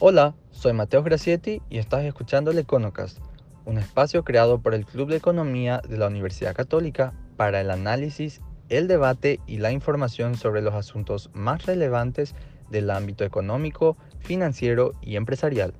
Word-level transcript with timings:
Hola, 0.00 0.36
soy 0.52 0.74
Mateo 0.74 1.02
Gracietti 1.02 1.60
y 1.68 1.78
estás 1.78 2.04
escuchando 2.04 2.52
el 2.52 2.58
Econocast, 2.58 3.18
un 3.64 3.78
espacio 3.78 4.22
creado 4.22 4.60
por 4.60 4.72
el 4.72 4.86
Club 4.86 5.08
de 5.08 5.16
Economía 5.16 5.82
de 5.88 5.98
la 5.98 6.06
Universidad 6.06 6.54
Católica 6.54 7.14
para 7.36 7.60
el 7.60 7.68
análisis, 7.68 8.40
el 8.68 8.86
debate 8.86 9.40
y 9.48 9.56
la 9.56 9.72
información 9.72 10.36
sobre 10.36 10.62
los 10.62 10.74
asuntos 10.74 11.30
más 11.34 11.66
relevantes 11.66 12.36
del 12.70 12.90
ámbito 12.90 13.24
económico, 13.24 13.96
financiero 14.20 14.92
y 15.02 15.16
empresarial. 15.16 15.74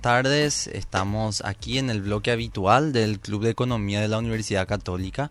Tardes, 0.00 0.66
estamos 0.66 1.42
aquí 1.44 1.78
en 1.78 1.90
el 1.90 2.00
bloque 2.00 2.30
habitual 2.30 2.92
del 2.92 3.20
Club 3.20 3.44
de 3.44 3.50
Economía 3.50 4.00
de 4.00 4.08
la 4.08 4.18
Universidad 4.18 4.66
Católica. 4.66 5.30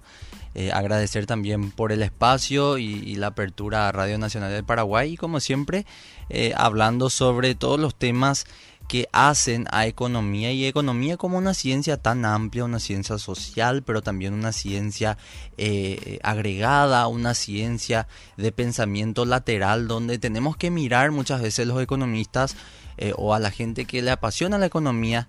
Eh, 0.56 0.72
agradecer 0.72 1.26
también 1.26 1.72
por 1.72 1.92
el 1.92 2.02
espacio 2.02 2.78
y, 2.78 3.16
la 3.16 3.28
apertura 3.28 3.88
a 3.88 3.92
Radio 3.92 4.18
Nacional 4.18 4.52
del 4.52 4.64
Paraguay 4.64 5.14
y 5.14 5.18
como 5.18 5.40
siempre 5.40 5.86
eh, 6.30 6.54
hablando 6.56 7.10
sobre 7.10 7.54
todos 7.54 7.80
los 7.80 7.96
temas 7.96 8.46
que 8.88 9.08
hacen 9.12 9.68
a 9.72 9.86
economía 9.86 10.52
y 10.52 10.66
economía 10.66 11.16
como 11.16 11.38
una 11.38 11.54
ciencia 11.54 11.98
tan 11.98 12.26
amplia, 12.26 12.66
una 12.66 12.80
ciencia 12.80 13.20
social, 13.20 13.84
pero 13.84 14.02
también 14.02 14.34
una 14.34 14.52
ciencia 14.52 15.20
eh, 15.58 16.20
agregada, 16.24 17.06
una 17.06 17.36
ciencia 17.36 18.08
de 18.36 18.52
pensamiento 18.52 19.26
lateral, 19.26 19.88
donde 19.88 20.18
tenemos 20.18 20.58
que 20.58 20.72
mirar 20.72 21.12
muchas 21.12 21.40
veces 21.42 21.68
los 21.68 21.80
economistas 21.82 22.56
eh, 23.02 23.14
o 23.16 23.34
a 23.34 23.40
la 23.40 23.50
gente 23.50 23.86
que 23.86 24.02
le 24.02 24.12
apasiona 24.12 24.58
la 24.58 24.66
economía 24.68 25.28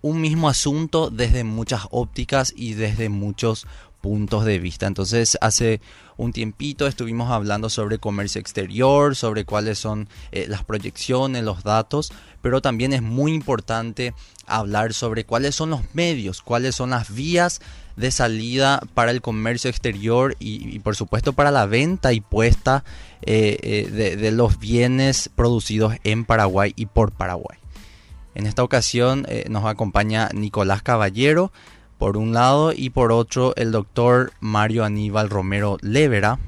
un 0.00 0.20
mismo 0.20 0.48
asunto 0.48 1.10
desde 1.10 1.44
muchas 1.44 1.82
ópticas 1.90 2.52
y 2.54 2.74
desde 2.74 3.08
muchos 3.08 3.66
puntos 4.00 4.44
de 4.44 4.58
vista. 4.58 4.86
Entonces, 4.86 5.38
hace 5.40 5.80
un 6.18 6.32
tiempito 6.32 6.86
estuvimos 6.86 7.30
hablando 7.30 7.70
sobre 7.70 7.98
comercio 7.98 8.40
exterior, 8.40 9.16
sobre 9.16 9.46
cuáles 9.46 9.78
son 9.78 10.08
eh, 10.30 10.44
las 10.46 10.62
proyecciones, 10.62 11.42
los 11.42 11.64
datos, 11.64 12.12
pero 12.42 12.60
también 12.60 12.92
es 12.92 13.00
muy 13.02 13.32
importante 13.32 14.14
hablar 14.46 14.92
sobre 14.92 15.24
cuáles 15.24 15.54
son 15.54 15.70
los 15.70 15.80
medios, 15.94 16.42
cuáles 16.42 16.74
son 16.74 16.90
las 16.90 17.14
vías 17.14 17.62
de 17.96 18.10
salida 18.10 18.80
para 18.94 19.10
el 19.10 19.20
comercio 19.20 19.70
exterior 19.70 20.36
y, 20.38 20.78
por 20.80 20.96
supuesto 20.96 21.32
para 21.32 21.50
la 21.50 21.66
venta 21.66 22.12
y 22.12 22.20
puesta 22.20 22.84
eh, 23.22 23.58
eh, 23.62 24.16
de, 24.16 24.30
los 24.32 24.58
bienes 24.58 25.30
producidos 25.34 25.94
en 26.04 26.24
Paraguay 26.24 26.72
y 26.76 26.86
por 26.86 27.12
Paraguay. 27.12 27.58
En 28.34 28.46
esta 28.46 28.64
ocasión 28.64 29.26
nos 29.48 29.64
acompaña 29.64 30.28
Nicolás 30.34 30.82
Caballero, 30.82 31.52
por 31.98 32.16
un 32.16 32.34
lado, 32.34 32.72
y 32.72 32.90
por 32.90 33.12
otro 33.12 33.54
el 33.56 33.70
doctor 33.70 34.32
Mario 34.40 34.84
Aníbal 34.84 35.30
Romero 35.30 35.78
Levera. 35.80 36.38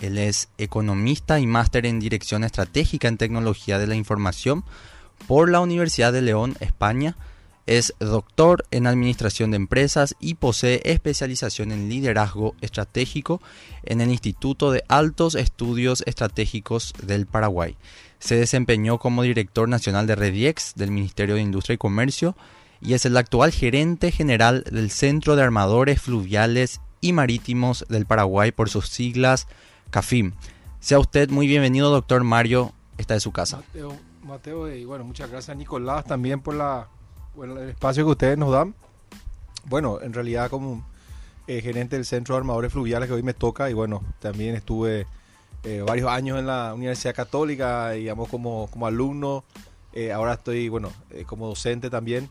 Él 0.00 0.18
es 0.18 0.48
economista 0.58 1.38
y 1.38 1.46
máster 1.46 1.86
en 1.86 2.00
Dirección 2.00 2.44
Estratégica 2.44 3.08
en 3.08 3.18
Tecnología 3.18 3.78
de 3.78 3.86
la 3.86 3.94
Información 3.94 4.64
por 5.26 5.50
la 5.50 5.60
Universidad 5.60 6.12
de 6.12 6.22
León, 6.22 6.56
España. 6.60 7.16
Es 7.66 7.94
doctor 7.98 8.66
en 8.70 8.86
Administración 8.86 9.50
de 9.50 9.56
Empresas 9.56 10.16
y 10.20 10.34
posee 10.34 10.82
especialización 10.84 11.72
en 11.72 11.88
Liderazgo 11.88 12.54
Estratégico 12.60 13.40
en 13.84 14.02
el 14.02 14.10
Instituto 14.10 14.70
de 14.70 14.84
Altos 14.88 15.34
Estudios 15.34 16.02
Estratégicos 16.06 16.92
del 17.02 17.26
Paraguay. 17.26 17.76
Se 18.18 18.36
desempeñó 18.36 18.98
como 18.98 19.22
director 19.22 19.68
nacional 19.68 20.06
de 20.06 20.14
Rediex 20.14 20.74
del 20.74 20.90
Ministerio 20.90 21.36
de 21.36 21.42
Industria 21.42 21.74
y 21.74 21.78
Comercio 21.78 22.36
y 22.82 22.92
es 22.92 23.06
el 23.06 23.16
actual 23.16 23.50
gerente 23.50 24.12
general 24.12 24.64
del 24.70 24.90
Centro 24.90 25.36
de 25.36 25.42
Armadores 25.42 26.02
Fluviales 26.02 26.82
y 27.00 27.12
Marítimos 27.12 27.86
del 27.88 28.04
Paraguay 28.04 28.52
por 28.52 28.68
sus 28.68 28.88
siglas 28.88 29.46
CAFIM. 29.90 30.32
Sea 30.80 30.98
usted 30.98 31.30
muy 31.30 31.46
bienvenido, 31.46 31.90
doctor 31.90 32.24
Mario, 32.24 32.72
esta 32.98 33.14
es 33.14 33.22
su 33.22 33.32
casa. 33.32 33.62
Mateo 34.22 34.74
y 34.74 34.84
bueno, 34.84 35.04
muchas 35.04 35.30
gracias 35.30 35.56
Nicolás 35.56 36.04
también 36.04 36.40
por, 36.40 36.54
la, 36.54 36.88
el 37.42 37.70
espacio 37.70 38.04
que 38.04 38.10
ustedes 38.12 38.38
nos 38.38 38.52
dan. 38.52 38.74
Bueno, 39.66 40.00
en 40.00 40.12
realidad 40.12 40.50
como 40.50 40.84
eh, 41.46 41.60
gerente 41.60 41.96
del 41.96 42.04
Centro 42.04 42.34
de 42.34 42.38
Armadores 42.38 42.72
Fluviales 42.72 43.08
que 43.08 43.14
hoy 43.14 43.22
me 43.22 43.34
toca 43.34 43.68
y 43.68 43.74
bueno, 43.74 44.02
también 44.20 44.54
estuve 44.54 45.06
eh, 45.62 45.82
varios 45.86 46.08
años 46.10 46.38
en 46.38 46.46
la 46.46 46.72
Universidad 46.74 47.14
Católica, 47.14 47.90
digamos 47.90 48.28
como, 48.28 48.68
como 48.70 48.86
alumno, 48.86 49.44
eh, 49.92 50.12
ahora 50.12 50.34
estoy, 50.34 50.68
bueno, 50.68 50.92
como 51.26 51.48
docente 51.48 51.90
también. 51.90 52.28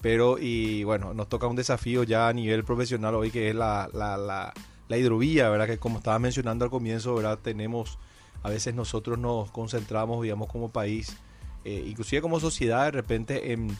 Pero, 0.00 0.36
y 0.38 0.82
bueno, 0.82 1.14
nos 1.14 1.28
toca 1.28 1.46
un 1.46 1.54
desafío 1.54 2.02
ya 2.02 2.28
a 2.28 2.32
nivel 2.32 2.64
profesional 2.64 3.14
hoy 3.14 3.30
que 3.30 3.50
es 3.50 3.54
la, 3.54 3.88
la, 3.92 4.16
la, 4.16 4.96
hidrovía, 4.98 5.48
¿verdad? 5.48 5.68
Que 5.68 5.78
como 5.78 5.98
estaba 5.98 6.18
mencionando 6.18 6.64
al 6.64 6.72
comienzo, 6.72 7.14
¿verdad? 7.14 7.38
Tenemos, 7.40 7.98
a 8.42 8.50
veces 8.50 8.74
nosotros 8.74 9.16
nos 9.18 9.52
concentramos, 9.52 10.20
digamos, 10.22 10.50
como 10.50 10.70
país, 10.70 11.16
inclusive 11.64 12.20
como 12.20 12.40
sociedad, 12.40 12.86
de 12.86 12.90
repente 12.90 13.52
en, 13.52 13.76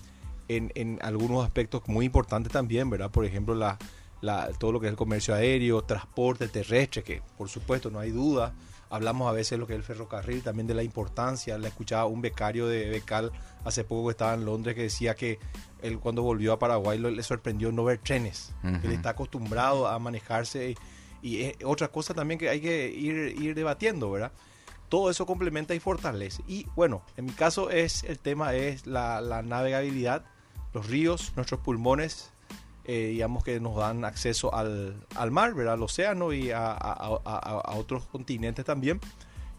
en, 0.57 0.73
en, 0.75 0.99
algunos 1.03 1.45
aspectos 1.45 1.83
muy 1.87 2.07
importantes 2.07 2.53
también, 2.53 2.91
¿verdad? 2.91 3.11
Por 3.11 3.25
ejemplo, 3.25 3.55
la, 3.55 3.79
la, 4.21 4.51
todo 4.59 4.73
lo 4.73 4.81
que 4.81 4.87
es 4.87 4.91
el 4.91 4.97
comercio 4.97 5.35
aéreo, 5.35 5.83
transporte 5.83 6.49
terrestre, 6.49 7.03
que 7.03 7.23
por 7.37 7.49
supuesto 7.49 7.91
no 7.91 7.99
hay 7.99 8.11
duda. 8.11 8.55
Hablamos 8.91 9.29
a 9.29 9.33
veces 9.33 9.53
de 9.53 9.59
lo 9.59 9.67
que 9.67 9.73
es 9.73 9.79
el 9.79 9.85
ferrocarril, 9.85 10.43
también 10.43 10.67
de 10.67 10.75
la 10.75 10.83
importancia. 10.83 11.57
Le 11.57 11.69
escuchaba 11.69 12.05
un 12.07 12.21
becario 12.21 12.67
de 12.67 12.91
Becal 12.91 13.33
hace 13.65 13.85
poco 13.85 14.09
que 14.09 14.11
estaba 14.13 14.35
en 14.35 14.45
Londres 14.45 14.75
que 14.75 14.83
decía 14.83 15.15
que 15.15 15.39
él 15.81 15.99
cuando 15.99 16.23
volvió 16.23 16.53
a 16.53 16.59
Paraguay 16.59 16.99
le 16.99 17.23
sorprendió 17.23 17.73
no 17.73 17.85
ver 17.85 17.99
trenes. 17.99 18.55
Él 18.63 18.93
está 18.93 19.11
acostumbrado 19.11 19.89
a 19.89 19.99
manejarse 19.99 20.75
y, 21.23 21.43
es 21.43 21.57
otra 21.65 21.89
cosa 21.89 22.15
también 22.15 22.39
que 22.39 22.49
hay 22.49 22.61
que 22.61 22.89
ir, 22.91 23.41
ir 23.41 23.55
debatiendo, 23.55 24.11
¿verdad? 24.11 24.33
Todo 24.93 25.09
eso 25.09 25.25
complementa 25.25 25.75
y 25.75 25.81
fortalece. 25.81 26.43
Y 26.47 26.67
bueno, 26.77 27.03
en 27.17 27.25
mi 27.25 27.33
caso 27.33 27.71
es 27.71 28.05
el 28.05 28.19
tema 28.19 28.55
es 28.55 28.87
la, 28.87 29.43
navegabilidad, 29.43 30.27
los 30.75 30.87
ríos, 30.87 31.33
nuestros 31.37 31.61
pulmones, 31.61 32.31
eh, 32.85 33.09
digamos 33.13 33.45
que 33.45 33.61
nos 33.61 33.77
dan 33.77 34.05
acceso 34.05 34.55
al, 34.55 35.07
al 35.15 35.31
mar, 35.31 35.55
¿verdad? 35.55 35.75
al 35.75 35.83
océano 35.83 36.33
y 36.33 36.51
a, 36.51 36.73
a 36.73 37.75
otros 37.77 38.05
continentes 38.07 38.65
también. 38.65 39.01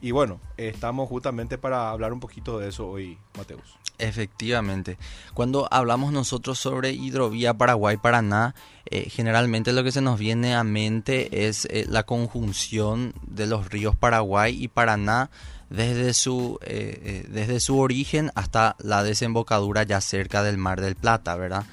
Y 0.02 0.12
bueno, 0.12 0.42
estamos 0.58 1.08
justamente 1.08 1.58
para 1.58 1.90
hablar 1.90 2.12
un 2.12 2.20
poquito 2.20 2.60
de 2.60 2.68
eso 2.68 2.90
hoy, 2.90 3.18
Mateus. 3.38 3.78
Efectivamente. 4.00 4.98
Cuando 5.34 5.70
hablamos 5.72 6.12
nosotros 6.12 6.60
sobre 6.60 6.92
hidrovía 6.92 7.54
Paraguay-Paraná, 7.54 8.54
eh, 8.86 9.10
generalmente 9.10 9.72
lo 9.72 9.82
que 9.84 9.94
se 9.94 10.02
nos 10.02 10.20
viene 10.20 10.56
a 10.56 10.66
mente 10.66 11.48
es 11.48 11.66
eh, 11.66 11.86
la 11.88 12.04
conjunción 12.04 13.14
de 13.26 13.48
los 13.48 13.70
ríos 13.70 13.96
Paraguay 13.96 14.62
y 14.62 14.68
Paraná 14.68 15.30
desde 15.70 16.14
su, 16.14 16.60
eh, 16.62 17.26
desde 17.30 17.60
su 17.60 17.80
origen 17.80 18.32
hasta 18.36 18.76
la 18.80 19.04
desembocadura 19.04 19.84
ya 19.84 20.02
cerca 20.02 20.44
del 20.44 20.58
Mar 20.58 20.82
del 20.82 20.96
Plata, 20.96 21.36
¿verdad? 21.36 21.66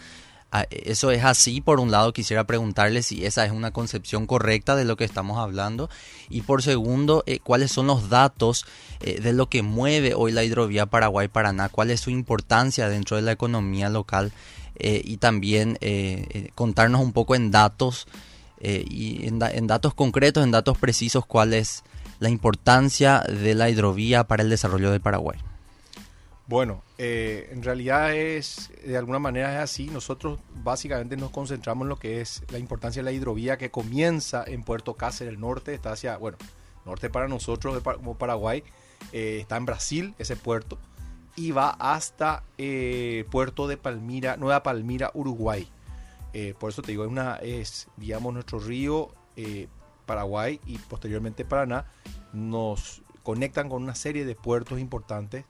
Ah, 0.53 0.67
eso 0.71 1.13
es 1.13 1.25
así, 1.25 1.61
por 1.61 1.79
un 1.79 1.93
lado 1.93 2.13
quisiera 2.13 2.43
preguntarle 2.43 3.05
si 3.05 3.25
esa 3.25 3.45
es 3.47 3.53
una 3.53 3.71
concepción 3.71 4.27
correcta 4.27 4.75
de 4.75 4.85
lo 4.85 4.97
que 4.97 5.05
estamos 5.05 5.39
hablando 5.39 5.89
y 6.29 6.43
por 6.43 6.65
segundo, 6.65 7.23
eh, 7.27 7.39
cuáles 7.39 7.71
son 7.71 7.87
los 7.87 8.09
datos 8.09 8.67
eh, 9.01 9.21
de 9.21 9.33
lo 9.33 9.49
que 9.49 9.63
mueve 9.63 10.15
hoy 10.15 10.33
la 10.33 10.43
hidrovía 10.43 10.87
Paraguay-Paraná, 10.87 11.69
cuál 11.69 11.93
es 11.93 12.01
su 12.01 12.11
importancia 12.11 12.89
dentro 12.89 13.17
de 13.17 13.23
la 13.23 13.31
economía 13.31 13.91
local 13.91 14.33
eh, 14.75 15.01
y 15.05 15.19
también 15.19 15.79
contarnos 16.57 17.01
un 17.01 17.13
poco 17.13 17.37
en 17.37 17.53
datos 17.53 18.09
y 18.61 19.27
en 19.27 19.67
datos 19.67 19.95
concretos, 19.95 20.43
en 20.43 20.51
datos 20.51 20.77
precisos, 20.79 21.25
cuál 21.27 21.55
es 21.55 21.85
la 22.21 22.29
importancia 22.29 23.21
de 23.21 23.55
la 23.55 23.69
hidrovía 23.69 24.25
para 24.25 24.43
el 24.43 24.51
desarrollo 24.51 24.93
del 24.93 25.01
Paraguay. 25.01 25.39
Bueno, 26.47 26.83
eh, 26.99 27.49
en 27.53 27.63
realidad 27.63 28.15
es, 28.15 28.71
de 28.85 28.97
alguna 28.99 29.19
manera 29.19 29.55
es 29.55 29.63
así. 29.63 29.87
Nosotros 29.87 30.39
básicamente 30.63 31.17
nos 31.17 31.31
concentramos 31.31 31.85
en 31.85 31.89
lo 31.89 31.97
que 31.97 32.21
es 32.21 32.43
la 32.51 32.59
importancia 32.59 33.01
de 33.01 33.05
la 33.05 33.13
hidrovía 33.13 33.57
que 33.57 33.71
comienza 33.71 34.45
en 34.47 34.63
Puerto 34.63 34.95
Cáceres, 34.95 35.33
el 35.33 35.41
norte, 35.41 35.73
está 35.75 35.93
hacia, 35.93 36.17
bueno, 36.19 36.37
norte 36.85 37.09
para 37.09 37.27
nosotros 37.27 37.81
como 37.83 38.19
Paraguay, 38.19 38.65
eh, 39.13 39.39
está 39.41 39.57
en 39.57 39.65
Brasil 39.65 40.15
ese 40.19 40.37
puerto, 40.37 40.77
y 41.37 41.53
va 41.53 41.71
hasta 41.71 42.43
eh, 42.59 43.25
Puerto 43.31 43.67
de 43.67 43.77
Palmira, 43.77 44.37
Nueva 44.37 44.63
Palmira, 44.63 45.11
Uruguay. 45.15 45.69
por 46.59 46.71
eso 46.71 46.83
te 46.83 46.91
digo, 46.91 47.05
es, 47.05 47.11
una, 47.11 47.37
es 47.37 47.89
digamos, 47.97 48.35
nuestro 48.35 48.59
río 48.59 49.15
Paraguay 50.11 50.59
y 50.67 50.77
posteriormente 50.79 51.45
Paraná 51.45 51.85
nos 52.33 53.01
conectan 53.23 53.69
con 53.69 53.81
una 53.85 53.95
serie 53.95 54.25
de 54.25 54.35
puertos 54.35 54.81
importantes 54.81 55.45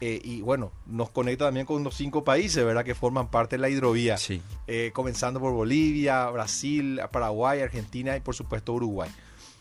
eh, 0.00 0.20
y 0.22 0.42
bueno, 0.42 0.70
nos 0.86 1.10
conecta 1.10 1.46
también 1.46 1.66
con 1.66 1.80
unos 1.80 1.96
cinco 1.96 2.22
países, 2.22 2.64
¿verdad? 2.64 2.84
Que 2.84 2.94
forman 2.94 3.32
parte 3.32 3.56
de 3.56 3.62
la 3.62 3.68
hidrovía. 3.68 4.16
Sí. 4.16 4.40
Eh, 4.68 4.92
comenzando 4.94 5.40
por 5.40 5.52
Bolivia, 5.52 6.30
Brasil, 6.30 7.00
Paraguay, 7.10 7.62
Argentina 7.62 8.16
y 8.16 8.20
por 8.20 8.36
supuesto 8.36 8.74
Uruguay. 8.74 9.10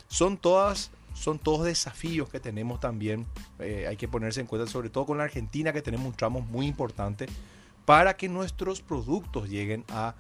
Son 0.07 0.37
todas, 0.37 0.91
son 1.15 1.39
todos 1.39 1.65
desafíos 1.65 2.29
que 2.29 2.39
tenemos 2.39 2.79
también. 2.79 3.25
Eh, 3.57 3.87
hay 3.89 3.97
que 3.97 4.07
ponerse 4.07 4.41
en 4.41 4.45
cuenta, 4.45 4.69
sobre 4.69 4.91
todo 4.91 5.07
con 5.07 5.17
la 5.17 5.23
Argentina, 5.23 5.73
que 5.73 5.81
tenemos 5.81 6.05
un 6.05 6.13
tramo 6.13 6.41
muy 6.41 6.67
importante 6.67 7.25
para 7.85 8.15
que 8.15 8.29
nuestros 8.29 8.83
productos 8.83 9.49
lleguen 9.49 9.85
a 9.89 10.13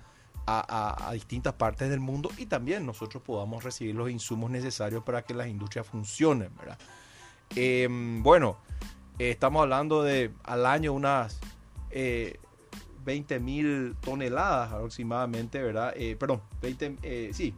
a, 0.47 1.09
distintas 1.13 1.53
partes 1.53 1.89
del 1.89 1.99
mundo 1.99 2.29
y 2.37 2.45
también 2.45 2.85
nosotros 2.85 3.23
podamos 3.23 3.63
recibir 3.63 3.95
los 3.95 4.09
insumos 4.09 4.51
necesarios 4.51 5.03
para 5.03 5.23
que 5.23 5.33
las 5.33 5.47
industrias 5.47 5.87
funcionen, 5.87 6.51
¿verdad? 6.57 6.77
Em, 7.55 8.21
bueno, 8.21 8.57
estamos 9.19 9.61
hablando 9.61 10.03
de 10.03 10.31
al 10.43 10.65
año 10.65 10.93
unas 10.93 11.39
20 11.91 13.39
mil 13.39 13.95
toneladas 14.01 14.73
aproximadamente, 14.73 15.61
¿verdad? 15.61 15.93
perdón, 16.19 16.41
20, 16.61 17.33
sí, 17.33 17.53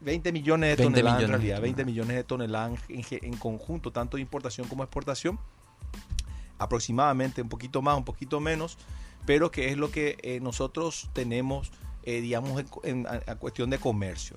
20 0.00 0.28
eh, 0.28 0.32
millones 0.32 0.76
de 0.76 0.84
toneladas 0.84 1.22
en 1.22 1.28
realidad, 1.28 1.60
20 1.60 1.84
millones 1.84 2.16
de 2.16 2.24
toneladas 2.24 2.78
en, 2.88 3.36
conjunto, 3.36 3.90
tanto 3.90 4.16
de 4.16 4.20
importación 4.20 4.68
como 4.68 4.82
exportación, 4.82 5.38
aproximadamente 6.58 7.42
un 7.42 7.48
poquito 7.48 7.82
más, 7.82 7.96
un 7.96 8.04
poquito 8.04 8.40
menos, 8.40 8.76
pero 9.26 9.50
que 9.50 9.70
es 9.70 9.76
lo 9.76 9.90
que 9.90 10.18
eh, 10.22 10.40
nosotros 10.40 11.10
tenemos, 11.12 11.70
eh, 12.02 12.20
digamos, 12.20 12.64
en, 12.82 13.06
cuestión 13.38 13.70
de 13.70 13.78
comercio. 13.78 14.36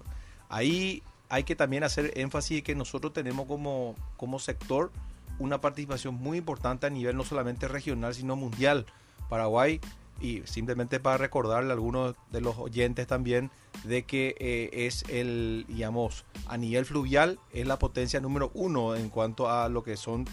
Ahí 0.50 1.02
hay 1.30 1.44
que 1.44 1.56
también 1.56 1.84
hacer 1.84 2.12
énfasis 2.16 2.64
que 2.64 2.76
nosotros 2.76 3.14
tenemos 3.14 3.48
como, 3.48 3.96
como 4.18 4.40
sector 4.40 4.92
una 5.40 5.60
participación 5.60 6.16
muy 6.16 6.38
importante 6.38 6.86
a 6.86 6.90
nivel 6.90 7.18
no 7.18 7.24
solamente 7.24 7.68
regional, 7.68 8.14
sino 8.14 8.36
mundial. 8.36 8.86
Paraguay 9.28 9.82
y 10.22 10.44
simplemente 10.46 11.00
para 11.00 11.18
recordarle 11.18 11.72
a 11.72 11.74
algunos 11.74 12.16
de 12.32 12.40
los 12.40 12.58
oyentes 12.58 13.06
también 13.06 13.52
de 13.84 14.04
que 14.04 14.36
eh, 14.40 14.70
es 14.86 15.04
el, 15.10 15.66
digamos, 15.68 16.24
a 16.48 16.58
nivel 16.58 16.86
fluvial, 16.86 17.40
es 17.52 17.68
la 17.68 17.80
potencia 17.80 18.22
número 18.22 18.52
uno 18.54 18.96
en 18.96 19.10
cuanto 19.10 19.50
a 19.50 19.68
lo 19.68 19.84
que 19.84 19.98
son, 19.98 20.26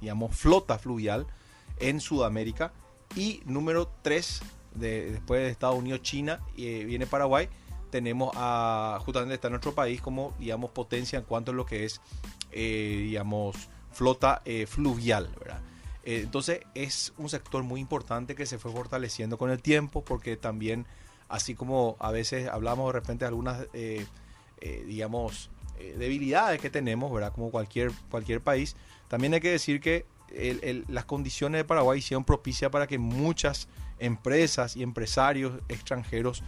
digamos, 0.00 0.36
flota 0.36 0.78
fluvial 0.78 1.26
en 1.78 2.00
Sudamérica. 2.00 2.72
Y 3.14 3.42
número 3.46 3.90
tres, 4.02 4.42
de, 4.74 5.12
después 5.12 5.42
de 5.42 5.50
Estados 5.50 5.76
Unidos, 5.76 6.02
China, 6.02 6.40
y 6.56 6.84
viene 6.84 7.06
Paraguay. 7.06 7.48
Tenemos 7.90 8.32
a, 8.36 8.98
justamente 9.04 9.34
está 9.34 9.48
nuestro 9.48 9.74
país 9.74 10.00
como, 10.00 10.34
digamos, 10.38 10.70
potencia 10.70 11.18
en 11.18 11.24
cuanto 11.24 11.52
a 11.52 11.54
lo 11.54 11.64
que 11.64 11.84
es, 11.84 12.00
eh, 12.52 13.00
digamos, 13.04 13.56
flota 13.92 14.42
fluvial, 14.66 15.30
¿verdad? 15.38 15.60
Eh, 16.08 16.22
entonces 16.22 16.60
es 16.74 17.12
un 17.18 17.28
sector 17.28 17.62
muy 17.64 17.82
importante 17.82 18.34
que 18.34 18.46
se 18.46 18.56
fue 18.56 18.72
fortaleciendo 18.72 19.36
con 19.36 19.50
el 19.50 19.60
tiempo 19.60 20.02
porque 20.02 20.38
también, 20.38 20.86
así 21.28 21.54
como 21.54 21.96
a 21.98 22.10
veces 22.10 22.48
hablamos 22.48 22.86
de 22.86 22.98
repente 22.98 23.26
de 23.26 23.28
algunas, 23.28 23.66
eh, 23.74 24.06
eh, 24.62 24.84
digamos, 24.86 25.50
debilidades 25.98 26.62
que 26.62 26.70
tenemos, 26.70 27.12
¿verdad? 27.12 27.34
Como 27.34 27.50
cualquier, 27.50 27.92
cualquier 28.10 28.40
país, 28.40 28.74
también 29.08 29.34
hay 29.34 29.40
que 29.40 29.50
decir 29.50 29.82
que 29.82 30.06
las 30.88 31.04
condiciones 31.04 31.60
de 31.60 31.64
Paraguay 31.64 31.98
hicieron 31.98 32.24
propicia 32.24 32.70
para 32.70 32.86
que 32.86 32.98
muchas 32.98 33.68
empresas 33.98 34.76
y 34.76 34.82
empresarios 34.82 35.60
extranjeros 35.68 36.42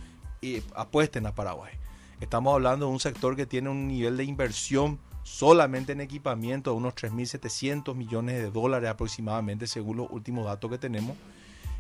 apuesten 0.75 1.27
a 1.27 1.35
Paraguay. 1.35 1.73
Estamos 2.21 2.55
hablando 2.55 2.87
de 2.87 2.93
un 2.93 3.01
sector 3.01 3.35
que 3.35 3.47
tiene 3.47 3.71
un 3.71 3.89
nivel 3.89 4.17
de 4.17 4.25
inversión 4.25 4.99
solamente 5.23 5.93
en 5.93 6.01
equipamiento 6.01 6.71
de 6.71 6.77
unos 6.77 6.95
3.700 6.95 7.95
millones 7.95 8.43
de 8.43 8.51
dólares 8.51 8.91
aproximadamente, 8.91 9.67
según 9.67 9.99
los 9.99 10.11
últimos 10.11 10.45
datos 10.45 10.71
que 10.71 10.79
tenemos, 10.79 11.17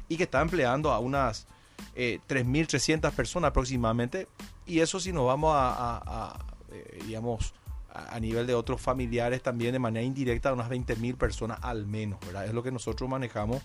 y 0.08 0.17
que 0.17 0.25
está 0.25 0.41
empleando 0.41 0.93
a 0.93 0.99
unas 0.99 1.47
3.300 1.94 3.08
eh, 3.08 3.12
personas 3.14 3.49
aproximadamente. 3.49 4.29
Y 4.67 4.81
eso 4.81 5.00
si 5.00 5.12
nos 5.12 5.26
vamos 5.26 5.52
a, 5.55 6.38
eh, 6.70 7.02
digamos, 7.06 7.52
a, 7.93 8.19
nivel 8.21 8.47
de 8.47 8.55
otros 8.55 8.81
familiares 8.81 9.43
también 9.43 9.73
de 9.73 9.79
manera 9.79 10.05
indirecta, 10.05 10.53
unas 10.53 10.71
20.000 10.71 11.17
personas 11.17 11.59
al 11.63 11.87
menos. 11.87 12.19
Es 12.47 12.55
lo 12.55 12.63
que 12.63 12.71
nosotros 12.71 13.09
manejamos. 13.09 13.63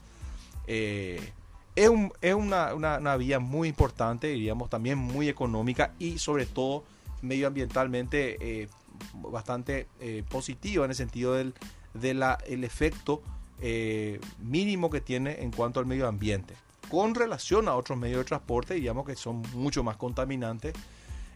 Eh, 0.67 1.31
es, 1.75 1.89
una, 1.89 3.17
vía 3.17 3.39
muy 3.39 3.67
importante, 3.67 4.27
diríamos 4.27 4.69
también 4.69 4.97
muy 4.97 5.29
económica 5.29 5.93
y 5.99 6.17
sobre 6.17 6.45
todo 6.45 6.83
medioambientalmente 7.21 8.67
bastante 9.13 9.87
eh, 9.99 10.23
positiva 10.29 10.85
en 10.85 10.91
el 10.91 10.95
sentido 10.95 11.33
del 11.33 12.63
efecto 12.63 13.21
eh, 13.61 14.19
mínimo 14.39 14.89
que 14.89 15.01
tiene 15.01 15.41
en 15.41 15.51
cuanto 15.51 15.79
al 15.79 15.85
medio 15.85 16.07
ambiente. 16.07 16.55
Con 16.89 17.15
relación 17.15 17.67
a 17.67 17.75
otros 17.75 17.97
medios 17.97 18.19
de 18.19 18.25
transporte, 18.25 18.75
digamos 18.75 19.05
que 19.05 19.15
son 19.15 19.41
mucho 19.53 19.83
más 19.83 19.97
contaminantes, 19.97 20.73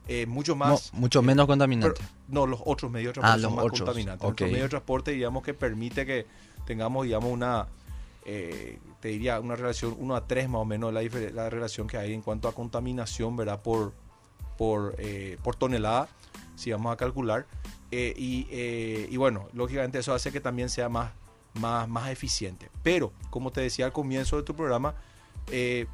eh, 0.10 0.26
mucho 0.26 0.56
más... 0.56 0.94
mucho 0.94 1.22
menos 1.22 1.48
contaminantes. 1.48 2.04
no, 2.28 2.46
los 2.46 2.60
otros 2.66 2.92
medios 2.92 3.14
de 3.14 3.22
transporte 3.22 3.46
ah, 3.46 3.50
son 3.50 3.56
más 3.56 3.80
contaminantes. 3.80 4.30
Otros 4.30 4.50
medios 4.50 4.66
de 4.66 4.70
transporte, 4.70 5.12
digamos 5.12 5.44
que 5.44 5.54
permite 5.54 6.06
que 6.06 6.26
tengamos, 6.66 7.06
digamos, 7.06 7.32
una... 7.32 7.68
te 8.24 9.08
diría 9.08 9.40
una 9.40 9.56
relación 9.56 9.96
1 9.98 10.16
a 10.16 10.28
3 10.28 10.50
más 10.50 10.62
o 10.62 10.66
menos 10.66 10.94
la, 10.94 11.02
la 11.34 11.50
relación 11.50 11.88
que 11.88 11.98
hay 11.98 12.14
en 12.14 12.22
cuanto 12.22 12.48
a 12.48 12.54
contaminación, 12.54 13.36
¿verdad? 13.38 13.62
Por, 13.62 13.94
por, 14.58 14.96
por 15.42 15.56
tonelada 15.56 16.10
si 16.60 16.72
vamos 16.72 16.92
a 16.94 16.98
calcular. 16.98 17.46
Eh, 17.92 18.14
eh, 18.18 19.08
y, 19.10 19.18
bueno, 19.18 19.48
lógicamente 19.54 20.00
eso 20.00 20.14
hace 20.14 20.32
que 20.32 20.42
también 20.42 20.70
sea 20.70 20.90
más, 20.90 21.12
más, 21.56 21.88
más 21.88 22.10
eficiente. 22.10 22.70
Pero, 22.84 23.14
como 23.30 23.52
te 23.52 23.62
decía 23.62 23.86
al 23.86 23.94
comienzo 23.94 24.38
de 24.38 24.44
tu 24.44 24.56
programa, 24.56 24.94
eh, 25.52 25.88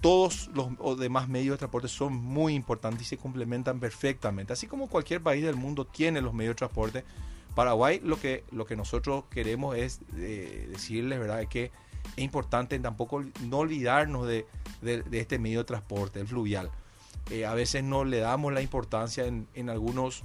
todos 0.00 0.50
los 0.54 0.98
demás 0.98 1.28
medios 1.28 1.54
de 1.54 1.58
transporte 1.58 1.88
son 1.88 2.14
muy 2.14 2.54
importantes 2.54 3.02
y 3.02 3.04
se 3.04 3.18
complementan 3.18 3.78
perfectamente. 3.78 4.52
Así 4.52 4.66
como 4.66 4.88
cualquier 4.88 5.22
país 5.22 5.44
del 5.44 5.56
mundo 5.56 5.86
tiene 5.86 6.20
los 6.20 6.34
medios 6.34 6.56
de 6.56 6.58
transporte, 6.58 7.04
Paraguay 7.54 8.00
lo 8.02 8.18
que, 8.18 8.44
lo 8.50 8.66
que 8.66 8.76
nosotros 8.76 9.24
queremos 9.30 9.76
es 9.76 10.00
decirles, 10.12 11.18
¿verdad?, 11.18 11.46
que 11.48 11.70
es 12.16 12.24
importante 12.24 12.78
tampoco 12.78 13.24
no 13.42 13.58
olvidarnos 13.58 14.26
de, 14.26 14.46
de, 14.80 15.04
este 15.12 15.38
medio 15.38 15.60
de 15.60 15.64
transporte, 15.64 16.20
el 16.20 16.26
fluvial. 16.26 16.70
Eh, 17.30 17.46
a 17.46 17.54
veces 17.54 17.84
no 17.84 18.04
le 18.04 18.18
damos 18.18 18.52
la 18.52 18.60
importancia 18.60 19.26
en, 19.26 19.46
en, 19.54 19.70
algunos, 19.70 20.24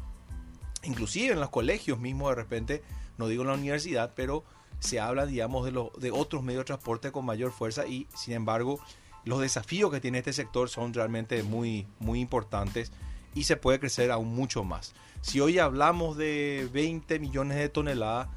inclusive 0.83 1.33
en 1.33 1.39
los 1.39 1.49
colegios 1.49 1.99
mismos 1.99 2.29
de 2.29 2.35
repente, 2.35 2.83
no 3.17 3.27
digo 3.27 3.43
en 3.43 3.49
la 3.49 3.53
universidad, 3.53 4.13
pero 4.15 4.43
se 4.79 4.99
habla, 4.99 5.25
digamos, 5.25 5.65
de, 5.65 5.71
los 5.71 5.93
de 5.99 6.11
otros 6.11 6.43
medios 6.43 6.61
de 6.61 6.65
transporte 6.65 7.11
con 7.11 7.25
mayor 7.25 7.51
fuerza 7.51 7.85
y, 7.85 8.07
sin 8.15 8.33
embargo, 8.33 8.79
los 9.27 9.41
desafíos 9.41 9.91
que 9.91 9.99
tiene 9.99 10.19
este 10.19 10.33
sector 10.33 10.69
son 10.69 10.93
realmente 10.93 11.43
muy, 11.43 11.87
muy 11.99 12.19
importantes 12.19 12.91
y 13.35 13.43
se 13.43 13.55
puede 13.55 13.79
crecer 13.79 14.11
aún 14.11 14.33
mucho 14.33 14.63
más. 14.63 14.93
Si 15.21 15.39
hoy 15.39 15.59
hablamos 15.59 16.17
de 16.17 16.67
20 16.73 17.19
millones 17.19 17.57
de 17.57 17.69
toneladas, 17.69 18.29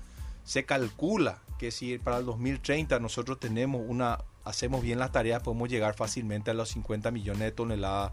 se 0.44 0.64
calcula 0.64 1.38
que 1.58 1.70
si 1.70 1.98
para 1.98 2.18
el 2.18 2.26
2030 2.26 2.98
nosotros 3.00 3.38
tenemos 3.38 3.82
una, 3.86 4.18
hacemos 4.44 4.82
bien 4.82 4.98
las 4.98 5.12
tareas, 5.12 5.42
podemos 5.42 5.68
llegar 5.68 5.94
fácilmente 5.94 6.50
a 6.50 6.54
los 6.54 6.70
50 6.70 7.10
millones 7.10 7.40
de 7.40 7.52
toneladas 7.52 8.12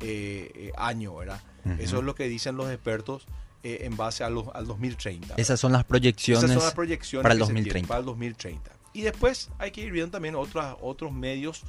eh, 0.00 0.50
eh, 0.54 0.72
año, 0.76 1.16
¿verdad? 1.16 1.40
Eso 1.78 1.98
es 1.98 2.04
lo 2.04 2.14
que 2.14 2.28
dicen 2.28 2.56
los 2.56 2.70
expertos 2.70 3.26
eh, 3.64 3.80
en 3.82 3.96
base 3.96 4.22
a 4.22 4.30
los, 4.30 4.46
al 4.54 4.66
2030. 4.66 5.34
Esas 5.36 5.58
son 5.58 5.72
las 5.72 5.84
proyecciones, 5.84 7.22
para 7.22 7.34
el 7.34 7.40
2030. 7.40 7.88
para 7.88 8.00
el 8.00 8.06
2030. 8.06 8.70
Y 8.92 9.02
después 9.02 9.50
hay 9.58 9.72
que 9.72 9.80
ir 9.80 9.90
viendo 9.90 10.12
también 10.12 10.36
otros, 10.36 10.76
otros 10.80 11.12
medios 11.12 11.64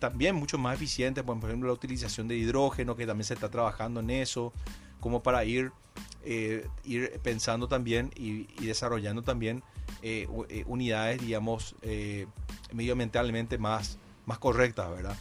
también 0.00 0.34
mucho 0.34 0.58
más 0.58 0.74
eficientes, 0.74 1.22
por 1.22 1.36
ejemplo 1.44 1.68
la 1.68 1.74
utilización 1.74 2.26
de 2.28 2.36
hidrógeno, 2.36 2.96
que 2.96 3.06
también 3.06 3.24
se 3.24 3.34
está 3.34 3.50
trabajando 3.50 4.00
en 4.00 4.10
eso, 4.10 4.52
como 5.00 5.22
para 5.22 5.44
ir, 5.44 5.70
ir 6.84 7.20
pensando 7.22 7.68
también 7.68 8.10
y, 8.16 8.46
desarrollando 8.66 9.22
también 9.22 9.62
unidades, 10.66 11.20
digamos, 11.20 11.76
medioambientalmente 12.72 13.58
más, 13.58 13.98
más 14.24 14.38
correctas, 14.38 14.90
¿verdad? 14.90 15.16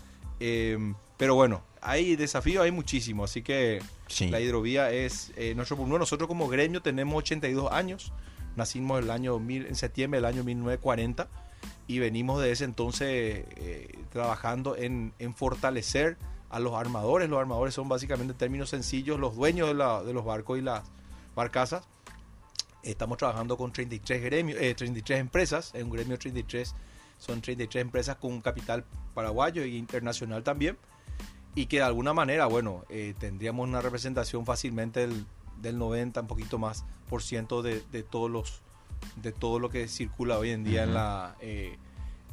pero 1.18 1.36
bueno, 1.36 1.64
hay 1.86 2.16
desafíos, 2.16 2.64
hay 2.64 2.72
muchísimo, 2.72 3.24
así 3.24 3.42
que 3.42 3.82
la 4.30 4.42
hidrovía 4.42 4.92
es 4.92 5.32
eh, 5.36 5.54
nuestro 5.56 5.78
pulmón. 5.78 6.00
Nosotros 6.00 6.28
como 6.28 6.48
gremio 6.48 6.82
tenemos 6.82 7.16
82 7.16 7.72
años, 7.72 8.12
nacimos 8.56 9.02
el 9.02 9.12
año 9.12 9.38
en 9.38 9.76
septiembre 9.76 10.18
del 10.18 10.26
año 10.26 10.44
1940 10.44 11.28
y 11.88 12.00
venimos 12.00 12.42
de 12.42 12.52
ese 12.52 12.64
entonces 12.64 13.46
eh, 13.56 13.95
trabajando 14.16 14.78
en, 14.78 15.12
fortalecer 15.36 16.18
a 16.50 16.62
los 16.62 16.74
armadores. 16.74 17.30
Los 17.30 17.38
armadores 17.38 17.74
son 17.74 17.90
básicamente 17.90 18.32
en 18.32 18.38
términos 18.38 18.70
sencillos 18.70 19.20
los 19.20 19.36
dueños 19.36 19.68
de, 19.68 19.74
los 20.14 20.24
barcos 20.24 20.58
y 20.58 20.62
las 20.62 20.84
barcazas. 21.36 21.84
Estamos 22.82 23.18
trabajando 23.18 23.58
con 23.58 23.74
33, 23.74 24.24
gremios, 24.24 24.58
33 24.58 25.20
empresas, 25.20 25.76
en 25.76 25.88
un 25.88 25.92
gremio 25.92 26.18
33 26.18 26.74
son 27.18 27.42
33 27.42 27.82
empresas 27.82 28.16
con 28.16 28.40
capital 28.40 28.86
paraguayo 29.14 29.64
e 29.64 29.68
internacional 29.70 30.44
también 30.44 30.78
y 31.54 31.66
que 31.66 31.78
de 31.78 31.84
alguna 31.84 32.14
manera, 32.14 32.46
bueno, 32.46 32.86
eh, 32.88 33.16
tendríamos 33.18 33.68
una 33.68 33.82
representación 33.82 34.46
fácilmente 34.46 35.02
del, 35.02 35.26
del, 35.62 35.78
90, 35.78 36.22
un 36.22 36.28
poquito 36.28 36.58
más, 36.58 36.86
por 37.10 37.22
ciento 37.22 37.62
de, 37.62 37.82
de, 37.92 38.04
todos 38.04 38.32
los, 38.32 38.62
de 39.18 39.34
todo 39.34 39.60
lo 39.60 39.70
que 39.70 39.90
circula 39.90 40.38
hoy 40.38 40.52
en 40.52 40.64
día 40.64 40.84
en 40.84 40.94
la... 40.94 41.36
Eh, 41.42 41.78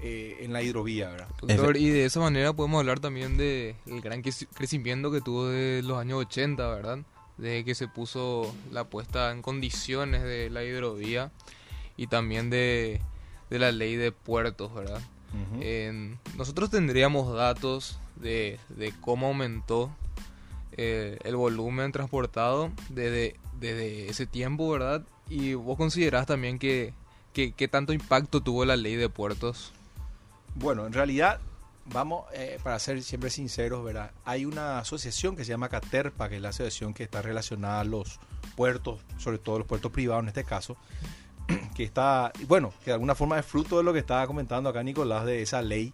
eh, 0.02 0.38
en 0.40 0.52
la 0.52 0.62
hidrovía, 0.62 1.11
¿verdad? 1.11 1.28
y 1.76 1.88
de 1.88 2.04
esa 2.04 2.21
manera 2.21 2.52
podemos 2.52 2.80
hablar 2.80 3.00
también 3.00 3.37
del 3.37 3.76
el 3.87 4.00
gran 4.00 4.23
crecimiento 4.23 5.11
que 5.11 5.21
tuvo 5.21 5.47
de 5.47 5.82
los 5.82 5.99
años 5.99 6.18
80, 6.18 6.68
¿verdad? 6.68 6.99
De 7.38 7.64
que 7.64 7.75
se 7.75 7.88
puso 7.88 8.54
la 8.71 8.85
puesta 8.85 9.30
en 9.30 9.42
condiciones 9.42 10.23
de 10.23 10.50
la 10.50 10.64
hidrovía 10.64 11.30
y 11.97 12.09
también 12.09 12.50
de, 12.50 13.00
de 13.50 13.59
la 13.59 13.73
ley 13.73 13.97
de 13.97 14.12
puertos, 14.12 14.75
¿verdad? 14.75 15.00
nosotros 16.37 16.68
tendríamos 16.68 17.35
datos 17.35 17.99
de, 18.16 18.59
cómo 19.00 19.28
aumentó 19.28 19.90
eh, 20.73 21.18
el 21.25 21.37
volumen 21.37 21.92
transportado 21.92 22.71
desde, 22.88 23.37
desde 23.59 24.09
ese 24.09 24.26
tiempo, 24.26 24.71
¿verdad? 24.71 25.02
Y 25.28 25.54
vos 25.54 25.76
considerás 25.76 26.26
también 26.26 26.59
que, 26.59 26.92
que, 27.32 27.68
tanto 27.68 27.92
impacto 27.92 28.40
tuvo 28.40 28.64
la 28.64 28.76
ley 28.76 28.97
de 28.97 29.09
puertos. 29.09 29.73
Bueno, 30.54 30.87
en 30.87 30.92
realidad 30.92 31.40
vamos, 31.87 32.25
eh, 32.35 32.59
para 32.62 32.78
ser 32.78 33.02
siempre 33.02 33.30
sinceros, 33.30 33.85
¿verdad? 33.85 34.12
Hay 34.25 34.44
una 34.44 34.78
asociación 34.78 35.37
que 35.37 35.44
se 35.44 35.50
llama 35.50 35.68
Caterpa, 35.68 36.28
que 36.28 36.37
es 36.37 36.42
la 36.42 36.50
asociación 36.50 36.94
que 36.94 37.02
está 37.02 37.23
relacionada 37.23 37.80
a 37.80 37.85
los 37.85 38.21
puertos, 38.56 39.00
sobre 39.18 39.38
todo 39.38 39.59
los 39.59 39.66
puertos 39.66 39.90
privados 39.92 40.23
en 40.23 40.28
este 40.28 40.44
caso, 40.44 40.76
que 41.75 41.85
está, 41.85 42.32
bueno, 42.47 42.73
que 42.80 42.87
de 42.87 42.92
alguna 42.92 43.14
forma 43.14 43.38
es 43.38 43.47
fruto 43.47 43.78
de 43.78 43.85
lo 43.85 43.92
que 43.92 43.99
estaba 43.99 44.26
comentando 44.26 44.68
acá 44.68 44.82
Nicolás, 44.82 45.25
de 45.25 45.42
esa 45.42 45.62
ley 45.62 45.92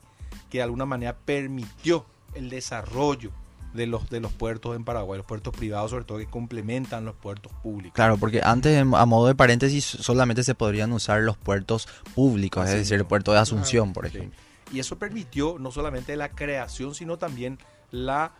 que 0.50 0.58
de 0.58 0.62
alguna 0.62 0.86
manera 0.86 1.16
permitió 1.16 2.06
el 2.34 2.50
desarrollo 2.50 3.32
de 3.74 3.86
los, 3.86 4.08
de 4.08 4.20
los 4.20 4.32
puertos 4.32 4.74
en 4.76 4.84
Paraguay, 4.84 5.18
los 5.18 5.26
puertos 5.26 5.54
privados 5.54 5.90
sobre 5.90 6.04
todo 6.04 6.18
que 6.18 6.26
complementan 6.26 7.04
los 7.04 7.14
puertos 7.14 7.52
públicos. 7.62 7.94
Claro, 7.94 8.16
porque 8.16 8.40
antes, 8.42 8.78
a 8.80 9.06
modo 9.06 9.26
de 9.26 9.34
paréntesis, 9.34 9.84
solamente 9.84 10.42
se 10.42 10.54
podrían 10.54 10.92
usar 10.92 11.20
los 11.20 11.36
puertos 11.36 11.86
públicos, 12.14 12.66
es 12.66 12.74
decir, 12.74 12.94
el 12.94 13.04
puerto 13.04 13.32
de 13.32 13.38
Asunción, 13.38 13.92
por 13.92 14.06
ejemplo. 14.06 14.47
Y 14.72 14.80
eso 14.80 14.98
permitió 14.98 15.58
no 15.58 15.70
solamente 15.70 16.16
la 16.16 16.30
creación, 16.30 16.94
sino 16.94 17.18
también 17.18 17.58
la 17.90 18.32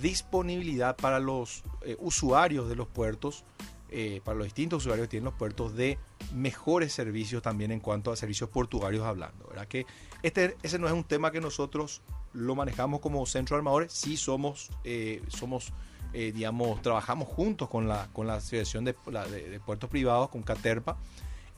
disponibilidad 0.00 0.96
para 0.96 1.20
los 1.20 1.62
eh, 1.82 1.96
usuarios 2.00 2.68
de 2.68 2.76
los 2.76 2.88
puertos, 2.88 3.44
eh, 3.90 4.20
para 4.24 4.36
los 4.36 4.46
distintos 4.46 4.82
usuarios 4.84 5.06
que 5.06 5.12
tienen 5.12 5.26
los 5.26 5.34
puertos, 5.34 5.74
de 5.74 5.98
mejores 6.34 6.92
servicios 6.92 7.42
también 7.42 7.70
en 7.70 7.80
cuanto 7.80 8.10
a 8.10 8.16
servicios 8.16 8.50
portuarios 8.50 9.04
hablando. 9.04 9.46
¿verdad? 9.48 9.66
Que 9.66 9.86
este, 10.22 10.56
ese 10.62 10.78
no 10.78 10.86
es 10.86 10.92
un 10.92 11.04
tema 11.04 11.30
que 11.30 11.40
nosotros 11.40 12.02
lo 12.32 12.54
manejamos 12.54 13.00
como 13.00 13.24
centro 13.26 13.56
de 13.56 13.60
armadores, 13.60 13.92
sí 13.92 14.16
somos, 14.16 14.70
eh, 14.84 15.22
somos 15.28 15.72
digamos, 16.10 16.80
trabajamos 16.80 17.28
juntos 17.28 17.68
con 17.68 17.86
la, 17.86 18.08
con 18.14 18.26
la 18.26 18.36
Asociación 18.36 18.82
de, 18.82 18.94
Puertos 18.94 19.90
Privados, 19.90 20.30
con 20.30 20.42
Caterpa, 20.42 20.96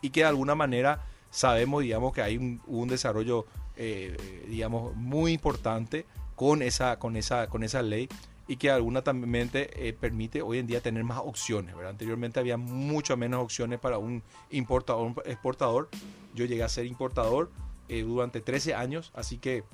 y 0.00 0.10
que 0.10 0.20
de 0.20 0.26
alguna 0.26 0.56
manera 0.56 1.06
sabemos, 1.30 1.82
digamos, 1.82 2.12
que 2.12 2.22
hay 2.22 2.36
un, 2.36 2.88
desarrollo 2.88 3.46
eh, 3.76 4.44
digamos, 4.48 4.94
muy 4.96 5.32
importante 5.32 6.04
con 6.34 6.62
esa, 6.62 6.98
con 6.98 7.16
esa, 7.16 7.46
con 7.48 7.62
esa 7.62 7.82
ley 7.82 8.08
y 8.46 8.56
que 8.56 8.70
alguna 8.70 9.02
también 9.02 9.48
eh, 9.54 9.96
permite 9.98 10.42
hoy 10.42 10.58
en 10.58 10.66
día 10.66 10.80
tener 10.80 11.04
más 11.04 11.18
opciones. 11.18 11.74
¿verdad? 11.74 11.92
Anteriormente 11.92 12.40
había 12.40 12.56
mucho 12.56 13.16
menos 13.16 13.42
opciones 13.42 13.78
para 13.78 13.98
un 13.98 14.22
importador, 14.50 15.22
exportador. 15.24 15.88
Yo 16.34 16.44
llegué 16.44 16.64
a 16.64 16.68
ser 16.68 16.86
importador 16.86 17.50
eh, 17.88 18.02
durante 18.02 18.40
13 18.40 18.74
años, 18.74 19.12
así 19.14 19.38
que 19.38 19.64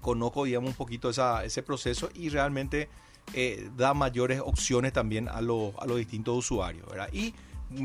conozco 0.00 0.44
digamos, 0.44 0.70
un 0.70 0.76
poquito 0.76 1.10
ese 1.10 1.62
proceso 1.62 2.08
y 2.12 2.28
realmente 2.28 2.88
da 3.76 3.94
mayores 3.94 4.40
opciones 4.44 4.92
también 4.92 5.28
a, 5.28 5.40
los 5.40 5.72
a 5.78 5.86
los 5.86 5.96
distintos 5.96 6.36
usuarios. 6.36 6.88
¿verdad? 6.88 7.08
Y 7.12 7.34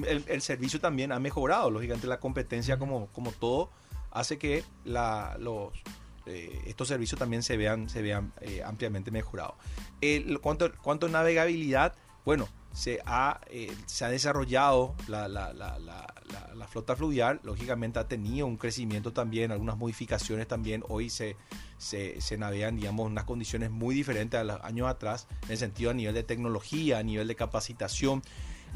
el, 0.07 0.23
el, 0.27 0.41
servicio 0.41 0.79
también 0.79 1.11
ha 1.11 1.19
mejorado, 1.19 1.71
lógicamente 1.71 2.07
la 2.07 2.19
competencia 2.19 2.77
como, 2.77 3.07
como 3.07 3.31
todo 3.31 3.71
hace 4.11 4.37
que 4.37 4.63
los, 4.85 5.71
eh, 6.25 6.61
estos 6.65 6.87
servicios 6.87 7.19
también 7.19 7.43
se 7.43 7.57
vean, 7.57 7.89
se 7.89 8.01
vean 8.01 8.33
eh, 8.41 8.63
ampliamente 8.63 9.11
mejorados. 9.11 9.55
El, 10.01 10.39
cuanto, 10.39 10.71
cuanto 10.81 11.05
a 11.05 11.09
navegabilidad, 11.09 11.93
bueno, 12.25 12.47
se 12.73 12.99
ha, 13.05 13.41
eh, 13.47 13.73
se 13.85 14.05
ha 14.05 14.09
desarrollado 14.09 14.95
la, 15.07 15.27
la, 15.27 15.53
la, 15.53 15.79
la, 15.79 16.67
flota 16.67 16.95
fluvial, 16.95 17.39
lógicamente 17.43 17.97
ha 17.97 18.07
tenido 18.07 18.45
un 18.45 18.57
crecimiento 18.57 19.13
también, 19.13 19.51
algunas 19.51 19.77
modificaciones 19.77 20.47
también, 20.47 20.83
hoy 20.89 21.09
se, 21.09 21.37
se, 21.77 22.19
se, 22.19 22.37
navegan, 22.37 22.75
digamos, 22.75 23.07
unas 23.07 23.23
condiciones 23.23 23.71
muy 23.71 23.95
diferentes 23.95 24.37
a 24.37 24.43
los 24.43 24.61
años 24.63 24.87
atrás, 24.89 25.27
en 25.45 25.51
el 25.51 25.57
sentido 25.57 25.91
a 25.91 25.93
nivel 25.93 26.13
de 26.13 26.23
tecnología, 26.23 26.99
a 26.99 27.03
nivel 27.03 27.27
de 27.27 27.35
capacitación, 27.35 28.21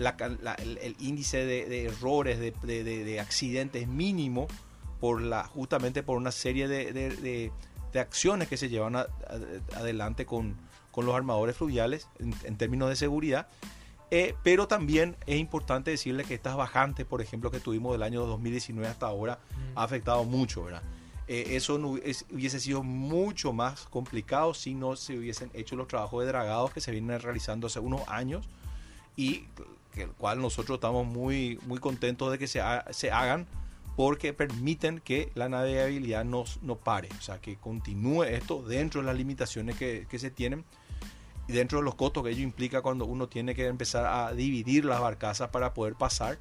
el, 0.05 0.95
índice 0.99 1.45
de, 1.45 1.85
errores, 1.85 2.39
de, 2.39 2.51
de, 2.63 2.83
de 2.83 3.19
accidentes 3.19 3.87
mínimo, 3.87 4.47
por 5.01 5.21
la, 5.21 5.43
justamente 5.43 6.03
por 6.03 6.15
una 6.15 6.31
serie 6.31 6.67
de, 6.67 7.51
acciones 7.95 8.47
que 8.47 8.55
se 8.55 8.69
llevan 8.69 8.95
adelante 9.75 10.25
con, 10.25 10.55
los 10.95 11.15
armadores 11.15 11.57
fluviales 11.57 12.07
en, 12.19 12.55
términos 12.55 12.87
de 12.87 12.95
seguridad. 12.95 13.47
Eh, 14.13 14.35
pero 14.43 14.67
también 14.67 15.15
es 15.25 15.39
importante 15.39 15.89
decirle 15.89 16.25
que 16.25 16.33
estas 16.33 16.55
bajantes, 16.55 17.05
por 17.05 17.21
ejemplo, 17.21 17.49
que 17.49 17.59
tuvimos 17.59 17.93
del 17.93 18.03
año 18.03 18.25
2019 18.25 18.87
hasta 18.87 19.07
ahora, 19.07 19.39
mm. 19.73 19.77
ha 19.77 19.83
afectado 19.83 20.25
mucho, 20.25 20.65
¿verdad? 20.65 20.83
Eh, 21.27 21.55
eso 21.55 21.75
hubiese 21.75 22.59
sido 22.59 22.83
mucho 22.83 23.53
más 23.53 23.87
complicado 23.87 24.53
si 24.53 24.75
no 24.75 24.97
se 24.97 25.17
hubiesen 25.17 25.49
hecho 25.53 25.77
los 25.77 25.87
trabajos 25.87 26.21
de 26.21 26.27
dragados 26.27 26.73
que 26.73 26.81
se 26.81 26.91
vienen 26.91 27.21
realizando 27.21 27.67
hace 27.67 27.79
unos 27.79 28.01
años 28.09 28.45
y 29.15 29.45
que 29.91 30.03
el 30.03 30.11
cual 30.11 30.41
nosotros 30.41 30.77
estamos 30.77 31.05
muy, 31.05 31.59
muy 31.67 31.79
contentos 31.79 32.31
de 32.31 32.37
que 32.37 32.47
se, 32.47 32.61
se 32.91 33.11
hagan 33.11 33.47
porque 33.95 34.33
permiten 34.33 34.99
que 34.99 35.31
la 35.35 35.49
navegabilidad 35.49 36.23
no, 36.25 36.45
no 36.61 36.77
pare, 36.77 37.09
o 37.17 37.21
sea, 37.21 37.39
que 37.39 37.57
continúe 37.57 38.23
esto 38.23 38.63
dentro 38.63 39.01
de 39.01 39.07
las 39.07 39.15
limitaciones 39.15 39.77
que, 39.77 40.07
que 40.09 40.17
se 40.17 40.31
tienen 40.31 40.63
y 41.47 41.53
dentro 41.53 41.79
de 41.79 41.83
los 41.83 41.95
costos 41.95 42.23
que 42.23 42.29
ello 42.29 42.43
implica 42.43 42.81
cuando 42.81 43.05
uno 43.05 43.27
tiene 43.27 43.53
que 43.53 43.67
empezar 43.67 44.05
a 44.05 44.33
dividir 44.33 44.85
las 44.85 45.01
barcazas 45.01 45.49
para 45.49 45.73
poder 45.73 45.95
pasar. 45.95 46.39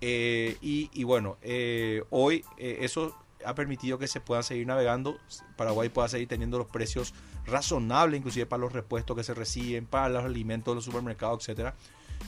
Eh, 0.00 0.58
y, 0.60 1.04
bueno, 1.04 1.38
eh, 1.40 2.04
hoy 2.10 2.44
eh, 2.58 2.78
eso 2.82 3.16
ha 3.44 3.54
permitido 3.54 3.98
que 3.98 4.06
se 4.06 4.20
puedan 4.20 4.44
seguir 4.44 4.66
navegando, 4.66 5.18
Paraguay 5.56 5.88
pueda 5.88 6.08
seguir 6.08 6.28
teniendo 6.28 6.58
los 6.58 6.66
precios 6.66 7.14
razonables, 7.46 8.18
inclusive 8.18 8.46
para 8.46 8.60
los 8.60 8.72
repuestos 8.72 9.16
que 9.16 9.22
se 9.22 9.34
reciben, 9.34 9.86
para 9.86 10.08
los 10.08 10.24
alimentos 10.24 10.72
de 10.72 10.76
los 10.76 10.84
supermercados, 10.84 11.40
etcétera, 11.42 11.74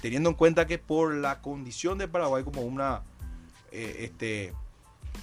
teniendo 0.00 0.30
en 0.30 0.36
cuenta 0.36 0.66
que 0.66 0.78
por 0.78 1.14
la 1.14 1.40
condición 1.40 1.98
de 1.98 2.08
Paraguay 2.08 2.44
como 2.44 2.62
una 2.62 3.02
eh, 3.72 4.04
este, 4.04 4.54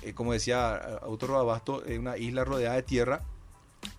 eh, 0.02 0.14
como 0.14 0.34
decía 0.34 0.76
Autor 1.02 1.36
Abasto, 1.36 1.86
en 1.86 2.02
una 2.02 2.18
isla 2.18 2.44
rodeada 2.44 2.76
de 2.76 2.84
tierra, 2.84 3.22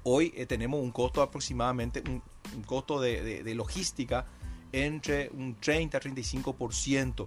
hoy 0.03 0.33
eh, 0.37 0.47
tenemos 0.47 0.81
un 0.81 0.91
costo 0.91 1.23
aproximadamente, 1.23 2.03
un, 2.09 2.23
costo 2.65 3.01
de, 3.01 3.43
de, 3.43 3.55
logística 3.55 4.27
entre 4.73 5.31
un 5.31 5.57
30 5.57 5.99
a 5.99 6.01
35% 6.01 7.27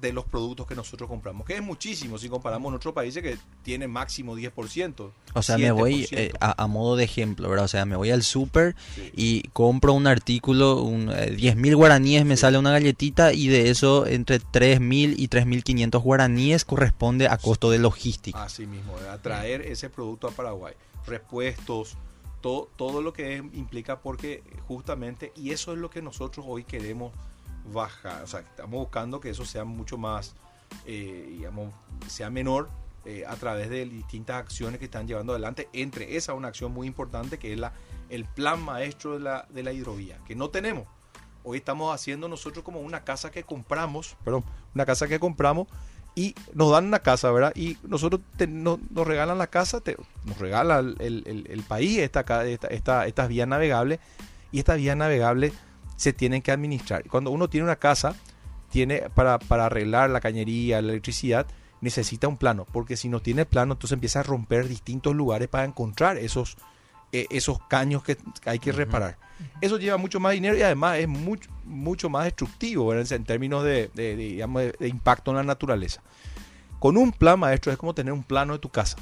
de, 0.00 0.12
los 0.12 0.24
productos 0.24 0.66
que 0.66 0.74
nosotros 0.74 1.08
compramos, 1.08 1.46
que 1.46 1.54
es 1.54 1.62
muchísimo 1.62 2.18
si 2.18 2.28
comparamos 2.28 2.68
con 2.68 2.74
otros 2.74 2.94
países 2.94 3.22
que 3.22 3.38
tienen 3.62 3.90
máximo 3.90 4.36
10%. 4.36 5.10
O 5.34 5.42
sea, 5.42 5.58
me 5.58 5.70
voy 5.70 6.08
eh, 6.12 6.32
a, 6.40 6.66
modo 6.66 6.96
de 6.96 7.04
ejemplo, 7.04 7.48
¿verdad? 7.48 7.66
O 7.66 7.68
sea, 7.68 7.84
me 7.84 7.96
voy 7.96 8.10
al 8.10 8.22
súper 8.22 8.74
y 9.14 9.42
compro 9.48 9.92
un 9.92 10.06
artículo, 10.06 10.82
un, 10.82 11.10
eh, 11.10 11.36
10.000 11.36 11.76
guaraníes 11.76 12.24
me 12.24 12.36
sale 12.36 12.58
una 12.58 12.70
galletita 12.70 13.32
y 13.32 13.48
de 13.48 13.70
eso 13.70 14.06
entre 14.06 14.40
3.000 14.40 15.14
y 15.16 15.28
3.500 15.28 16.00
guaraníes 16.00 16.64
corresponde 16.64 17.28
a 17.28 17.36
costo 17.36 17.70
de 17.70 17.78
logística. 17.78 18.42
Así 18.42 18.66
mismo, 18.66 18.94
a 19.10 19.18
traer 19.18 19.62
ese 19.62 19.90
producto 19.90 20.28
a 20.28 20.30
Paraguay. 20.30 20.74
Repuestos, 21.06 21.96
todo, 22.40 22.68
todo 22.76 23.02
lo 23.02 23.12
que 23.12 23.36
implica 23.36 24.00
porque 24.00 24.42
justamente, 24.66 25.32
y 25.36 25.50
eso 25.50 25.72
es 25.72 25.78
lo 25.78 25.90
que 25.90 26.02
nosotros 26.02 26.46
hoy 26.48 26.64
queremos 26.64 27.12
baja, 27.72 28.20
o 28.22 28.26
sea, 28.26 28.40
estamos 28.40 28.80
buscando 28.80 29.20
que 29.20 29.30
eso 29.30 29.44
sea 29.44 29.64
mucho 29.64 29.98
más, 29.98 30.34
eh, 30.86 31.26
digamos, 31.30 31.72
sea 32.06 32.30
menor 32.30 32.68
eh, 33.04 33.24
a 33.26 33.36
través 33.36 33.70
de 33.70 33.84
distintas 33.86 34.36
acciones 34.36 34.78
que 34.78 34.86
están 34.86 35.06
llevando 35.06 35.32
adelante. 35.32 35.68
Entre 35.72 36.16
esa 36.16 36.34
una 36.34 36.48
acción 36.48 36.72
muy 36.72 36.86
importante 36.86 37.38
que 37.38 37.52
es 37.52 37.58
la, 37.58 37.72
el 38.10 38.24
plan 38.24 38.62
maestro 38.62 39.14
de 39.14 39.20
la, 39.20 39.46
de 39.50 39.62
la 39.62 39.72
hidrovía, 39.72 40.18
que 40.26 40.34
no 40.34 40.50
tenemos. 40.50 40.86
Hoy 41.44 41.58
estamos 41.58 41.94
haciendo 41.94 42.28
nosotros 42.28 42.64
como 42.64 42.80
una 42.80 43.04
casa 43.04 43.30
que 43.30 43.44
compramos, 43.44 44.16
perdón, 44.24 44.44
una 44.74 44.84
casa 44.84 45.08
que 45.08 45.18
compramos 45.18 45.68
y 46.14 46.34
nos 46.52 46.72
dan 46.72 46.86
una 46.86 46.98
casa, 46.98 47.30
¿verdad? 47.30 47.52
Y 47.54 47.78
nosotros 47.84 48.20
nos 48.48 49.06
regalan 49.06 49.38
la 49.38 49.46
casa, 49.46 49.80
nos 50.24 50.38
regala 50.38 50.80
el, 50.80 51.64
país 51.68 51.98
esta, 52.00 52.20
esta, 52.44 52.66
esta, 52.68 53.06
estas 53.06 53.28
vías 53.28 53.46
navegables 53.46 54.00
y 54.50 54.58
estas 54.58 54.78
vías 54.78 54.96
navegables 54.96 55.52
se 55.98 56.12
tienen 56.12 56.42
que 56.42 56.52
administrar. 56.52 57.02
Cuando 57.08 57.32
uno 57.32 57.48
tiene 57.48 57.64
una 57.64 57.76
casa, 57.76 58.14
tiene 58.70 59.10
para, 59.14 59.38
para 59.40 59.66
arreglar 59.66 60.10
la 60.10 60.20
cañería, 60.20 60.80
la 60.80 60.92
electricidad, 60.92 61.46
necesita 61.80 62.28
un 62.28 62.36
plano, 62.36 62.66
porque 62.72 62.96
si 62.96 63.08
no 63.08 63.20
tiene 63.20 63.44
plano, 63.44 63.72
entonces 63.72 63.94
empieza 63.94 64.20
a 64.20 64.22
romper 64.22 64.68
distintos 64.68 65.14
lugares 65.14 65.48
para 65.48 65.64
encontrar 65.64 66.16
esos, 66.16 66.56
eh, 67.12 67.26
esos 67.30 67.58
caños 67.64 68.04
que 68.04 68.16
hay 68.44 68.60
que 68.60 68.70
reparar. 68.70 69.18
Eso 69.60 69.76
lleva 69.76 69.96
mucho 69.96 70.20
más 70.20 70.32
dinero 70.32 70.56
y 70.56 70.62
además 70.62 70.98
es 70.98 71.08
mucho, 71.08 71.50
mucho 71.64 72.08
más 72.08 72.24
destructivo 72.24 72.94
en, 72.94 73.24
términos 73.24 73.64
de, 73.64 73.90
de, 73.92 74.88
impacto 74.88 75.32
en 75.32 75.38
la 75.38 75.42
naturaleza. 75.42 76.00
Con 76.78 76.96
un 76.96 77.10
plan 77.10 77.40
maestro 77.40 77.72
es 77.72 77.78
como 77.78 77.92
tener 77.92 78.12
un 78.12 78.22
plano 78.22 78.52
de 78.52 78.60
tu 78.60 78.68
casa. 78.68 78.96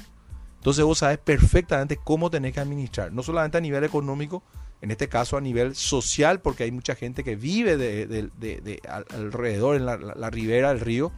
Entonces 0.55 0.83
vos 0.83 0.97
sabes 0.97 1.19
perfectamente 1.19 1.97
cómo 2.03 2.31
tenés 2.31 2.53
que 2.53 2.59
administrar, 2.59 3.11
no 3.11 3.21
solamente 3.21 3.59
a 3.59 3.61
nivel 3.61 3.83
económico, 3.83 4.41
en 4.81 4.91
este 4.91 5.07
caso 5.07 5.37
a 5.37 5.41
nivel 5.41 5.75
social, 5.75 6.39
porque 6.39 6.63
hay 6.63 6.71
mucha 6.71 6.95
gente 6.95 7.23
que 7.23 7.35
vive 7.35 7.77
de, 7.77 8.81
alrededor, 9.09 9.75
en 9.75 9.85
la, 9.85 10.29
ribera 10.29 10.69
del 10.69 10.79
río, 10.79 11.11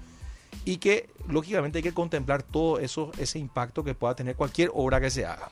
y 0.66 0.78
que 0.78 1.10
lógicamente 1.28 1.80
hay 1.80 1.84
que 1.84 1.94
contemplar 1.94 2.44
todo 2.44 2.80
eso, 2.80 3.12
ese 3.18 3.40
impacto 3.40 3.84
que 3.84 3.96
pueda 3.96 4.16
tener 4.16 4.36
cualquier 4.36 4.72
obra 4.74 5.00
que 5.00 5.10
se 5.10 5.26
haga. 5.26 5.52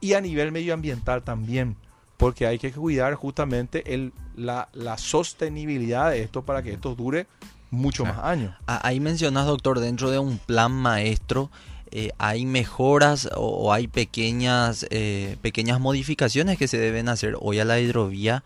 y 0.00 0.14
a 0.14 0.20
nivel 0.20 0.52
medioambiental 0.52 1.22
también, 1.22 1.76
porque 2.16 2.46
hay 2.46 2.58
que 2.58 2.72
cuidar 2.72 3.14
justamente 3.14 3.94
el, 3.94 4.12
la, 4.36 4.68
la 4.72 4.98
sostenibilidad 4.98 6.10
de 6.10 6.22
esto 6.22 6.42
para 6.42 6.62
que 6.62 6.72
esto 6.72 6.94
dure 6.94 7.26
mucho 7.70 8.04
más 8.04 8.18
años. 8.18 8.54
Ahí 8.66 9.00
mencionas, 9.00 9.46
doctor, 9.46 9.80
dentro 9.80 10.10
de 10.10 10.18
un 10.18 10.38
plan 10.38 10.72
maestro, 10.72 11.50
eh, 11.94 12.10
hay 12.18 12.44
mejoras 12.44 13.30
o, 13.34 13.72
hay 13.72 13.88
pequeñas, 13.88 14.84
eh, 14.90 15.38
pequeñas 15.40 15.80
modificaciones 15.80 16.58
que 16.58 16.68
se 16.68 16.76
deben 16.76 17.08
hacer 17.08 17.36
hoy 17.40 17.60
a 17.60 17.64
la 17.64 17.80
hidrovía 17.80 18.44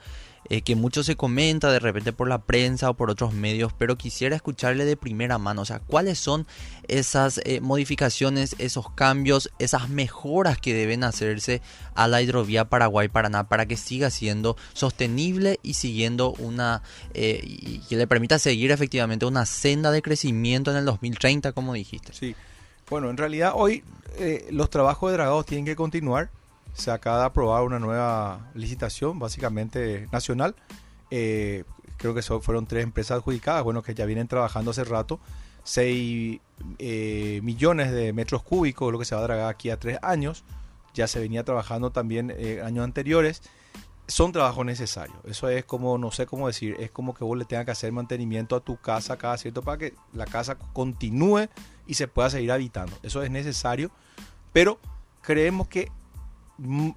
eh, 0.51 0.63
que 0.63 0.77
mucho 0.77 1.03
se 1.03 1.15
comenta 1.15 1.71
de 1.71 1.79
repente 1.79 2.15
por 2.15 2.27
la 2.27 2.39
prensa 2.39 2.89
o 2.89 2.95
por 2.95 3.11
otros 3.11 3.35
medios, 3.35 3.73
pero 3.77 3.99
quisiera 3.99 4.35
escucharle 4.35 4.87
de 4.87 4.97
primera 4.97 5.37
mano, 5.37 5.61
o 5.61 5.65
sea, 5.67 5.79
cuáles 5.79 6.19
son 6.19 6.47
esas 6.87 7.39
eh, 7.45 7.61
modificaciones, 7.61 8.57
esos 8.59 8.91
cambios, 8.91 9.51
esas 9.59 9.91
mejoras 9.91 10.57
que 10.57 10.73
deben 10.73 11.05
hacerse 11.05 11.61
a 11.95 12.09
la 12.09 12.23
hidrovía 12.23 12.65
Paraguay-Paraná 12.65 13.49
para 13.49 13.67
que 13.67 13.77
siga 13.77 14.09
siendo 14.09 14.57
sostenible 14.73 15.61
y 15.63 15.75
siguiendo 15.75 16.33
una, 16.39 16.83
eh, 17.13 17.43
y 17.45 17.81
que 17.81 17.97
le 17.97 18.07
permita 18.07 18.39
seguir 18.39 18.71
efectivamente 18.71 19.27
una 19.27 19.45
senda 19.45 19.91
de 19.91 20.01
crecimiento 20.01 20.71
en 20.71 20.79
el 20.79 20.87
2030, 20.87 21.53
como 21.53 21.75
dijiste. 21.75 22.15
Sí, 22.15 22.35
bueno, 22.91 23.11
en 23.11 23.17
realidad 23.17 23.53
hoy 23.55 23.85
los 24.51 24.69
trabajos 24.71 25.11
de 25.11 25.17
dragados 25.17 25.47
tienen 25.47 25.65
que 25.65 25.77
continuar 25.77 26.31
se 26.79 26.93
acaba 26.93 27.19
de 27.19 27.25
aprobar 27.25 27.65
una 27.65 27.81
nueva 27.81 28.51
licitación, 28.55 29.19
básicamente 29.19 30.09
nacional. 30.13 30.55
Eh, 31.11 31.65
creo 31.97 32.15
que 32.15 32.23
fueron 32.23 32.67
tres 32.67 32.85
empresas 32.85 33.19
adjudicadas, 33.19 33.65
bueno, 33.65 33.83
que 33.83 33.95
ya 33.95 34.07
vienen 34.07 34.29
trabajando 34.29 34.71
hace 34.71 34.85
rato. 34.85 35.19
6 35.65 36.41
eh, 36.79 37.41
millones 37.43 37.93
de 37.93 38.13
metros 38.13 38.43
cúbicos, 38.43 38.93
lo 38.93 38.99
que 38.99 39.05
se 39.05 39.15
va 39.15 39.21
a 39.21 39.25
dragar 39.25 39.49
aquí 39.51 39.71
a 39.71 39.79
tres 39.79 39.99
años. 40.03 40.45
Ya 40.95 41.09
se 41.09 41.19
venía 41.19 41.45
trabajando 41.45 41.91
también 41.91 42.33
eh, 42.37 42.63
años 42.65 42.85
anteriores. 42.85 43.43
Son 44.09 44.33
trabajos 44.33 44.65
necesarios. 44.65 45.19
Eso 45.27 45.49
es 45.51 45.65
como, 45.65 45.99
no 45.99 46.11
sé 46.11 46.25
cómo 46.25 46.47
decir, 46.47 46.77
es 46.81 46.91
como 46.91 47.15
que 47.15 47.25
vos 47.25 47.37
le 47.37 47.45
tengas 47.45 47.67
que 47.67 47.73
hacer 47.73 47.93
mantenimiento 47.93 48.57
a 48.57 48.61
tu 48.61 48.77
casa 48.79 49.19
cada 49.19 49.37
cierto 49.37 49.63
para 49.63 49.77
que 49.77 49.95
la 50.15 50.25
casa 50.25 50.57
continúe 50.57 51.49
y 51.87 51.95
se 51.95 52.09
pueda 52.09 52.31
seguir 52.31 52.51
habitando. 52.51 52.97
Eso 53.03 53.23
es 53.23 53.31
necesario, 53.31 53.91
pero 54.53 54.81
creemos 55.21 55.69
que 55.69 55.93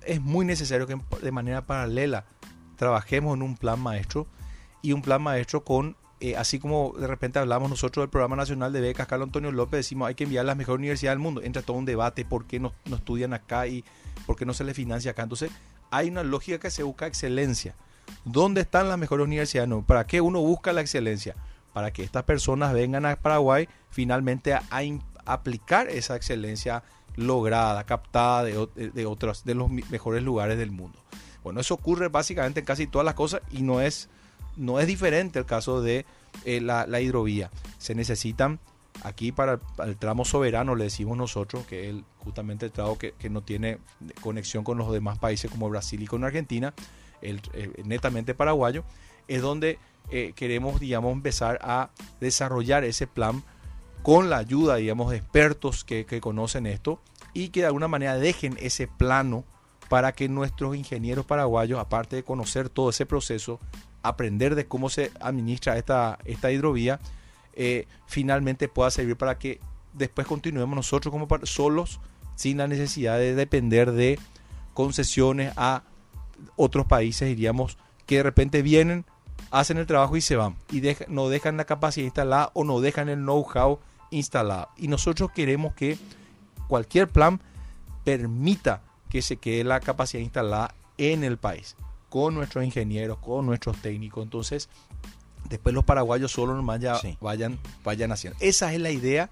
es 0.05 0.21
muy 0.21 0.45
necesario 0.45 0.87
que 0.87 0.97
de 1.21 1.31
manera 1.31 1.65
paralela 1.65 2.25
trabajemos 2.77 3.35
en 3.35 3.43
un 3.43 3.57
plan 3.57 3.79
maestro 3.79 4.25
y 4.81 4.93
un 4.93 5.01
plan 5.01 5.21
maestro 5.21 5.63
con, 5.63 5.95
eh, 6.19 6.35
así 6.35 6.57
como 6.57 6.93
de 6.97 7.07
repente 7.07 7.37
hablamos 7.37 7.69
nosotros 7.69 8.03
del 8.03 8.09
Programa 8.09 8.35
Nacional 8.35 8.73
de 8.73 8.81
Becas, 8.81 9.05
Carlos 9.05 9.27
Antonio 9.27 9.51
López, 9.51 9.79
decimos 9.79 10.07
hay 10.07 10.15
que 10.15 10.23
enviar 10.23 10.45
a 10.45 10.47
las 10.47 10.57
mejores 10.57 10.79
universidades 10.79 11.17
del 11.17 11.23
mundo. 11.23 11.41
Entra 11.43 11.61
todo 11.61 11.77
un 11.77 11.85
debate 11.85 12.25
por 12.25 12.45
qué 12.45 12.59
no, 12.59 12.73
no 12.85 12.95
estudian 12.95 13.33
acá 13.33 13.67
y 13.67 13.83
por 14.25 14.35
qué 14.35 14.45
no 14.45 14.53
se 14.53 14.63
les 14.63 14.75
financia 14.75 15.11
acá. 15.11 15.23
Entonces, 15.23 15.51
hay 15.91 16.09
una 16.09 16.23
lógica 16.23 16.59
que 16.59 16.71
se 16.71 16.83
busca 16.83 17.05
excelencia. 17.05 17.75
¿Dónde 18.25 18.61
están 18.61 18.89
las 18.89 18.97
mejores 18.97 19.25
universidades? 19.25 19.69
No, 19.69 19.85
¿Para 19.85 20.07
qué 20.07 20.21
uno 20.21 20.41
busca 20.41 20.73
la 20.73 20.81
excelencia? 20.81 21.35
Para 21.73 21.91
que 21.91 22.03
estas 22.03 22.23
personas 22.23 22.73
vengan 22.73 23.05
a 23.05 23.15
Paraguay 23.15 23.69
finalmente 23.89 24.53
a, 24.53 24.63
aplicar 25.25 25.87
esa 25.89 26.15
excelencia 26.15 26.83
lograda, 27.15 27.85
captada 27.85 28.43
de, 28.43 28.67
de, 28.75 29.05
otros, 29.05 29.43
de 29.45 29.53
los 29.53 29.69
mejores 29.69 30.23
lugares 30.23 30.57
del 30.57 30.71
mundo. 30.71 30.99
Bueno, 31.43 31.61
eso 31.61 31.73
ocurre 31.73 32.07
básicamente 32.07 32.61
en 32.61 32.65
casi 32.65 32.87
todas 32.87 33.05
las 33.05 33.15
cosas 33.15 33.41
y 33.51 33.61
no 33.61 33.81
es, 33.81 34.09
no 34.57 34.79
es 34.79 34.87
diferente 34.87 35.39
el 35.39 35.45
caso 35.45 35.81
de 35.81 36.05
eh, 36.45 36.61
la, 36.61 37.01
hidrovía. 37.01 37.49
Se 37.77 37.95
necesitan 37.95 38.59
aquí 39.03 39.31
para 39.31 39.59
el, 39.83 39.97
tramo 39.97 40.25
soberano, 40.25 40.75
le 40.75 40.85
decimos 40.85 41.17
nosotros, 41.17 41.65
que 41.65 41.89
es 41.89 41.95
justamente 42.23 42.65
el 42.65 42.71
tramo 42.71 42.97
que, 42.97 43.13
no 43.29 43.41
tiene 43.41 43.79
conexión 44.21 44.63
con 44.63 44.77
los 44.77 44.91
demás 44.91 45.17
países 45.17 45.49
como 45.51 45.69
Brasil 45.69 46.01
y 46.01 46.07
con 46.07 46.23
Argentina, 46.23 46.73
el, 47.21 47.41
netamente 47.83 48.33
paraguayo, 48.33 48.83
es 49.27 49.41
donde 49.41 49.79
eh, 50.09 50.33
queremos, 50.35 50.79
digamos, 50.79 51.13
empezar 51.13 51.59
a 51.61 51.89
desarrollar 52.19 52.83
ese 52.83 53.07
plan 53.07 53.43
con 54.03 54.29
la 54.29 54.37
ayuda, 54.37 54.75
digamos, 54.75 55.11
de 55.11 55.17
expertos 55.17 55.83
que, 55.83 56.05
conocen 56.21 56.65
esto 56.65 56.99
y 57.33 57.49
que 57.49 57.61
de 57.61 57.67
alguna 57.67 57.87
manera 57.87 58.17
dejen 58.17 58.57
ese 58.59 58.87
plano 58.87 59.45
para 59.89 60.13
que 60.13 60.29
nuestros 60.29 60.75
ingenieros 60.75 61.25
paraguayos, 61.25 61.79
aparte 61.79 62.15
de 62.15 62.23
conocer 62.23 62.69
todo 62.69 62.89
ese 62.89 63.05
proceso, 63.05 63.59
aprender 64.03 64.55
de 64.55 64.65
cómo 64.65 64.89
se 64.89 65.11
administra 65.19 65.77
esta, 65.77 66.17
esta 66.25 66.51
hidrovía, 66.51 66.99
eh, 67.53 67.87
finalmente 68.07 68.67
pueda 68.67 68.89
servir 68.89 69.17
para 69.17 69.37
que 69.37 69.59
después 69.93 70.27
continuemos 70.27 70.75
nosotros 70.75 71.11
como 71.11 71.27
solos 71.45 71.99
sin 72.35 72.57
la 72.57 72.67
necesidad 72.67 73.17
de 73.17 73.35
depender 73.35 73.91
de 73.91 74.19
concesiones 74.73 75.53
a 75.57 75.83
otros 76.55 76.85
países, 76.85 77.27
diríamos, 77.27 77.77
que 78.05 78.17
de 78.17 78.23
repente 78.23 78.61
vienen, 78.61 79.05
hacen 79.51 79.77
el 79.77 79.85
trabajo 79.85 80.17
y 80.17 80.21
se 80.21 80.35
van 80.35 80.55
y 80.71 80.81
no 81.07 81.29
dejan 81.29 81.57
la 81.57 81.65
capacidad 81.65 82.05
instalada 82.05 82.51
o 82.53 82.63
no 82.63 82.79
dejan 82.81 83.09
el 83.09 83.19
know-how 83.19 83.79
instalada. 84.09 84.69
Y 84.77 84.87
nosotros 84.87 85.31
queremos 85.31 85.73
que 85.73 85.97
cualquier 86.67 87.07
plan 87.07 87.41
permita 88.03 88.81
que 89.09 89.21
se 89.21 89.37
quede 89.37 89.63
la 89.63 89.79
capacidad 89.79 90.23
instalada 90.23 90.73
en 90.97 91.23
el 91.23 91.37
país, 91.37 91.75
con 92.09 92.33
nuestros 92.33 92.63
ingenieros, 92.63 93.17
con 93.19 93.45
nuestros 93.45 93.77
técnicos. 93.81 94.23
Entonces, 94.23 94.69
después 95.49 95.75
los 95.75 95.83
paraguayos 95.83 96.31
solo 96.31 96.55
nomás 96.55 96.79
ya 96.79 96.99
vayan, 97.19 97.59
vayan 97.83 98.11
haciendo. 98.11 98.37
Esa 98.41 98.73
es 98.73 98.79
la 98.79 98.91
idea. 98.91 99.29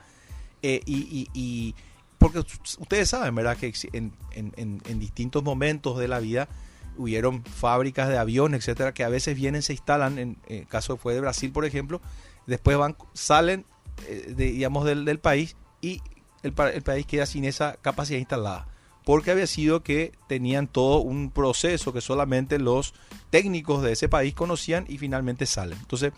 Eh, 0.61 0.81
y, 0.85 1.75
porque 2.17 2.39
ustedes 2.39 3.09
saben, 3.09 3.33
¿verdad? 3.35 3.57
Que 3.57 3.73
en, 3.93 4.99
distintos 4.99 5.43
momentos 5.43 5.97
de 5.97 6.07
la 6.07 6.19
vida 6.19 6.49
hubieron 6.97 7.43
fábricas 7.45 8.09
de 8.09 8.17
aviones, 8.17 8.59
etcétera, 8.59 8.93
que 8.93 9.05
a 9.05 9.09
veces 9.09 9.35
vienen, 9.35 9.61
se 9.61 9.73
instalan, 9.73 10.19
en 10.19 10.37
el 10.47 10.67
caso 10.67 10.97
fue 10.97 11.13
de 11.13 11.21
Brasil, 11.21 11.51
por 11.51 11.63
ejemplo, 11.63 12.01
después 12.45 12.77
van, 12.77 12.97
salen 13.13 13.65
eh, 14.07 14.33
digamos, 14.35 14.85
del, 14.85 15.19
país 15.19 15.55
y 15.81 16.01
el, 16.43 16.53
país 16.53 17.05
queda 17.05 17.25
sin 17.25 17.45
esa 17.45 17.77
capacidad 17.81 18.19
instalada. 18.19 18.67
Porque 19.05 19.31
había 19.31 19.47
sido 19.47 19.81
que 19.81 20.11
tenían 20.27 20.67
todo 20.67 20.99
un 20.99 21.31
proceso 21.31 21.93
que 21.93 22.01
solamente 22.01 22.59
los 22.59 22.93
técnicos 23.29 23.81
de 23.81 23.93
ese 23.93 24.07
país 24.07 24.33
conocían 24.33 24.85
y 24.87 24.97
finalmente 24.97 25.45
salen. 25.45 25.79
Entonces, 25.79 26.13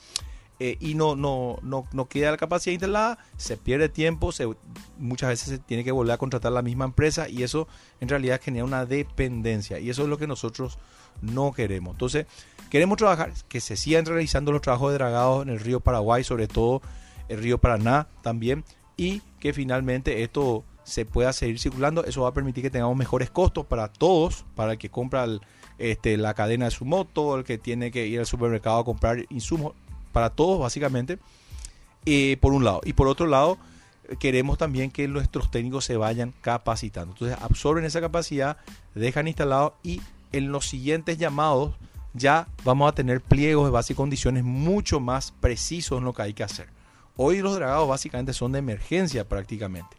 eh, 0.64 0.78
y 0.80 0.94
no, 0.94 1.16
no, 1.16 1.58
no, 1.64 1.88
no 1.92 2.08
queda 2.08 2.30
la 2.30 2.38
capacidad 2.38 2.74
instalada, 2.74 3.18
se 3.36 3.58
pierde 3.58 3.90
tiempo, 3.90 4.32
se, 4.32 4.48
muchas 5.00 5.30
veces 5.30 5.50
se 5.50 5.58
tiene 5.58 5.84
que 5.84 5.92
volver 5.92 6.14
a 6.14 6.20
contratar 6.20 6.52
la 6.52 6.62
misma 6.62 6.86
empresa 6.86 7.28
y 7.28 7.42
eso 7.42 7.68
en 8.00 8.10
realidad 8.10 8.40
genera 8.40 8.64
una 8.64 8.86
dependencia 8.86 9.80
y 9.80 9.90
eso 9.90 10.04
es 10.04 10.08
lo 10.08 10.20
que 10.20 10.28
nosotros 10.28 10.78
no 11.24 11.52
queremos. 11.52 11.96
Entonces, 11.96 12.28
queremos 12.70 13.00
trabajar, 13.00 13.34
que 13.50 13.60
se 13.60 13.76
sigan 13.76 14.06
realizando 14.06 14.52
los 14.52 14.62
trabajos 14.62 14.92
de 14.92 15.00
dragado 15.00 15.42
en 15.42 15.50
el 15.50 15.60
río 15.60 15.80
Paraguay, 15.80 16.24
sobre 16.24 16.48
todo 16.48 16.84
el 17.28 17.42
río 17.42 17.58
Paraná 17.58 18.08
también, 18.22 18.64
y 18.98 19.24
que 19.40 19.54
finalmente 19.54 20.22
esto 20.22 20.64
se 20.84 21.08
pueda 21.08 21.34
seguir 21.34 21.58
circulando. 21.58 22.06
Eso 22.06 22.22
va 22.22 22.30
a 22.30 22.34
permitir 22.36 22.62
que 22.62 22.70
tengamos 22.70 22.96
mejores 22.96 23.32
costos 23.32 23.66
para 23.66 23.88
todos, 23.88 24.46
para 24.54 24.74
el 24.74 24.78
que 24.78 24.92
compra 24.92 25.26
este, 25.80 26.18
la 26.18 26.36
cadena 26.36 26.66
de 26.66 26.72
su 26.72 26.86
moto, 26.86 27.36
el 27.36 27.46
que 27.46 27.58
tiene 27.58 27.90
que 27.90 28.06
ir 28.06 28.20
al 28.20 28.28
supermercado 28.28 28.78
a 28.78 28.86
comprar 28.86 29.26
insumos, 29.30 29.74
para 30.12 30.30
todos 30.30 30.60
básicamente, 30.60 31.20
eh, 32.06 32.38
por 32.42 32.54
un 32.54 32.64
lado. 32.64 32.82
Y 32.84 32.94
por 32.94 33.08
otro 33.08 33.28
lado, 33.28 33.58
queremos 34.20 34.58
también 34.58 34.92
que 34.92 35.08
nuestros 35.08 35.52
técnicos 35.52 35.86
se 35.86 35.98
vayan 35.98 36.34
capacitando. 36.42 37.14
Entonces 37.14 37.38
absorben 37.42 37.86
esa 37.86 38.02
capacidad, 38.02 38.58
dejan 38.96 39.28
instalado 39.28 39.76
y 39.84 40.02
en 40.32 40.52
los 40.52 40.68
siguientes 40.68 41.18
llamados 41.18 41.74
ya 42.14 42.48
vamos 42.64 42.90
a 42.90 42.96
tener 42.96 43.22
pliegos 43.22 43.66
de 43.66 43.72
base 43.72 43.94
y 43.94 43.96
condiciones 43.96 44.44
mucho 44.44 45.00
más 45.00 45.32
precisos 45.32 46.00
en 46.00 46.06
lo 46.06 46.14
que 46.14 46.24
hay 46.24 46.34
que 46.34 46.44
hacer. 46.44 46.68
Hoy 47.16 47.42
los 47.42 47.56
dragados 47.56 47.88
básicamente 47.88 48.34
son 48.34 48.52
de 48.52 48.60
emergencia 48.60 49.28
prácticamente. 49.28 49.98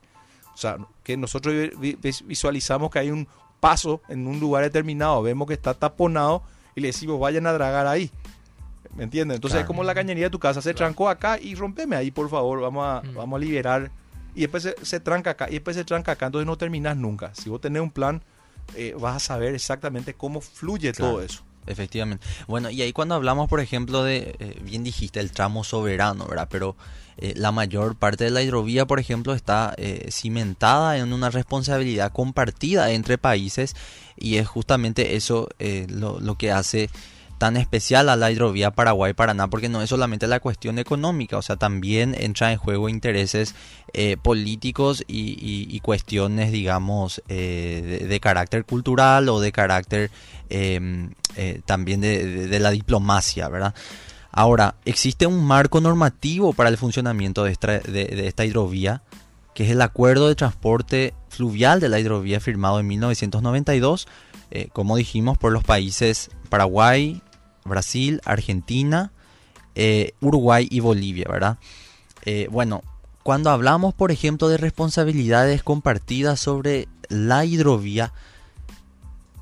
O 0.54 0.56
sea, 0.56 0.76
que 1.02 1.16
nosotros 1.16 1.54
visualizamos 2.26 2.90
que 2.90 2.98
hay 2.98 3.10
un 3.10 3.26
paso 3.60 4.02
en 4.08 4.26
un 4.26 4.40
lugar 4.40 4.64
determinado, 4.64 5.22
vemos 5.22 5.48
que 5.48 5.54
está 5.54 5.72
taponado 5.74 6.42
y 6.74 6.80
le 6.80 6.88
decimos 6.88 7.18
vayan 7.18 7.46
a 7.46 7.52
dragar 7.52 7.86
ahí. 7.86 8.10
¿Me 8.96 9.04
entiendes? 9.04 9.36
Entonces 9.36 9.60
es 9.60 9.66
como 9.66 9.84
la 9.84 9.94
cañería 9.94 10.24
de 10.24 10.30
tu 10.30 10.38
casa, 10.38 10.60
se 10.60 10.74
trancó 10.74 11.08
acá 11.08 11.38
y 11.40 11.54
rompeme 11.54 11.96
ahí, 11.96 12.10
por 12.10 12.28
favor, 12.28 12.60
vamos 12.60 12.84
a, 12.86 13.02
mm. 13.02 13.14
vamos 13.14 13.36
a 13.36 13.40
liberar. 13.40 13.90
Y 14.34 14.42
después 14.42 14.74
se, 14.82 15.00
tranca 15.00 15.30
acá, 15.30 15.48
y 15.48 15.54
después 15.54 15.76
se 15.76 15.84
tranca 15.84 16.12
acá, 16.12 16.26
entonces 16.26 16.46
no 16.46 16.56
terminas 16.56 16.96
nunca. 16.96 17.34
Si 17.34 17.50
vos 17.50 17.60
tenés 17.60 17.82
un 17.82 17.90
plan, 17.90 18.22
eh, 18.74 18.94
vas 18.98 19.16
a 19.16 19.20
saber 19.20 19.54
exactamente 19.54 20.14
cómo 20.14 20.40
fluye 20.40 20.92
todo 20.92 21.20
eso. 21.20 21.42
Efectivamente. 21.66 22.26
Bueno, 22.48 22.70
y 22.70 22.82
ahí 22.82 22.92
cuando 22.92 23.14
hablamos, 23.14 23.48
por 23.48 23.60
ejemplo, 23.60 24.02
de, 24.02 24.34
eh, 24.38 24.58
bien 24.62 24.82
dijiste, 24.82 25.20
el 25.20 25.30
tramo 25.30 25.62
soberano, 25.62 26.26
¿verdad? 26.26 26.48
Pero 26.50 26.76
eh, 27.18 27.34
la 27.36 27.52
mayor 27.52 27.94
parte 27.94 28.24
de 28.24 28.30
la 28.30 28.42
hidrovía, 28.42 28.86
por 28.86 28.98
ejemplo, 28.98 29.32
está 29.32 29.74
eh, 29.76 30.08
cimentada 30.10 30.98
en 30.98 31.12
una 31.12 31.30
responsabilidad 31.30 32.12
compartida 32.12 32.90
entre 32.90 33.16
países 33.16 33.76
y 34.16 34.36
es 34.36 34.48
justamente 34.48 35.14
eso 35.14 35.48
lo, 35.88 36.20
lo, 36.20 36.34
que 36.36 36.50
hace 36.50 36.90
tan 37.42 37.56
especial 37.56 38.08
a 38.08 38.14
la 38.14 38.30
hidrovía 38.30 38.70
Paraguay-Paraná 38.70 39.50
porque 39.50 39.68
no 39.68 39.82
es 39.82 39.90
solamente 39.90 40.28
la 40.28 40.38
cuestión 40.38 40.78
económica, 40.78 41.38
o 41.38 41.42
sea, 41.42 41.56
también 41.56 42.14
entra 42.16 42.52
en 42.52 42.56
juego 42.56 42.88
intereses 42.88 43.56
eh, 43.94 44.16
políticos 44.16 45.02
y, 45.08 45.80
cuestiones, 45.80 46.52
digamos, 46.52 47.20
eh, 47.26 48.06
de, 48.08 48.20
carácter 48.20 48.64
cultural 48.64 49.28
o 49.28 49.40
de 49.40 49.50
carácter 49.50 50.12
em, 50.50 51.14
también 51.66 52.00
de, 52.00 52.60
la 52.60 52.70
diplomacia, 52.70 53.48
¿verdad? 53.48 53.74
Ahora, 54.30 54.76
existe 54.84 55.26
un 55.26 55.44
marco 55.44 55.80
normativo 55.80 56.52
para 56.52 56.68
el 56.68 56.78
funcionamiento 56.78 57.42
de 57.42 57.50
esta 58.28 58.44
hidrovía 58.44 59.02
que 59.54 59.64
es 59.64 59.70
el 59.70 59.82
acuerdo 59.82 60.28
de 60.28 60.34
transporte 60.34 61.14
fluvial 61.28 61.80
de 61.80 61.88
la 61.88 61.98
hidrovía 61.98 62.40
firmado 62.40 62.80
en 62.80 62.86
1992, 62.86 64.08
eh, 64.50 64.68
como 64.72 64.96
dijimos, 64.96 65.38
por 65.38 65.52
los 65.52 65.64
países 65.64 66.30
Paraguay, 66.48 67.22
Brasil, 67.64 68.20
Argentina, 68.24 69.12
eh, 69.74 70.12
Uruguay 70.20 70.68
y 70.70 70.80
Bolivia, 70.80 71.26
¿verdad? 71.30 71.58
Eh, 72.24 72.48
bueno, 72.50 72.82
cuando 73.22 73.50
hablamos, 73.50 73.94
por 73.94 74.10
ejemplo, 74.10 74.48
de 74.48 74.56
responsabilidades 74.56 75.62
compartidas 75.62 76.40
sobre 76.40 76.88
la 77.08 77.44
hidrovía, 77.44 78.12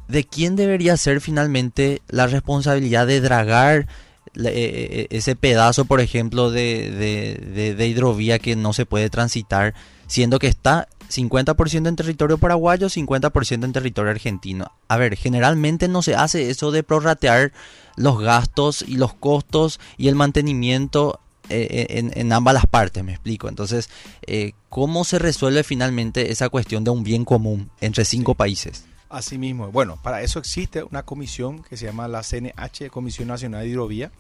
¿de 0.08 0.24
quién 0.24 0.56
debería 0.56 0.96
ser 0.96 1.20
finalmente 1.20 2.02
la 2.08 2.26
responsabilidad 2.26 3.06
de 3.06 3.20
dragar 3.20 3.86
ese 4.34 5.34
pedazo, 5.34 5.86
por 5.86 6.00
ejemplo, 6.00 6.50
de, 6.50 7.74
de, 7.76 7.86
hidrovía 7.86 8.38
que 8.38 8.54
no 8.54 8.72
se 8.72 8.86
puede 8.86 9.10
transitar 9.10 9.74
siendo 10.06 10.38
que 10.38 10.46
está 10.46 10.88
50% 11.10 11.88
en 11.88 11.96
territorio 11.96 12.38
paraguayo, 12.38 12.88
50% 12.88 13.64
en 13.64 13.72
territorio 13.72 14.10
argentino. 14.10 14.72
A 14.88 14.96
ver, 14.96 15.16
generalmente 15.16 15.88
no 15.88 16.02
se 16.02 16.14
hace 16.14 16.50
eso 16.50 16.70
de 16.70 16.82
prorratear 16.82 17.52
los 18.00 18.18
gastos 18.18 18.82
y 18.82 18.96
los 18.96 19.12
costos 19.12 19.78
y 19.98 20.08
el 20.08 20.14
mantenimiento 20.14 21.20
eh, 21.50 21.86
eh, 21.90 22.10
en, 22.14 22.32
ambas 22.32 22.54
las 22.54 22.66
partes, 22.66 23.04
me 23.04 23.12
explico. 23.12 23.48
Entonces, 23.48 23.90
eh, 24.26 24.52
¿cómo 24.70 25.04
se 25.04 25.18
resuelve 25.18 25.64
finalmente 25.64 26.32
esa 26.32 26.48
cuestión 26.48 26.82
de 26.82 26.90
un 26.90 27.02
bien 27.02 27.24
común 27.24 27.70
entre 27.80 28.06
cinco 28.06 28.34
países? 28.34 28.86
Asimismo, 29.10 29.70
bueno, 29.70 29.98
para 30.02 30.22
eso 30.22 30.38
existe 30.38 30.82
una 30.82 31.02
comisión 31.02 31.62
que 31.62 31.76
se 31.76 31.86
llama 31.86 32.08
la 32.08 32.22
CNH, 32.22 32.88
Comisión 32.90 33.28
Nacional 33.28 33.64
de 33.64 33.68
Hidrovía, 33.68 34.12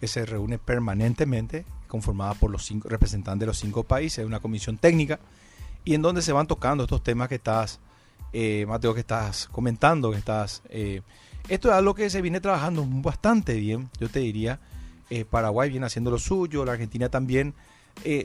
que 0.00 0.08
se 0.08 0.26
reúne 0.26 0.58
permanentemente 0.58 1.64
conformada 1.86 2.34
por 2.34 2.50
los 2.50 2.64
cinco 2.64 2.88
representantes 2.88 3.40
de 3.40 3.46
los 3.46 3.58
cinco 3.58 3.84
países, 3.84 4.26
una 4.26 4.40
comisión 4.40 4.78
técnica, 4.78 5.20
y 5.84 5.94
en 5.94 6.02
donde 6.02 6.22
se 6.22 6.32
van 6.32 6.48
tocando 6.48 6.84
estos 6.84 7.04
temas 7.04 7.28
que 7.28 7.36
estás, 7.36 7.78
eh, 8.32 8.64
Mateo, 8.66 8.94
que 8.94 9.00
estás 9.00 9.46
comentando, 9.52 10.10
que 10.10 10.18
estás... 10.18 10.62
Eh, 10.70 11.02
esto 11.48 11.68
es 11.68 11.74
algo 11.74 11.94
que 11.94 12.10
se 12.10 12.22
viene 12.22 12.40
trabajando 12.40 12.84
bastante 12.86 13.54
bien, 13.54 13.90
yo 14.00 14.08
te 14.08 14.20
diría. 14.20 14.60
Eh, 15.10 15.24
Paraguay 15.24 15.70
viene 15.70 15.86
haciendo 15.86 16.10
lo 16.10 16.18
suyo, 16.18 16.64
la 16.64 16.72
Argentina 16.72 17.08
también. 17.08 17.54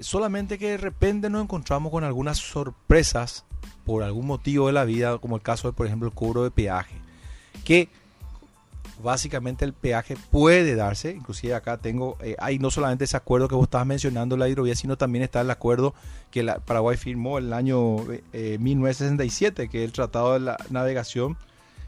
solamente 0.02 0.58
que 0.58 0.70
de 0.72 0.78
repente 0.78 1.30
nos 1.30 1.44
encontramos 1.44 1.92
con 1.92 2.04
algunas 2.04 2.38
sorpresas 2.38 3.44
por 3.86 4.04
algún 4.04 4.28
motivo 4.28 4.68
de 4.68 4.74
la 4.74 4.86
vida, 4.86 5.18
como 5.18 5.36
el 5.36 5.42
caso 5.42 5.68
de, 5.68 5.74
por 5.74 5.88
ejemplo, 5.88 6.08
el 6.08 6.14
cobro 6.14 6.44
de 6.44 6.52
peaje, 6.52 6.96
que 7.64 7.90
básicamente 9.02 9.66
el 9.66 9.74
peaje 9.74 10.18
puede 10.32 10.76
darse, 10.76 11.12
inclusive 11.12 11.54
acá 11.54 11.78
tengo, 11.78 12.18
eh, 12.22 12.36
hay 12.40 12.60
no 12.60 12.72
solamente 12.72 13.06
ese 13.06 13.18
acuerdo 13.18 13.48
que 13.48 13.56
vos 13.56 13.64
estabas 13.64 13.88
mencionando, 13.88 14.38
la 14.38 14.50
hidrovía, 14.50 14.76
sino 14.76 14.98
también 14.98 15.24
está 15.24 15.42
el 15.42 15.52
acuerdo 15.52 15.94
que 16.32 16.44
Paraguay 16.66 16.98
firmó 16.98 17.38
en 17.38 17.46
el 17.46 17.54
año 17.54 17.98
1967, 18.34 19.64
eh, 19.64 19.70
que 19.70 19.84
es 19.84 19.86
el 19.86 19.94
Tratado 19.94 20.34
de 20.34 20.40
la 20.40 20.58
Navegación, 20.70 21.38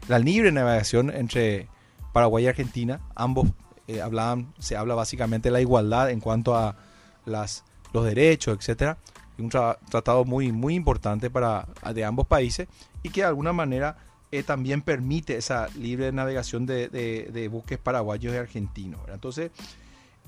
la 0.08 0.18
libre 0.18 0.52
navegación 0.52 1.10
entre 1.10 1.68
Paraguay 2.12 2.44
y 2.44 2.48
Argentina. 2.48 3.00
Ambos 3.14 3.48
eh, 3.86 4.00
hablaban, 4.00 4.52
se 4.58 4.76
habla 4.76 4.94
básicamente 4.94 5.48
de 5.48 5.52
la 5.52 5.60
igualdad 5.60 6.10
en 6.10 6.20
cuanto 6.20 6.56
a 6.56 6.76
las, 7.24 7.64
los 7.92 8.04
derechos, 8.04 8.56
etcétera. 8.58 8.98
Un 9.38 9.48
tratado 9.48 10.24
muy, 10.24 10.52
muy 10.52 10.74
importante 10.74 11.30
para, 11.30 11.66
de 11.94 12.04
ambos 12.04 12.26
países 12.26 12.68
y 13.02 13.08
que 13.08 13.22
de 13.22 13.28
alguna 13.28 13.54
manera 13.54 13.96
eh, 14.30 14.42
también 14.42 14.82
permite 14.82 15.36
esa 15.36 15.68
libre 15.76 16.12
navegación 16.12 16.66
de, 16.66 17.48
buques 17.50 17.78
paraguayos 17.78 18.34
y 18.34 18.36
argentinos. 18.36 19.00
Entonces, 19.08 19.50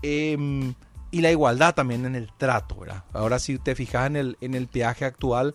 em, 0.01 0.75
y 1.11 1.21
la 1.21 1.31
igualdad 1.31 1.75
también 1.75 2.07
en 2.07 2.15
el 2.15 2.33
trato. 2.33 2.79
Ahora, 3.13 3.39
si 3.39 3.59
te 3.59 3.75
fijas 3.75 4.07
en 4.07 4.17
el, 4.17 4.39
en 4.41 4.55
el 4.55 4.67
peaje 4.67 5.05
actual, 5.05 5.55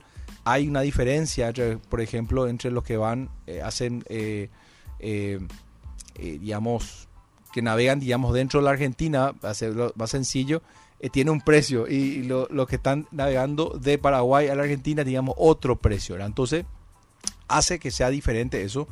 hay 0.51 0.67
una 0.67 0.81
diferencia, 0.81 1.53
por 1.89 2.01
ejemplo, 2.01 2.47
entre 2.47 2.71
los 2.71 2.83
que 2.83 2.97
van, 2.97 3.29
eh, 3.47 3.61
hacen, 3.61 4.03
eh, 4.07 4.49
digamos, 6.19 7.07
que 7.53 7.61
navegan, 7.61 7.99
digamos, 7.99 8.33
dentro 8.33 8.59
de 8.59 8.65
la 8.65 8.71
Argentina, 8.71 9.33
a 9.41 9.49
hacerlo 9.49 9.93
más 9.95 10.11
sencillo, 10.11 10.61
tiene 11.11 11.29
un 11.29 11.41
precio 11.41 11.87
y, 11.87 12.23
los 12.23 12.67
que 12.67 12.77
están 12.77 13.07
navegando 13.11 13.77
de 13.79 13.97
Paraguay 13.97 14.47
a 14.47 14.55
la 14.55 14.63
Argentina, 14.63 15.03
digamos, 15.03 15.35
otro 15.37 15.75
precio. 15.75 16.17
Entonces, 16.17 16.65
hace 17.47 17.79
que 17.79 17.91
sea 17.91 18.09
diferente 18.09 18.63
eso. 18.63 18.87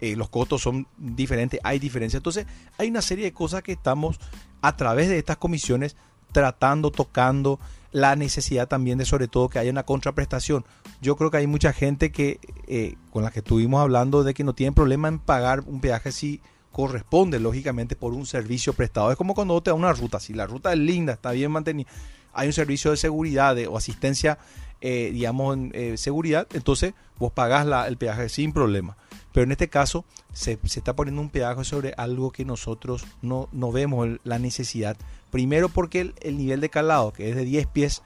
Eh, 0.00 0.16
los 0.16 0.28
costos 0.28 0.62
son 0.62 0.86
diferentes, 0.98 1.60
hay 1.62 1.78
diferencias. 1.78 2.18
Entonces, 2.18 2.46
hay 2.78 2.88
una 2.88 3.02
serie 3.02 3.24
de 3.24 3.32
cosas 3.32 3.62
que 3.62 3.72
estamos 3.72 4.18
a 4.60 4.76
través 4.76 5.08
de 5.08 5.18
estas 5.18 5.36
comisiones 5.36 5.96
tratando, 6.34 6.90
tocando, 6.90 7.58
la 7.92 8.16
necesidad 8.16 8.68
también 8.68 8.98
de 8.98 9.06
sobre 9.06 9.28
todo 9.28 9.48
que 9.48 9.58
haya 9.58 9.70
una 9.70 9.84
contraprestación. 9.84 10.66
Yo 11.00 11.16
creo 11.16 11.30
que 11.30 11.38
hay 11.38 11.46
mucha 11.46 11.72
gente 11.72 12.12
que 12.12 12.40
eh, 12.66 12.96
con 13.10 13.22
la 13.22 13.30
que 13.30 13.38
estuvimos 13.38 13.80
hablando 13.80 14.22
de 14.24 14.34
que 14.34 14.44
no 14.44 14.52
tienen 14.52 14.74
problema 14.74 15.08
en 15.08 15.18
pagar 15.18 15.60
un 15.60 15.80
peaje 15.80 16.12
si 16.12 16.42
corresponde 16.72 17.38
lógicamente 17.38 17.96
por 17.96 18.12
un 18.12 18.26
servicio 18.26 18.74
prestado. 18.74 19.10
Es 19.10 19.16
como 19.16 19.34
cuando 19.34 19.62
te 19.62 19.70
da 19.70 19.74
una 19.74 19.92
ruta, 19.92 20.20
si 20.20 20.34
la 20.34 20.46
ruta 20.46 20.72
es 20.72 20.78
linda, 20.78 21.14
está 21.14 21.30
bien 21.30 21.52
mantenida, 21.52 21.88
hay 22.32 22.48
un 22.48 22.52
servicio 22.52 22.90
de 22.90 22.96
seguridad 22.96 23.56
o 23.68 23.78
asistencia 23.78 24.38
eh, 24.86 25.12
digamos, 25.14 25.56
en 25.56 25.70
eh, 25.72 25.96
seguridad, 25.96 26.46
entonces 26.52 26.92
vos 27.18 27.32
pagás 27.32 27.64
la, 27.64 27.88
el 27.88 27.96
peaje 27.96 28.28
sin 28.28 28.52
problema. 28.52 28.98
Pero 29.34 29.46
en 29.46 29.50
este 29.50 29.68
caso 29.68 30.04
se, 30.32 30.60
está 30.62 30.94
poniendo 30.94 31.20
un 31.20 31.28
peaje 31.28 31.64
sobre 31.64 31.92
algo 31.96 32.30
que 32.30 32.44
nosotros 32.44 33.04
no, 33.20 33.48
no 33.50 33.72
vemos 33.72 34.06
la 34.22 34.38
necesidad. 34.38 34.96
Primero 35.32 35.68
porque 35.68 36.14
el, 36.20 36.38
nivel 36.38 36.60
de 36.60 36.70
calado, 36.70 37.12
que 37.12 37.30
es 37.30 37.34
de 37.34 37.44
10 37.44 37.66
pies, 37.66 38.02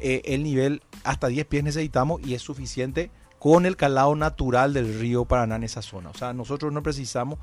eh, 0.00 0.22
el 0.24 0.42
nivel 0.42 0.80
hasta 1.04 1.26
10 1.26 1.44
pies 1.44 1.62
necesitamos 1.62 2.22
y 2.24 2.32
es 2.32 2.40
suficiente 2.40 3.10
con 3.38 3.66
el 3.66 3.76
calado 3.76 4.14
natural 4.16 4.72
del 4.72 4.98
río 4.98 5.26
Paraná 5.26 5.56
en 5.56 5.64
esa 5.64 5.82
zona. 5.82 6.08
O 6.08 6.14
sea, 6.14 6.32
nosotros 6.32 6.72
no 6.72 6.82
precisamos, 6.82 7.38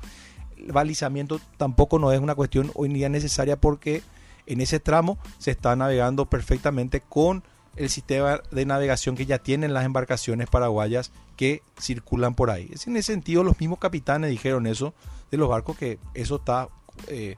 el 0.56 0.72
balizamiento 0.72 1.40
tampoco 1.56 2.00
no 2.00 2.10
es 2.10 2.18
una 2.18 2.34
cuestión 2.34 2.72
hoy 2.74 2.88
en 2.88 2.94
día 2.94 3.08
necesaria 3.08 3.60
porque 3.60 4.02
en 4.46 4.60
ese 4.60 4.80
tramo 4.80 5.18
se 5.38 5.52
está 5.52 5.76
navegando 5.76 6.26
perfectamente 6.26 7.00
con 7.00 7.44
el 7.76 7.88
sistema 7.88 8.40
de 8.50 8.66
navegación 8.66 9.16
que 9.16 9.26
ya 9.26 9.38
tienen 9.38 9.74
las 9.74 9.84
embarcaciones 9.84 10.48
paraguayas 10.48 11.12
que 11.36 11.62
circulan 11.80 12.34
por 12.34 12.50
ahí. 12.50 12.68
Es 12.72 12.86
en 12.86 12.96
ese 12.96 13.12
sentido, 13.12 13.44
los 13.44 13.58
mismos 13.60 13.78
capitanes 13.78 14.30
dijeron 14.30 14.66
eso 14.66 14.94
de 15.30 15.38
los 15.38 15.48
barcos, 15.48 15.76
que 15.76 15.98
eso 16.14 16.36
está, 16.36 16.68
eh, 17.08 17.36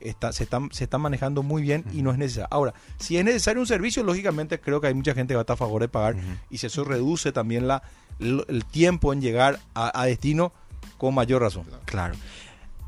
está, 0.00 0.32
se, 0.32 0.44
están, 0.44 0.70
se 0.72 0.84
está 0.84 0.98
manejando 0.98 1.42
muy 1.42 1.62
bien 1.62 1.84
y 1.92 2.02
no 2.02 2.12
es 2.12 2.18
necesario. 2.18 2.48
Ahora, 2.50 2.74
si 2.98 3.16
es 3.16 3.24
necesario 3.24 3.60
un 3.60 3.66
servicio, 3.66 4.02
lógicamente 4.02 4.60
creo 4.60 4.80
que 4.80 4.88
hay 4.88 4.94
mucha 4.94 5.14
gente 5.14 5.32
que 5.32 5.36
va 5.36 5.40
a 5.40 5.42
estar 5.42 5.54
a 5.54 5.58
favor 5.58 5.82
de 5.82 5.88
pagar 5.88 6.16
y 6.50 6.58
si 6.58 6.66
eso 6.66 6.84
reduce 6.84 7.32
también 7.32 7.66
la, 7.66 7.82
el, 8.18 8.64
tiempo 8.70 9.12
en 9.12 9.20
llegar 9.20 9.58
a, 9.74 10.00
a 10.00 10.06
destino, 10.06 10.52
con 10.98 11.14
mayor 11.14 11.42
razón. 11.42 11.64
Claro. 11.86 12.14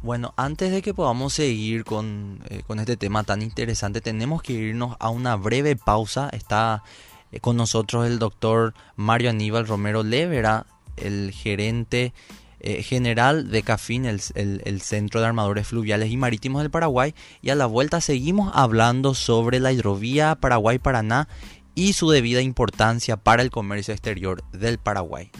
Bueno, 0.02 0.34
antes 0.36 0.72
de 0.72 0.82
que 0.82 0.94
podamos 0.94 1.32
seguir 1.32 1.84
con, 1.84 2.40
eh, 2.50 2.64
con, 2.66 2.80
este 2.80 2.96
tema 2.96 3.22
tan 3.22 3.40
interesante, 3.40 4.00
tenemos 4.00 4.42
que 4.42 4.52
irnos 4.52 4.96
a 4.98 5.10
una 5.10 5.36
breve 5.36 5.76
pausa. 5.76 6.28
Está 6.32 6.82
eh, 7.30 7.38
con 7.38 7.56
nosotros 7.56 8.06
el 8.06 8.18
doctor 8.18 8.74
Mario 8.96 9.30
Aníbal 9.30 9.68
Romero 9.68 10.02
Levera, 10.02 10.66
el 10.96 11.30
gerente 11.30 12.12
eh, 12.58 12.82
general 12.82 13.48
de 13.52 13.62
CAFIN, 13.62 14.06
el, 14.06 14.20
el, 14.34 14.80
Centro 14.80 15.20
de 15.20 15.28
Armadores 15.28 15.68
Fluviales 15.68 16.10
y 16.10 16.16
Marítimos 16.16 16.62
del 16.62 16.70
Paraguay. 16.72 17.14
Y 17.40 17.50
a 17.50 17.54
la 17.54 17.66
vuelta 17.66 18.00
seguimos 18.00 18.50
hablando 18.56 19.14
sobre 19.14 19.60
la 19.60 19.70
hidrovía 19.70 20.34
Paraguay-Paraná 20.34 21.28
y 21.76 21.92
su 21.92 22.10
debida 22.10 22.40
importancia 22.40 23.16
para 23.16 23.42
el 23.42 23.52
comercio 23.52 23.94
exterior 23.94 24.42
del 24.50 24.78
Paraguay. 24.78 25.30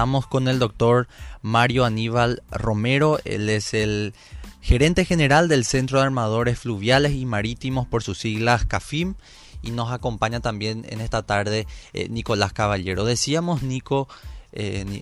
Estamos 0.00 0.26
con 0.26 0.48
el 0.48 0.58
doctor 0.58 1.08
Mario 1.42 1.84
Aníbal 1.84 2.42
Romero, 2.50 3.18
él 3.26 3.50
es 3.50 3.74
el 3.74 4.14
gerente 4.62 5.04
general 5.04 5.46
del 5.46 5.66
Centro 5.66 5.98
de 5.98 6.06
Armadores 6.06 6.58
Fluviales 6.58 7.12
y 7.12 7.26
Marítimos 7.26 7.86
por 7.86 8.02
sus 8.02 8.16
siglas 8.16 8.64
CAFIM 8.64 9.16
y 9.60 9.72
nos 9.72 9.92
acompaña 9.92 10.40
también 10.40 10.86
en 10.88 11.02
esta 11.02 11.24
tarde 11.24 11.66
eh, 11.92 12.08
Nicolás 12.08 12.54
Caballero. 12.54 13.04
Decíamos, 13.04 13.62
Nico, 13.62 14.08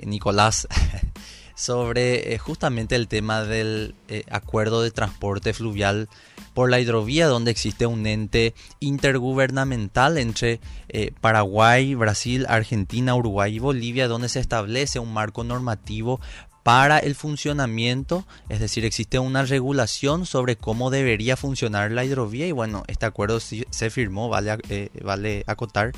Nicolás 0.05 0.67
sobre 1.59 2.35
eh, 2.35 2.39
justamente 2.39 2.95
el 2.95 3.09
tema 3.09 3.43
del 3.43 3.97
eh, 4.07 4.23
acuerdo 4.31 4.81
de 4.81 4.93
transporte 4.93 5.53
fluvial 5.53 6.09
por 6.55 6.71
la 6.71 6.79
hidrovía, 6.79 7.27
donde 7.27 7.51
existe 7.51 7.85
un 7.85 8.07
ente 8.07 8.55
intergubernamental 8.79 10.19
entre 10.19 10.61
eh, 10.89 11.11
Paraguay, 11.21 11.97
Brasil, 11.97 12.47
Argentina, 12.49 13.17
Uruguay 13.17 13.57
y 13.57 13.59
Bolivia, 13.59 14.07
donde 14.07 14.29
se 14.29 14.39
establece 14.39 15.01
un 15.01 15.13
marco 15.13 15.43
normativo 15.43 16.21
para 16.63 17.01
el 17.01 17.17
funcionamiento, 17.17 18.25
es 18.49 18.61
decir, 18.61 18.85
existe 18.85 19.19
una 19.19 19.43
regulación 19.43 20.27
sobre 20.27 20.55
cómo 20.55 20.91
debería 20.91 21.37
funcionar 21.37 21.91
la 21.91 22.05
hidrovía 22.05 22.47
y 22.47 22.53
bueno, 22.53 22.85
este 22.87 23.07
acuerdo 23.07 23.41
se 23.41 23.91
firmó, 23.91 24.29
vale, 24.29 24.59
vale 25.03 25.43
acotar, 25.49 25.91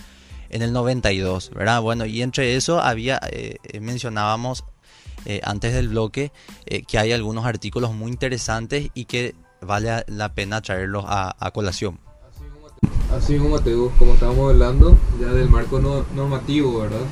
en 0.49 0.63
el 0.63 0.73
92, 0.73 1.51
¿verdad? 1.51 1.81
Bueno, 1.81 2.07
y 2.07 2.23
entre 2.23 2.57
eso 2.57 2.81
había, 2.81 3.21
mencionábamos 3.81 4.65
eh, 5.27 5.41
antes 5.45 5.75
del 5.75 5.89
bloque 5.89 6.33
eh, 6.67 6.83
que 6.83 6.99
hay 6.99 7.13
algunos 7.13 7.45
artículos 7.45 7.93
muy 7.93 8.11
interesantes 8.11 8.89
y 8.95 9.05
que 9.05 9.35
vale 9.61 10.05
la 10.07 10.33
pena 10.33 10.63
traerlos 10.63 11.05
a, 11.07 11.51
colación. 11.53 11.99
Así 13.15 13.37
como 13.37 13.51
Mateo, 13.51 13.93
como 13.99 14.15
estábamos 14.15 14.51
hablando 14.51 14.97
ya 15.21 15.29
del 15.29 15.51
marco 15.51 15.81
normativo, 16.15 16.81
¿verdad? 16.81 17.05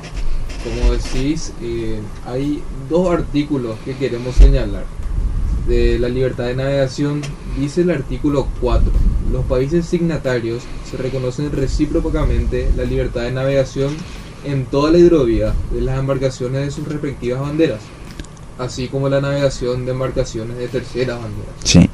Como 0.63 0.91
decís, 0.91 1.53
eh, 1.61 2.01
hay 2.25 2.63
dos 2.89 3.11
artículos 3.11 3.77
que 3.85 3.95
queremos 3.95 4.35
señalar. 4.35 4.85
De 5.67 5.99
la 5.99 6.09
libertad 6.09 6.45
de 6.45 6.55
navegación 6.55 7.21
dice 7.59 7.81
el 7.81 7.91
artículo 7.91 8.47
4. 8.59 8.91
Los 9.31 9.45
países 9.45 9.85
signatarios 9.85 10.63
se 10.89 10.97
reconocen 10.97 11.51
recíprocamente 11.51 12.71
la 12.75 12.83
libertad 12.83 13.21
de 13.21 13.31
navegación 13.31 13.95
en 14.43 14.65
toda 14.65 14.91
la 14.91 14.97
hidrovía 14.97 15.53
de 15.71 15.81
las 15.81 15.99
embarcaciones 15.99 16.65
de 16.65 16.71
sus 16.71 16.87
respectivas 16.87 17.41
banderas 17.41 17.81
así 18.59 18.89
como 18.89 19.09
la 19.09 19.21
navegación 19.21 19.85
de 19.85 19.91
embarcaciones 19.91 20.57
de 20.57 20.67
tercera 20.67 21.15
bandera. 21.15 21.51
Sí. 21.63 21.89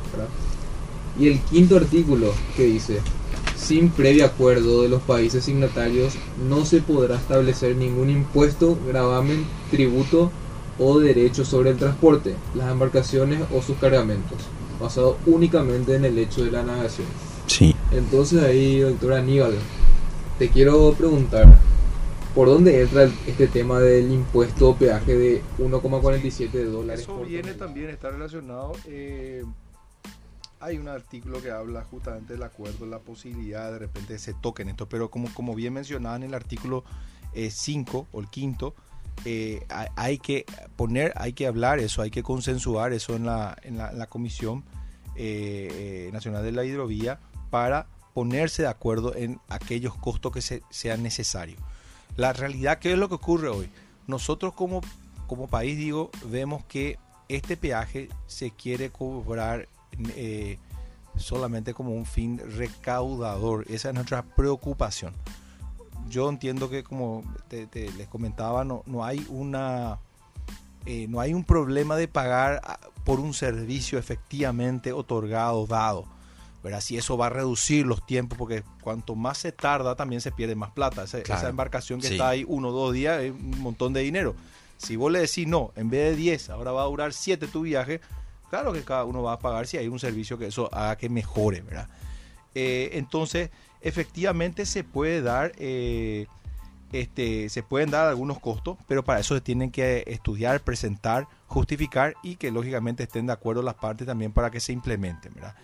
Y 1.18 1.28
el 1.30 1.40
quinto 1.40 1.78
artículo 1.78 2.34
que 2.58 2.64
dice, 2.64 3.00
sin 3.56 3.90
previo 3.90 4.26
acuerdo 4.26 4.82
de 4.82 4.90
los 4.90 5.02
países 5.04 5.46
signatarios, 5.46 6.16
no 6.50 6.66
se 6.66 6.82
podrá 6.82 7.16
establecer 7.16 7.76
ningún 7.78 8.10
impuesto, 8.10 8.78
gravamen, 8.86 9.46
tributo 9.72 10.32
o 10.78 11.00
derecho 11.00 11.46
sobre 11.46 11.70
el 11.70 11.78
transporte, 11.78 12.36
las 12.54 12.70
embarcaciones 12.70 13.40
o 13.56 13.62
sus 13.62 13.78
cargamentos, 13.78 14.40
basado 14.82 15.18
únicamente 15.26 15.96
en 15.96 16.04
el 16.04 16.18
hecho 16.18 16.44
de 16.44 16.52
la 16.52 16.64
navegación. 16.64 17.08
Sí. 17.48 17.74
Entonces 17.92 18.44
ahí, 18.44 18.80
doctor 18.80 19.14
Aníbal, 19.14 19.56
te 20.38 20.50
quiero 20.50 20.92
preguntar, 20.94 21.58
¿Por 22.36 22.50
dónde 22.50 22.82
entra 22.82 23.10
este 23.28 23.48
tema 23.48 23.80
del 23.80 24.12
impuesto 24.12 24.72
o 24.72 24.76
peaje 24.76 25.16
de 25.16 25.42
1,47 25.58 26.66
dólares? 26.66 27.04
Eso 27.04 27.22
viene 27.22 27.54
también, 27.54 27.90
está 27.90 28.10
relacionado. 28.10 28.74
Eh, 28.88 29.46
hay 30.60 30.78
un 30.78 30.90
artículo 30.90 31.42
que 31.42 31.50
habla 31.50 31.86
justamente 31.86 32.34
del 32.34 32.44
acuerdo, 32.44 32.86
la 32.88 33.00
posibilidad 33.00 33.72
de 33.72 33.80
repente 33.80 34.20
se 34.20 34.34
toquen 34.34 34.68
esto, 34.68 34.90
pero 34.90 35.10
como, 35.10 35.34
como 35.34 35.56
bien 35.56 35.76
mencionaba 35.76 36.18
en 36.18 36.24
el 36.24 36.34
artículo 36.34 36.84
5 37.34 37.98
eh, 37.98 38.06
o 38.12 38.20
el 38.20 38.28
quinto, 38.28 38.76
eh, 39.24 39.66
hay 39.96 40.18
que 40.18 40.46
poner, 40.76 41.14
hay 41.16 41.32
que 41.32 41.48
hablar 41.48 41.80
eso, 41.80 42.02
hay 42.02 42.12
que 42.12 42.22
consensuar 42.22 42.92
eso 42.92 43.16
en 43.16 43.26
la, 43.26 43.56
en 43.62 43.78
la, 43.78 44.08
Comisión 44.08 44.66
Nacional 46.12 46.44
de 46.44 46.52
la 46.52 46.66
Hidrovía 46.66 47.18
para 47.50 47.88
ponerse 48.14 48.64
de 48.64 48.68
acuerdo 48.68 49.16
en 49.16 49.40
aquellos 49.48 49.96
costos 49.96 50.34
que 50.34 50.42
se, 50.42 50.64
sean 50.70 51.02
necesarios. 51.02 51.62
La 52.16 52.32
realidad, 52.32 52.80
¿qué 52.80 52.94
es 52.94 52.98
lo 52.98 53.10
que 53.10 53.16
ocurre 53.16 53.50
hoy? 53.50 53.70
Nosotros 54.08 54.54
como, 54.54 54.82
como 55.28 55.48
país, 55.48 55.78
digo, 55.78 56.12
vemos 56.26 56.64
que 56.66 56.98
este 57.28 57.58
peaje 57.58 58.10
se 58.28 58.52
quiere 58.52 58.90
cobrar 58.90 59.68
eh, 60.16 60.58
solamente 61.18 61.74
como 61.74 61.92
un 61.92 62.06
fin 62.06 62.40
recaudador. 62.58 63.66
Esa 63.70 63.90
es 63.90 63.96
nuestra 63.96 64.24
preocupación. 64.24 65.14
Yo 66.08 66.30
entiendo 66.30 66.70
que, 66.70 66.84
como 66.84 67.24
les 67.50 68.08
comentaba, 68.08 68.64
no, 68.64 68.84
no 68.86 69.04
hay 69.04 69.26
una... 69.30 70.00
Eh, 70.86 71.08
no 71.10 71.20
hay 71.20 71.34
un 71.34 71.44
problema 71.44 71.96
de 71.96 72.08
pagar 72.08 72.62
ah, 72.64 72.80
por 73.04 73.20
un 73.20 73.34
servicio 73.34 73.98
efectivamente 73.98 74.94
otorgado, 74.94 75.66
dado. 75.66 76.06
Si 76.82 76.98
eso 76.98 77.18
va 77.18 77.28
a 77.28 77.30
reducir 77.30 77.86
los 77.86 78.06
tiempos, 78.06 78.38
porque 78.38 78.64
cuanto 78.82 79.16
más 79.16 79.38
se 79.38 79.52
tarda, 79.52 79.96
también 79.96 80.22
se 80.22 80.32
pierde 80.32 80.56
más 80.56 80.72
plata. 80.72 81.04
Esa, 81.04 81.50
embarcación 81.50 82.02
que 82.02 82.08
está 82.08 82.30
ahí 82.30 82.46
uno 82.48 82.70
o 82.70 82.72
dos 82.72 82.94
días 82.94 83.22
es 83.22 83.32
un 83.32 83.60
montón 83.60 83.94
de 83.94 84.02
dinero. 84.02 84.36
Si 84.78 84.96
vos 84.96 85.12
le 85.12 85.20
decís, 85.20 85.48
no, 85.48 85.72
en 85.76 85.90
vez 85.90 86.12
de 86.12 86.16
10, 86.16 86.50
ahora 86.50 86.72
va 86.72 86.84
a 86.84 86.86
durar 86.86 87.14
7 87.14 87.48
tu 87.48 87.62
viaje, 87.62 88.02
claro 88.50 88.74
que 88.74 88.84
cada 88.84 89.06
uno 89.06 89.24
va 89.24 89.34
a 89.34 89.40
pagar 89.40 89.68
si 89.68 89.78
hay 89.78 89.88
un 89.88 90.00
servicio 90.00 90.38
que 90.38 90.48
eso 90.48 90.70
haga 90.74 90.98
que 90.98 91.08
mejore, 91.08 91.62
¿verdad? 91.62 91.88
Eh, 92.54 92.90
entonces, 92.94 93.50
efectivamente 93.82 94.66
se 94.66 94.84
puede 94.84 95.22
dar... 95.22 95.54
Eh, 95.58 96.28
este, 96.92 97.50
se 97.50 97.62
pueden 97.62 97.90
dar 97.90 98.08
algunos 98.08 98.40
costos, 98.40 98.78
pero 98.88 99.04
para 99.04 99.20
eso 99.20 99.36
se 99.36 99.42
tienen 99.42 99.70
que 99.70 100.04
estudiar, 100.08 100.62
presentar, 100.62 101.28
justificar 101.48 102.16
y 102.24 102.38
que 102.38 102.52
lógicamente 102.52 103.04
estén 103.04 103.26
de 103.26 103.34
acuerdo 103.34 103.62
las 103.62 103.76
partes 103.76 104.08
también 104.08 104.32
para 104.32 104.50
que 104.50 104.62
se 104.62 104.72
implementen, 104.72 105.34
¿verdad? 105.34 105.56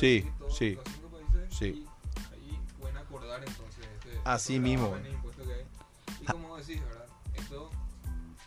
Sí, 0.00 0.24
sí. 0.48 0.78
Sí. 1.50 1.86
ahí 2.32 2.58
pueden 2.80 2.96
acordar 2.96 3.44
entonces 3.46 3.84
este, 3.98 4.18
Así 4.24 4.58
mismo. 4.58 4.96
Y 6.22 6.24
como 6.24 6.56
decís, 6.56 6.80
¿verdad? 6.82 7.04
Esto 7.34 7.70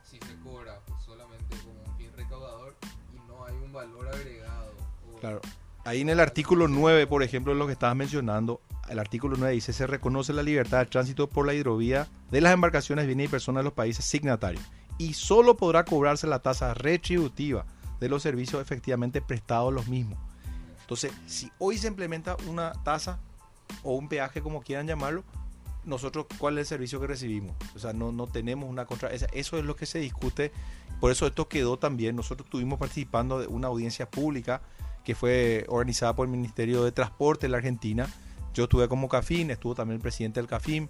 si 0.04 0.18
se 0.18 0.36
cobra 0.44 0.82
solamente 1.06 1.56
como 1.58 1.84
un 1.86 1.96
fin 1.96 2.10
recaudador 2.18 2.76
y 3.14 3.28
no 3.28 3.46
hay 3.46 3.54
un 3.54 3.72
valor 3.72 4.08
agregado. 4.08 4.74
Claro. 5.20 5.42
Ahí 5.86 6.02
en 6.02 6.10
el 6.10 6.20
artículo 6.20 6.68
9, 6.68 7.06
por 7.06 7.22
ejemplo, 7.22 7.54
lo 7.54 7.68
que 7.68 7.74
estabas 7.74 7.98
mencionando, 7.98 8.60
el 8.90 8.98
artículo 8.98 9.36
9 9.38 9.54
dice, 9.54 9.74
se 9.74 9.86
reconoce 9.86 10.34
la 10.34 10.42
libertad 10.42 10.80
de 10.80 10.86
tránsito 10.88 11.30
por 11.30 11.46
la 11.46 11.54
hidrovía 11.54 12.08
de 12.32 12.42
las 12.42 12.54
embarcaciones, 12.54 13.06
bienes 13.06 13.28
y 13.28 13.30
personas 13.30 13.60
de 13.60 13.66
los 13.66 13.74
países 13.74 14.06
signatarios. 14.06 14.64
Y 14.98 15.14
solo 15.14 15.56
podrá 15.56 15.86
cobrarse 15.86 16.26
la 16.26 16.40
tasa 16.40 16.74
retributiva 16.74 17.68
de 18.00 18.10
los 18.10 18.24
servicios 18.24 18.60
efectivamente 18.60 19.22
prestados 19.22 19.72
los 19.72 19.88
mismos. 19.88 20.18
Entonces, 20.84 21.12
si 21.26 21.52
hoy 21.60 21.78
se 21.78 21.88
implementa 21.88 22.38
una 22.48 22.74
tasa 22.84 23.20
o 23.84 23.94
un 23.96 24.10
peaje, 24.10 24.42
como 24.42 24.62
quieran 24.62 24.86
llamarlo, 24.86 25.24
nosotros, 25.86 26.26
¿cuál 26.38 26.58
es 26.58 26.62
el 26.62 26.68
servicio 26.68 27.00
que 27.00 27.08
recibimos? 27.08 27.56
O 27.76 27.80
sea, 27.80 27.94
no, 27.94 28.12
no 28.12 28.28
tenemos 28.28 28.70
una 28.70 28.86
contra... 28.86 29.10
Eso 29.10 29.58
es 29.58 29.66
lo 29.66 29.76
que 29.76 29.86
se 29.86 30.00
discute. 30.00 30.52
Por 31.00 31.12
eso 31.12 31.28
esto 31.28 31.48
quedó 31.50 31.78
también. 31.78 32.16
Nosotros 32.16 32.46
estuvimos 32.46 32.80
participando 32.80 33.40
de 33.40 33.48
una 33.48 33.68
audiencia 33.68 34.10
pública 34.10 34.62
que 35.04 35.16
fue 35.16 35.66
organizada 35.68 36.16
por 36.16 36.28
el 36.28 36.32
Ministerio 36.32 36.84
de 36.84 36.92
Transporte 36.92 37.48
de 37.48 37.52
la 37.52 37.58
Argentina. 37.58 38.08
Yo 38.54 38.66
estuve 38.66 38.88
como 38.88 39.10
CAFIN, 39.10 39.52
estuvo 39.52 39.76
también 39.76 39.96
el 39.96 40.02
presidente 40.02 40.40
del 40.40 40.48
CAFIN, 40.48 40.90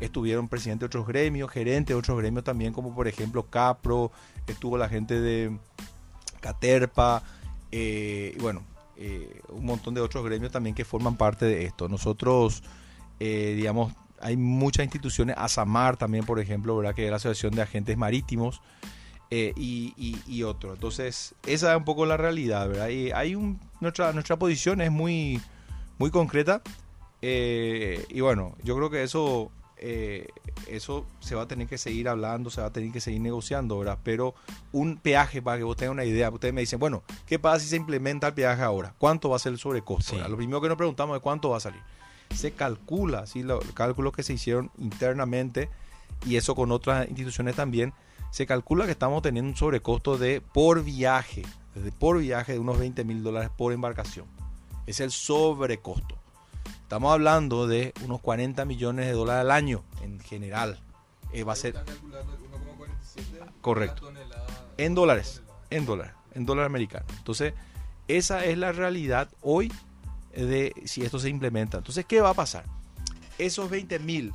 estuvieron 0.00 0.48
presidentes 0.48 0.80
de 0.80 0.86
otros 0.86 1.06
gremios, 1.06 1.50
gerentes 1.50 1.94
de 1.94 1.98
otros 1.98 2.18
gremios 2.18 2.44
también, 2.44 2.72
como 2.72 2.94
por 2.94 3.08
ejemplo 3.08 3.48
CAPRO, 3.48 4.10
estuvo 4.46 4.76
la 4.76 4.88
gente 4.88 5.20
de 5.20 5.56
Caterpa, 6.40 7.22
eh, 7.70 8.36
bueno, 8.40 8.64
eh, 8.96 9.40
un 9.48 9.64
montón 9.64 9.94
de 9.94 10.00
otros 10.00 10.24
gremios 10.24 10.52
también 10.52 10.74
que 10.74 10.84
forman 10.84 11.16
parte 11.16 11.46
de 11.46 11.64
esto. 11.64 11.88
Nosotros, 11.88 12.62
eh, 13.20 13.54
digamos, 13.56 13.92
hay 14.20 14.36
muchas 14.36 14.84
instituciones, 14.84 15.36
ASAMAR 15.38 15.96
también, 15.96 16.24
por 16.24 16.40
ejemplo, 16.40 16.76
¿verdad? 16.76 16.94
que 16.94 17.04
es 17.04 17.10
la 17.10 17.16
Asociación 17.16 17.54
de 17.54 17.62
Agentes 17.62 17.96
Marítimos, 17.96 18.60
eh, 19.30 19.52
y, 19.56 19.94
y, 20.28 20.42
otro. 20.44 20.74
Entonces, 20.74 21.34
esa 21.44 21.72
es 21.72 21.76
un 21.76 21.84
poco 21.84 22.06
la 22.06 22.16
realidad, 22.16 22.68
¿verdad? 22.68 22.88
Y 22.88 23.10
hay 23.10 23.34
un, 23.34 23.58
nuestra, 23.80 24.12
nuestra 24.12 24.38
posición 24.38 24.80
es 24.80 24.92
muy, 24.92 25.40
muy 25.98 26.10
concreta, 26.10 26.62
y 27.20 28.20
bueno, 28.20 28.54
yo 28.62 28.76
creo 28.76 28.90
que 28.90 29.02
eso 29.02 29.50
eh, 29.76 30.28
eso 30.68 31.06
se 31.20 31.34
va 31.34 31.42
a 31.42 31.48
tener 31.48 31.66
que 31.66 31.78
seguir 31.78 32.08
hablando, 32.08 32.50
se 32.50 32.60
va 32.60 32.68
a 32.68 32.72
tener 32.72 32.92
que 32.92 33.00
seguir 33.00 33.20
negociando, 33.20 33.78
¿verdad? 33.78 33.98
Pero 34.02 34.34
un 34.72 34.96
peaje, 34.96 35.42
para 35.42 35.58
que 35.58 35.64
vos 35.64 35.76
tengan 35.76 35.94
una 35.94 36.04
idea, 36.04 36.30
ustedes 36.30 36.54
me 36.54 36.60
dicen, 36.60 36.78
bueno, 36.78 37.02
¿qué 37.26 37.38
pasa 37.38 37.60
si 37.60 37.68
se 37.68 37.76
implementa 37.76 38.28
el 38.28 38.34
peaje 38.34 38.62
ahora? 38.62 38.94
¿Cuánto 38.98 39.28
va 39.28 39.36
a 39.36 39.38
ser 39.38 39.52
el 39.52 39.58
sobrecosto? 39.58 40.16
Lo 40.28 40.36
primero 40.36 40.60
que 40.60 40.68
nos 40.68 40.76
preguntamos 40.76 41.16
es 41.16 41.22
cuánto 41.22 41.50
va 41.50 41.58
a 41.58 41.60
salir. 41.60 41.80
Se 42.34 42.52
calcula, 42.52 43.26
¿sí? 43.26 43.42
los 43.42 43.64
cálculos 43.72 44.12
que 44.12 44.22
se 44.22 44.32
hicieron 44.32 44.70
internamente 44.78 45.68
y 46.26 46.36
eso 46.36 46.54
con 46.54 46.72
otras 46.72 47.08
instituciones 47.08 47.54
también, 47.54 47.92
se 48.30 48.46
calcula 48.46 48.86
que 48.86 48.92
estamos 48.92 49.22
teniendo 49.22 49.50
un 49.50 49.56
sobrecosto 49.56 50.18
de 50.18 50.40
por 50.40 50.82
viaje, 50.82 51.42
desde 51.74 51.92
por 51.92 52.18
viaje 52.18 52.52
de 52.52 52.58
unos 52.58 52.78
20 52.78 53.04
mil 53.04 53.22
dólares 53.22 53.50
por 53.56 53.72
embarcación. 53.72 54.26
Es 54.86 55.00
el 55.00 55.10
sobrecosto. 55.10 56.23
Estamos 56.84 57.12
hablando 57.12 57.66
de 57.66 57.94
unos 58.04 58.20
40 58.20 58.66
millones 58.66 59.06
de 59.06 59.12
dólares 59.12 59.40
al 59.40 59.50
año 59.50 59.82
en 60.02 60.20
general. 60.20 60.78
Eh, 61.32 61.42
va 61.42 61.54
a 61.54 61.56
ser. 61.56 61.74
Correcto. 63.62 64.12
En 64.76 64.94
dólares. 64.94 65.42
En 65.70 65.86
dólares. 65.86 66.12
En 66.34 66.44
dólar 66.44 66.66
americano. 66.66 67.06
Entonces, 67.16 67.54
esa 68.06 68.44
es 68.44 68.58
la 68.58 68.72
realidad 68.72 69.30
hoy 69.40 69.72
de 70.32 70.74
si 70.84 71.02
esto 71.02 71.18
se 71.18 71.30
implementa. 71.30 71.78
Entonces, 71.78 72.04
¿qué 72.04 72.20
va 72.20 72.30
a 72.30 72.34
pasar? 72.34 72.66
Esos 73.38 73.70
20 73.70 73.98
mil 74.00 74.34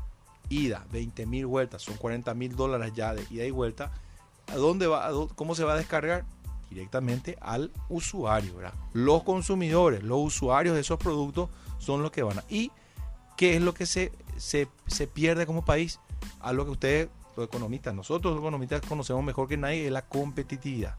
ida, 0.50 0.88
20 0.92 1.28
mil 1.28 1.46
vueltas, 1.46 1.84
son 1.84 1.98
40 1.98 2.34
mil 2.34 2.56
dólares 2.56 2.94
ya 2.96 3.14
de 3.14 3.28
ida 3.30 3.46
y 3.46 3.52
vuelta. 3.52 3.92
¿A 4.48 4.56
dónde 4.56 4.88
va? 4.88 5.12
¿Cómo 5.36 5.54
se 5.54 5.64
va 5.64 5.74
a 5.74 5.78
descargar? 5.78 6.26
Directamente 6.70 7.38
al 7.42 7.72
usuario, 7.90 8.56
¿verdad? 8.56 8.74
Los 8.94 9.24
consumidores, 9.24 10.04
los 10.04 10.20
usuarios 10.20 10.76
de 10.76 10.82
esos 10.82 11.00
productos 11.00 11.50
son 11.80 12.04
los 12.04 12.12
que 12.12 12.24
van 12.24 12.40
a. 12.40 12.44
¿Y 12.50 12.72
qué 13.38 13.56
es 13.56 13.62
lo 13.62 13.74
que 13.74 13.86
se, 13.86 14.12
se, 14.38 14.68
se 14.88 15.08
pierde 15.08 15.46
como 15.46 15.66
país? 15.66 16.00
A 16.40 16.54
lo 16.54 16.66
que 16.66 16.72
ustedes, 16.72 17.10
los 17.36 17.48
economistas, 17.48 17.96
nosotros 17.96 18.34
los 18.34 18.42
economistas 18.42 18.82
conocemos 18.82 19.24
mejor 19.24 19.48
que 19.48 19.58
nadie, 19.58 19.86
es 19.86 19.92
la 19.92 20.04
competitividad. 20.04 20.96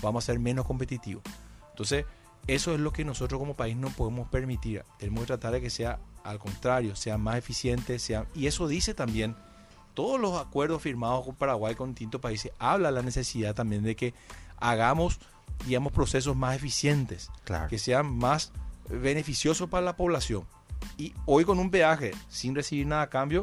Vamos 0.00 0.24
a 0.24 0.26
ser 0.26 0.38
menos 0.38 0.64
competitivos. 0.64 1.22
Entonces, 1.70 2.06
eso 2.46 2.74
es 2.74 2.80
lo 2.80 2.92
que 2.92 3.04
nosotros 3.04 3.38
como 3.38 3.54
país 3.54 3.76
no 3.76 3.90
podemos 3.90 4.28
permitir. 4.28 4.84
Tenemos 4.98 5.22
que 5.22 5.26
tratar 5.26 5.52
de 5.52 5.60
que 5.60 5.70
sea 5.70 5.98
al 6.24 6.38
contrario, 6.38 6.96
sea 6.96 7.18
más 7.18 7.36
eficiente, 7.36 7.98
sea, 7.98 8.26
y 8.34 8.46
eso 8.46 8.68
dice 8.68 8.94
también 8.94 9.36
todos 9.94 10.20
los 10.20 10.40
acuerdos 10.40 10.82
firmados 10.82 11.24
con 11.24 11.34
Paraguay 11.34 11.74
con 11.74 11.90
distintos 11.90 12.20
países 12.20 12.52
habla 12.58 12.90
la 12.90 13.02
necesidad 13.02 13.54
también 13.54 13.82
de 13.82 13.96
que 13.96 14.14
hagamos 14.60 15.18
digamos 15.66 15.92
procesos 15.92 16.36
más 16.36 16.56
eficientes, 16.56 17.30
que 17.68 17.78
sean 17.78 18.16
más 18.16 18.52
beneficiosos 18.88 19.68
para 19.68 19.84
la 19.84 19.96
población. 19.96 20.44
Y 20.96 21.12
hoy 21.26 21.44
con 21.44 21.58
un 21.58 21.70
peaje 21.70 22.12
sin 22.28 22.54
recibir 22.54 22.86
nada 22.86 23.02
a 23.02 23.10
cambio 23.10 23.42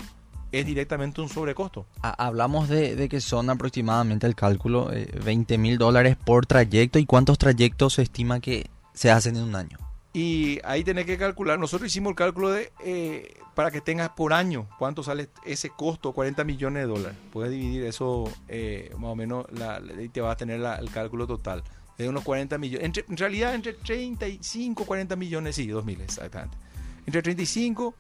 es 0.52 0.66
directamente 0.66 1.22
un 1.22 1.30
sobrecosto. 1.30 1.86
Hablamos 2.02 2.70
de, 2.70 3.08
que 3.10 3.22
son 3.22 3.50
aproximadamente 3.50 4.26
el 4.28 4.36
cálculo 4.36 4.90
20 5.24 5.54
eh, 5.54 5.58
mil 5.58 5.78
dólares 5.78 6.16
por 6.16 6.46
trayecto 6.46 7.00
y 7.00 7.06
cuántos 7.06 7.38
trayectos 7.38 7.94
se 7.94 8.04
estima 8.04 8.40
que 8.40 8.70
se 8.94 9.12
hacen 9.12 9.36
en 9.36 9.44
un 9.44 9.56
año. 9.56 9.78
Y 10.14 10.60
ahí 10.64 10.84
tenés 10.84 11.06
que 11.06 11.18
calcular, 11.18 11.60
nosotros 11.60 11.92
hicimos 11.92 12.12
el 12.12 12.16
cálculo 12.16 12.50
de 12.50 12.72
eh, 12.84 13.38
para 13.58 13.72
que 13.72 13.82
tengas 13.82 14.10
por 14.10 14.34
año 14.34 14.70
cuánto 14.78 15.02
sale 15.02 15.30
ese 15.44 15.72
costo, 15.72 16.14
40 16.14 16.44
millones 16.44 16.84
de 16.84 16.88
dólares. 16.88 17.18
Puedes 17.34 17.52
dividir 17.52 17.86
eso 17.86 18.32
eh, 18.48 18.94
más 19.00 19.10
o 19.10 19.16
menos 19.16 19.48
y 20.00 20.10
te 20.10 20.22
va 20.22 20.34
a 20.34 20.38
tener 20.38 20.62
el 20.62 20.92
cálculo 20.92 21.26
total. 21.26 21.64
De 21.98 22.08
unos 22.08 22.24
40 22.24 22.56
millones. 22.60 23.04
en 23.10 23.18
realidad 23.18 23.56
entre 23.56 23.74
35, 23.74 24.86
40 24.86 25.16
millones, 25.16 25.56
sí, 25.56 25.66
2000 25.66 26.02
exactamente. 26.02 26.56
Entre 27.08 27.24
35 27.24 27.96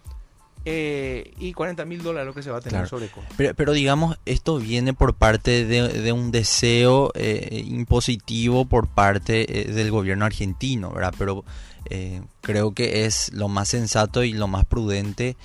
eh, 0.65 1.33
y 1.39 1.53
40 1.53 1.85
mil 1.85 2.03
dólares 2.03 2.27
lo 2.27 2.33
que 2.33 2.43
se 2.43 2.51
va 2.51 2.57
a 2.57 2.61
tener 2.61 2.87
sobre 2.87 3.07
costo. 3.07 3.33
Pero, 3.37 3.53
pero, 3.55 3.73
digamos, 3.73 4.17
esto 4.25 4.57
viene 4.57 4.93
por 4.93 5.13
parte 5.13 5.65
de, 5.65 6.11
un 6.11 6.31
deseo 6.31 7.11
impositivo 7.51 8.65
por 8.65 8.87
parte 8.87 9.45
del 9.45 9.91
gobierno 9.91 10.25
argentino, 10.25 10.91
¿verdad? 10.91 11.13
Pero 11.17 11.45
eh, 11.89 12.21
creo 12.41 12.73
que 12.73 13.05
es 13.05 13.31
lo 13.33 13.47
más 13.47 13.69
sensato 13.69 14.23
y 14.23 14.33
lo 14.33 14.47
más 14.47 14.65
prudente 14.65 15.37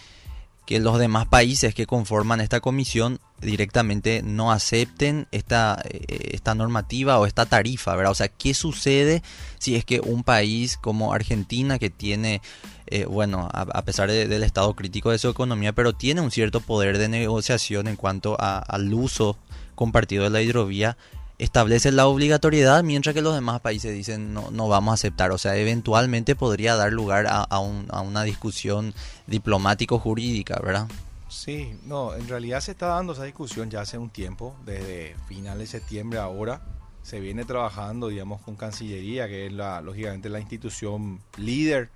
que 0.67 0.79
los 0.79 0.99
demás 0.99 1.27
países 1.27 1.75
que 1.75 1.87
conforman 1.87 2.41
esta 2.41 2.61
comisión 2.61 3.19
directamente 3.41 4.23
no 4.23 4.53
acepten 4.53 5.27
esta, 5.33 5.83
eh, 5.85 6.31
esta 6.33 6.55
normativa 6.55 7.19
o 7.19 7.27
esta 7.27 7.47
tarifa, 7.47 7.97
¿verdad? 7.97 8.13
O 8.13 8.15
sea, 8.15 8.29
¿qué 8.29 8.55
sucede 8.55 9.23
si 9.59 9.75
es 9.75 9.85
que 9.85 10.01
un 10.01 10.23
país 10.23 10.77
como 10.77 11.13
Argentina 11.13 11.79
que 11.79 11.91
tiene, 11.91 12.41
eh, 12.87 13.07
bueno, 13.07 13.49
a, 13.53 13.83
pesar 13.83 14.11
del 14.11 14.43
estado 14.45 14.75
crítico 14.75 15.11
de 15.11 15.19
su 15.19 15.29
economía, 15.29 15.73
pero 15.73 15.93
tiene 15.93 16.21
un 16.21 16.31
cierto 16.31 16.61
poder 16.61 16.99
de 16.99 17.09
negociación 17.09 17.89
en 17.89 17.97
cuanto 17.97 18.37
al 18.39 18.95
uso 18.95 19.37
compartido 19.75 20.25
de 20.25 20.31
la 20.31 20.43
hidrovía, 20.43 20.97
establece 21.43 21.91
la 21.91 22.07
obligatoriedad, 22.07 22.85
mientras 22.85 23.17
que 23.17 23.21
los 23.21 23.35
demás 23.35 23.61
países 23.61 23.93
dicen 23.93 24.33
no, 24.33 24.53
no 24.53 24.69
vamos 24.69 24.93
a 24.93 24.95
aceptar. 24.95 25.33
O 25.33 25.39
sea, 25.39 25.57
eventualmente 25.57 26.37
podría 26.37 26.77
dar 26.77 26.93
lugar 26.93 27.27
a, 27.27 27.43
a, 27.43 27.59
una 27.59 28.23
discusión 28.23 28.95
diplomático-jurídica, 29.27 30.61
¿verdad? 30.63 30.89
Sí, 31.29 31.77
no, 31.85 32.15
en 32.15 32.29
realidad 32.29 32.61
se 32.61 32.71
está 32.71 32.87
dando 32.87 33.15
esa 33.15 33.25
discusión 33.25 33.71
ya 33.71 33.81
hace 33.81 33.99
un 33.99 34.11
tiempo, 34.11 34.55
desde 34.65 35.17
finales 35.27 35.73
de 35.73 35.79
septiembre 35.81 36.21
ahora. 36.21 36.63
Se 37.03 37.19
viene 37.19 37.45
trabajando, 37.45 38.07
digamos, 38.07 38.41
con 38.43 38.55
Cancillería, 38.55 39.27
que 39.27 39.47
es 39.47 39.53
la, 39.53 39.81
lógicamente 39.81 40.29
la 40.29 40.39
institución 40.39 41.21
líder 41.37 41.91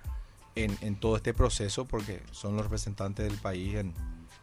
en, 0.55 0.77
en 0.81 0.97
todo 0.97 1.15
este 1.15 1.33
proceso, 1.33 1.85
porque 1.85 2.21
son 2.31 2.57
los 2.57 2.63
representantes 2.63 3.25
del 3.25 3.37
país 3.39 3.77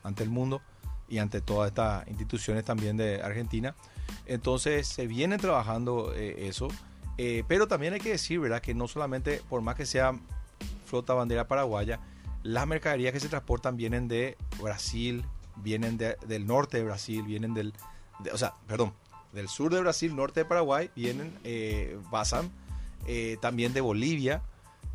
ante 0.02 0.22
el 0.22 0.30
mundo 0.30 0.62
y 1.10 1.18
ante 1.18 1.42
todas 1.42 1.68
estas 1.68 2.08
instituciones 2.08 2.64
también 2.64 2.96
de 2.96 3.20
Argentina. 3.20 3.74
Entonces 4.26 4.86
se 4.86 5.06
viene 5.06 5.38
trabajando 5.38 6.12
eh, 6.14 6.48
eso, 6.48 6.68
eh, 7.16 7.44
pero 7.46 7.68
también 7.68 7.94
hay 7.94 8.00
que 8.00 8.10
decir, 8.10 8.40
¿verdad? 8.40 8.60
Que 8.60 8.74
no 8.74 8.88
solamente, 8.88 9.40
por 9.48 9.60
más 9.60 9.76
que 9.76 9.86
sea 9.86 10.18
flota 10.86 11.14
bandera 11.14 11.46
paraguaya, 11.46 12.00
las 12.42 12.66
mercaderías 12.66 13.12
que 13.12 13.20
se 13.20 13.28
transportan 13.28 13.76
vienen 13.76 14.08
de 14.08 14.36
Brasil, 14.60 15.24
vienen 15.56 15.96
del 15.96 16.46
norte 16.46 16.78
de 16.78 16.84
Brasil, 16.84 17.22
vienen 17.22 17.54
del, 17.54 17.72
o 18.32 18.36
sea, 18.36 18.54
perdón, 18.66 18.92
del 19.32 19.48
sur 19.48 19.72
de 19.72 19.80
Brasil, 19.80 20.14
norte 20.14 20.40
de 20.40 20.44
Paraguay, 20.44 20.90
vienen, 20.94 21.38
eh, 21.44 21.98
pasan, 22.10 22.50
eh, 23.06 23.36
también 23.40 23.72
de 23.72 23.80
Bolivia, 23.80 24.42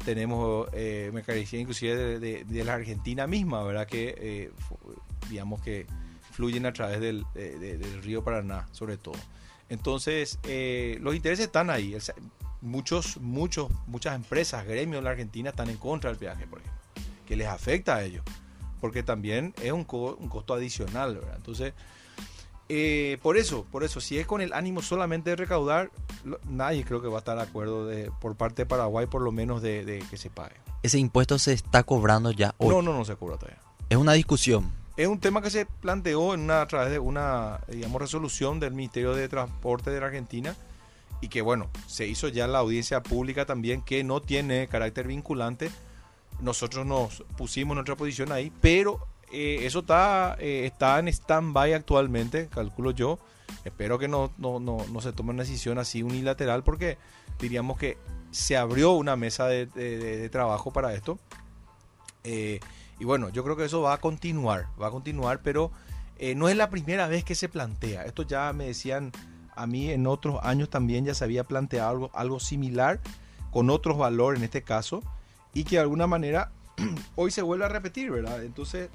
tenemos 0.06 0.72
mercaderías 0.72 1.54
inclusive 1.54 2.20
de, 2.20 2.64
la 2.64 2.74
Argentina 2.74 3.28
misma, 3.28 3.64
¿verdad? 3.64 3.86
Que, 3.86 4.52
digamos 5.30 5.62
que 5.62 5.88
fluyen 6.40 6.66
a 6.66 6.72
través 6.72 7.02
del, 7.02 7.26
del 7.34 8.02
río 8.02 8.24
Paraná, 8.24 8.66
sobre 8.72 8.96
todo. 8.96 9.18
Entonces, 9.68 10.40
eh, 10.44 10.98
los 11.02 11.14
intereses 11.14 11.48
están 11.48 11.70
ahí. 11.70 11.98
muchos, 12.62 13.18
muchos, 13.18 13.70
muchas 13.88 14.16
empresas, 14.16 14.66
gremios 14.66 15.00
en 15.00 15.04
la 15.04 15.10
Argentina 15.10 15.50
están 15.50 15.70
en 15.70 15.76
contra 15.76 16.10
del 16.10 16.18
peaje, 16.18 16.48
por 16.48 16.60
ejemplo, 16.60 16.82
que 17.28 17.36
les 17.36 17.46
afecta 17.46 17.98
a 17.98 18.04
ellos, 18.06 18.24
porque 18.80 19.04
también 19.04 19.54
es 19.62 19.74
un, 19.74 19.86
un 19.90 20.30
costo 20.30 20.54
adicional, 20.54 21.16
¿verdad? 21.16 21.36
Entonces, 21.36 21.74
eh, 22.70 23.18
por 23.22 23.36
eso, 23.36 23.66
por 23.70 23.84
eso, 23.84 24.00
si 24.00 24.18
es 24.18 24.26
con 24.26 24.40
el 24.40 24.54
ánimo 24.54 24.82
solamente 24.82 25.32
de 25.32 25.36
recaudar, 25.36 25.92
nadie 26.48 26.86
creo 26.86 27.02
que 27.02 27.10
va 27.10 27.18
a 27.18 27.20
estar 27.20 27.36
de 27.36 27.44
acuerdo 27.44 27.86
de, 27.86 28.14
por 28.22 28.38
parte 28.38 28.62
de 28.62 28.66
Paraguay, 28.66 29.08
por 29.08 29.22
lo 29.22 29.34
menos 29.34 29.62
de, 29.62 29.84
de 29.84 30.00
que 30.10 30.16
se 30.16 30.30
pague. 30.30 30.56
¿Ese 30.84 31.00
impuesto 31.00 31.38
se 31.38 31.52
está 31.52 31.84
cobrando 31.84 32.32
ya 32.32 32.56
hoy? 32.60 32.70
No, 32.70 32.82
no, 32.82 32.94
no 32.94 33.04
se 33.04 33.18
cobra 33.18 33.36
todavía. 33.36 33.60
Es 33.90 33.98
una 33.98 34.14
discusión 34.14 34.79
es 35.00 35.08
un 35.08 35.22
tema 35.22 35.42
que 35.42 35.50
se 35.50 35.66
planteó 35.66 36.34
a 36.34 36.68
través 36.68 36.92
de 36.92 37.00
una, 37.00 37.62
digamos, 37.70 38.02
resolución 38.02 38.60
del 38.60 38.74
Ministerio 38.74 39.16
de 39.16 39.30
Transporte 39.30 39.92
de 39.92 40.02
la 40.02 40.08
Argentina 40.08 40.58
y 41.22 41.30
que, 41.30 41.42
bueno, 41.42 41.70
se 41.88 42.06
hizo 42.06 42.28
ya 42.28 42.48
la 42.48 42.60
audiencia 42.60 43.02
pública 43.02 43.46
también 43.46 43.82
que 43.82 44.04
no 44.04 44.22
tiene 44.22 44.68
carácter 44.68 45.08
vinculante. 45.08 45.72
Nosotros 46.42 46.86
nos 46.86 47.24
pusimos 47.38 47.76
nuestra 47.76 47.96
posición 47.96 48.34
ahí, 48.34 48.52
pero 48.60 49.08
eh, 49.32 49.60
eso 49.62 49.80
está, 49.80 50.36
eh, 50.38 50.66
está 50.66 51.00
en 51.00 51.08
stand-by 51.08 51.72
actualmente, 51.72 52.50
calculo 52.50 52.92
yo. 52.92 53.20
Espero 53.64 54.00
que 54.00 54.10
no, 54.10 54.34
no, 54.38 54.60
no, 54.60 54.86
no, 54.92 55.00
se 55.00 55.14
tome 55.14 55.30
una 55.30 55.44
decisión 55.44 55.78
así 55.80 56.04
unilateral 56.04 56.62
porque 56.62 56.98
diríamos 57.40 57.78
que 57.78 57.98
se 58.32 58.58
abrió 58.58 58.92
una 58.92 59.16
mesa 59.16 59.48
de, 59.48 59.66
de 59.66 60.30
trabajo 60.30 60.74
para 60.74 60.94
esto. 60.94 61.18
Eh, 62.26 62.60
y 63.00 63.06
bueno, 63.06 63.30
yo 63.30 63.44
creo 63.44 63.56
que 63.56 63.66
eso 63.66 63.82
va 63.82 63.94
a 63.94 63.98
continuar, 64.00 64.68
va 64.82 64.88
a 64.88 64.92
continuar, 64.92 65.42
pero 65.42 65.72
eh, 66.18 66.36
no 66.36 66.50
es 66.50 66.58
la 66.58 66.70
primera 66.70 67.08
vez 67.08 67.24
que 67.24 67.34
se 67.34 67.48
plantea. 67.48 68.04
Esto 68.04 68.24
ya 68.24 68.52
me 68.54 68.66
decían 68.66 69.12
a 69.56 69.66
mí 69.68 69.90
en 69.90 70.06
otros 70.06 70.40
años 70.44 70.70
también 70.70 71.06
ya 71.06 71.14
se 71.14 71.24
había 71.24 71.46
planteado 71.46 71.90
algo, 71.90 72.12
algo 72.14 72.40
similar, 72.40 73.00
con 73.52 73.70
otros 73.70 73.98
valores 73.98 74.40
en 74.40 74.46
este 74.46 74.62
caso, 74.62 75.02
y 75.54 75.64
que 75.64 75.78
de 75.78 75.82
alguna 75.82 76.08
manera 76.08 76.52
hoy 77.16 77.32
se 77.32 77.42
vuelve 77.42 77.66
a 77.66 77.70
repetir, 77.70 78.12
¿verdad? 78.12 78.44
Entonces, 78.44 78.90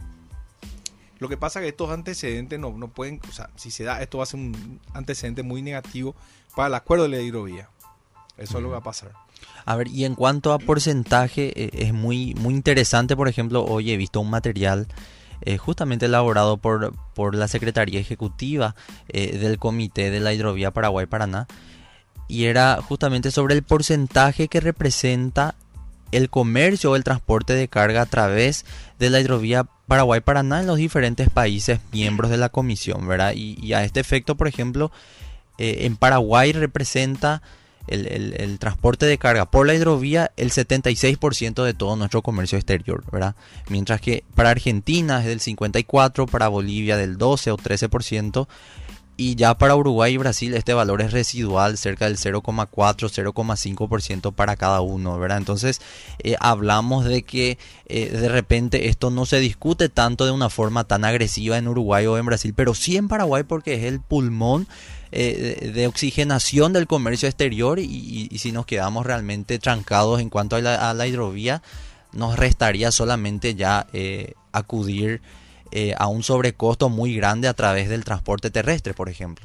lo 1.19 1.29
que 1.29 1.37
pasa 1.37 1.61
es 1.61 1.64
que 1.64 1.69
estos 1.71 1.90
antecedentes 1.90 2.59
no, 2.59 2.73
no 2.73 2.88
pueden, 2.88 3.21
o 3.29 3.33
sea, 3.33 3.49
si 3.57 3.71
se 3.71 3.85
da, 3.85 4.03
esto 4.03 4.19
va 4.19 4.25
a 4.25 4.27
ser 4.27 4.40
un 4.40 4.81
antecedente 4.93 5.43
muy 5.43 5.62
negativo 5.62 6.14
para 6.55 6.69
el 6.69 6.75
acuerdo 6.75 7.05
de 7.05 7.11
la 7.11 7.21
hidrovía. 7.23 7.71
Eso 8.37 8.59
es 8.59 8.62
lo 8.62 8.69
que 8.69 8.73
va 8.73 8.79
a 8.79 8.83
pasar. 8.83 9.24
A 9.64 9.77
ver, 9.77 9.88
y 9.88 10.05
en 10.05 10.14
cuanto 10.14 10.53
a 10.53 10.59
porcentaje, 10.59 11.53
eh, 11.57 11.70
es 11.73 11.94
muy, 11.94 12.35
muy 12.35 12.55
interesante, 12.55 13.16
por 13.16 13.29
ejemplo, 13.29 13.64
hoy 13.64 13.92
he 13.92 13.97
visto 13.97 14.20
un 14.20 14.31
material 14.31 14.87
eh, 15.40 15.57
justamente 15.57 16.07
elaborado 16.07 16.59
por, 16.59 16.94
por 17.14 17.35
la 17.35 17.49
Secretaría 17.49 18.01
Ejecutiva 18.01 18.75
eh, 19.09 19.38
del 19.38 19.59
Comité 19.59 20.11
de 20.11 20.20
la 20.20 20.35
Hidrovía 20.35 20.70
Paraguay-Paraná, 20.70 21.47
y 22.29 22.44
era 22.44 22.81
justamente 22.83 23.31
sobre 23.31 23.55
el 23.55 23.62
porcentaje 23.62 24.49
que 24.49 24.61
representa 24.61 25.55
el 26.12 26.31
comercio 26.31 26.90
o 26.90 26.97
el 26.97 27.05
transporte 27.05 27.55
de 27.55 27.68
carga 27.68 28.03
a 28.03 28.06
través 28.06 28.65
de 28.98 29.11
la 29.11 29.21
hidrovía 29.21 29.67
Paraguay-Paraná 29.88 30.61
en 30.61 30.67
los 30.67 30.77
diferentes 30.77 31.29
países 31.29 31.81
miembros 31.92 32.31
de 32.31 32.37
la 32.37 32.50
comisión, 32.50 33.06
¿verdad? 33.06 33.33
Y, 33.35 33.73
a 33.73 33.83
este 33.83 34.00
efecto, 34.00 34.37
por 34.37 34.46
ejemplo, 34.46 34.92
en 35.59 35.96
Paraguay 35.96 36.52
representa 36.52 37.42
el, 37.87 38.59
transporte 38.59 39.07
de 39.07 39.19
carga 39.19 39.51
por 39.51 39.67
la 39.67 39.75
hidrovía 39.75 40.31
el 40.37 40.51
76% 40.51 41.65
de 41.65 41.75
todo 41.75 41.97
nuestro 41.97 42.23
comercio 42.23 42.57
exterior, 42.57 43.05
¿verdad? 43.11 43.35
Mientras 43.69 44.01
que 44.01 44.25
para 44.35 44.51
Argentina 44.51 45.21
es 45.21 45.27
del 45.27 45.41
54%, 45.41 46.29
para 46.29 46.49
Bolivia 46.49 46.97
del 46.97 47.19
12 47.19 47.51
o 47.51 47.57
13%, 47.57 48.47
Y 49.17 49.37
ya 49.37 49.56
para 49.56 49.77
Uruguay 49.77 50.15
y 50.15 50.17
Brasil 50.17 50.54
este 50.54 50.75
valor 50.75 51.00
es 51.00 51.12
residual, 51.12 51.79
cerca 51.79 52.06
del 52.06 52.17
0,4, 52.17 52.69
0,5% 52.69 54.33
para 54.35 54.56
cada 54.56 54.81
uno, 54.81 55.17
¿verdad? 55.21 55.38
Entonces 55.38 55.81
eh, 56.19 56.35
hablamos 56.40 57.04
de 57.04 57.23
que 57.23 57.56
eh, 57.87 58.10
de 58.10 58.29
repente 58.29 58.88
esto 58.88 59.10
no 59.10 59.25
se 59.25 59.38
discute 59.38 59.88
tanto 59.88 60.27
de 60.27 60.33
una 60.33 60.50
forma 60.50 60.83
tan 60.83 61.04
agresiva 61.04 61.58
en 61.58 61.69
Uruguay 61.69 62.06
o 62.06 62.19
en 62.19 62.27
Brasil, 62.27 62.54
pero 62.56 62.75
sí 62.75 62.96
en 62.96 63.06
Paraguay 63.06 63.44
porque 63.44 63.75
es 63.75 63.85
el 63.85 64.00
pulmón 64.00 64.67
eh, 65.12 65.71
de, 65.73 65.87
oxigenación 65.87 66.73
del 66.73 66.88
comercio 66.88 67.29
exterior 67.29 67.79
y, 67.79 68.37
si 68.37 68.50
nos 68.50 68.67
quedamos 68.67 69.06
realmente 69.06 69.60
trancados 69.60 70.21
en 70.21 70.29
cuanto 70.29 70.56
a 70.56 70.60
la, 70.60 71.06
hidrovía, 71.06 71.62
nos 72.12 72.37
restaría 72.37 72.90
solamente 72.90 73.54
ya 73.54 73.87
acudir 74.50 75.23
eh, 75.77 75.92
a 75.98 76.06
un 76.06 76.22
sobrecosto 76.22 76.88
muy 76.88 77.16
grande 77.16 77.48
a 77.48 77.52
través 77.52 77.88
del 77.88 78.04
transporte 78.04 78.48
terrestre, 78.48 78.94
por 78.94 79.08
ejemplo. 79.08 79.44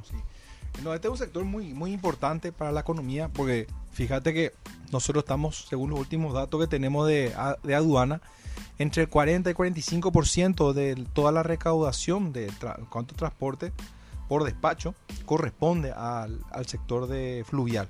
No, 0.84 0.93
este 0.93 1.07
es 1.07 1.11
un 1.11 1.17
sector 1.17 1.43
muy, 1.43 1.73
muy 1.73 1.91
importante 1.91 2.51
para 2.51 2.71
la 2.71 2.82
economía 2.82 3.30
porque 3.30 3.65
fíjate 3.93 4.32
que 4.32 4.53
nosotros 4.91 5.23
estamos, 5.23 5.65
según 5.67 5.89
los 5.89 5.99
últimos 5.99 6.36
datos 6.36 6.61
que 6.61 6.67
tenemos 6.67 7.07
de, 7.07 7.34
de 7.63 7.73
aduana, 7.73 8.21
entre 8.77 9.01
el 9.01 9.09
40 9.09 9.49
y 9.49 9.53
45% 9.55 10.73
de 10.73 11.03
toda 11.13 11.32
la 11.32 11.41
recaudación 11.41 12.32
de 12.32 12.51
cuanto 12.91 13.15
transporte 13.15 13.73
por 14.27 14.43
despacho 14.43 14.93
corresponde 15.25 15.93
al, 15.93 16.45
al, 16.51 16.67
sector 16.67 17.07
de 17.07 17.43
fluvial. 17.43 17.89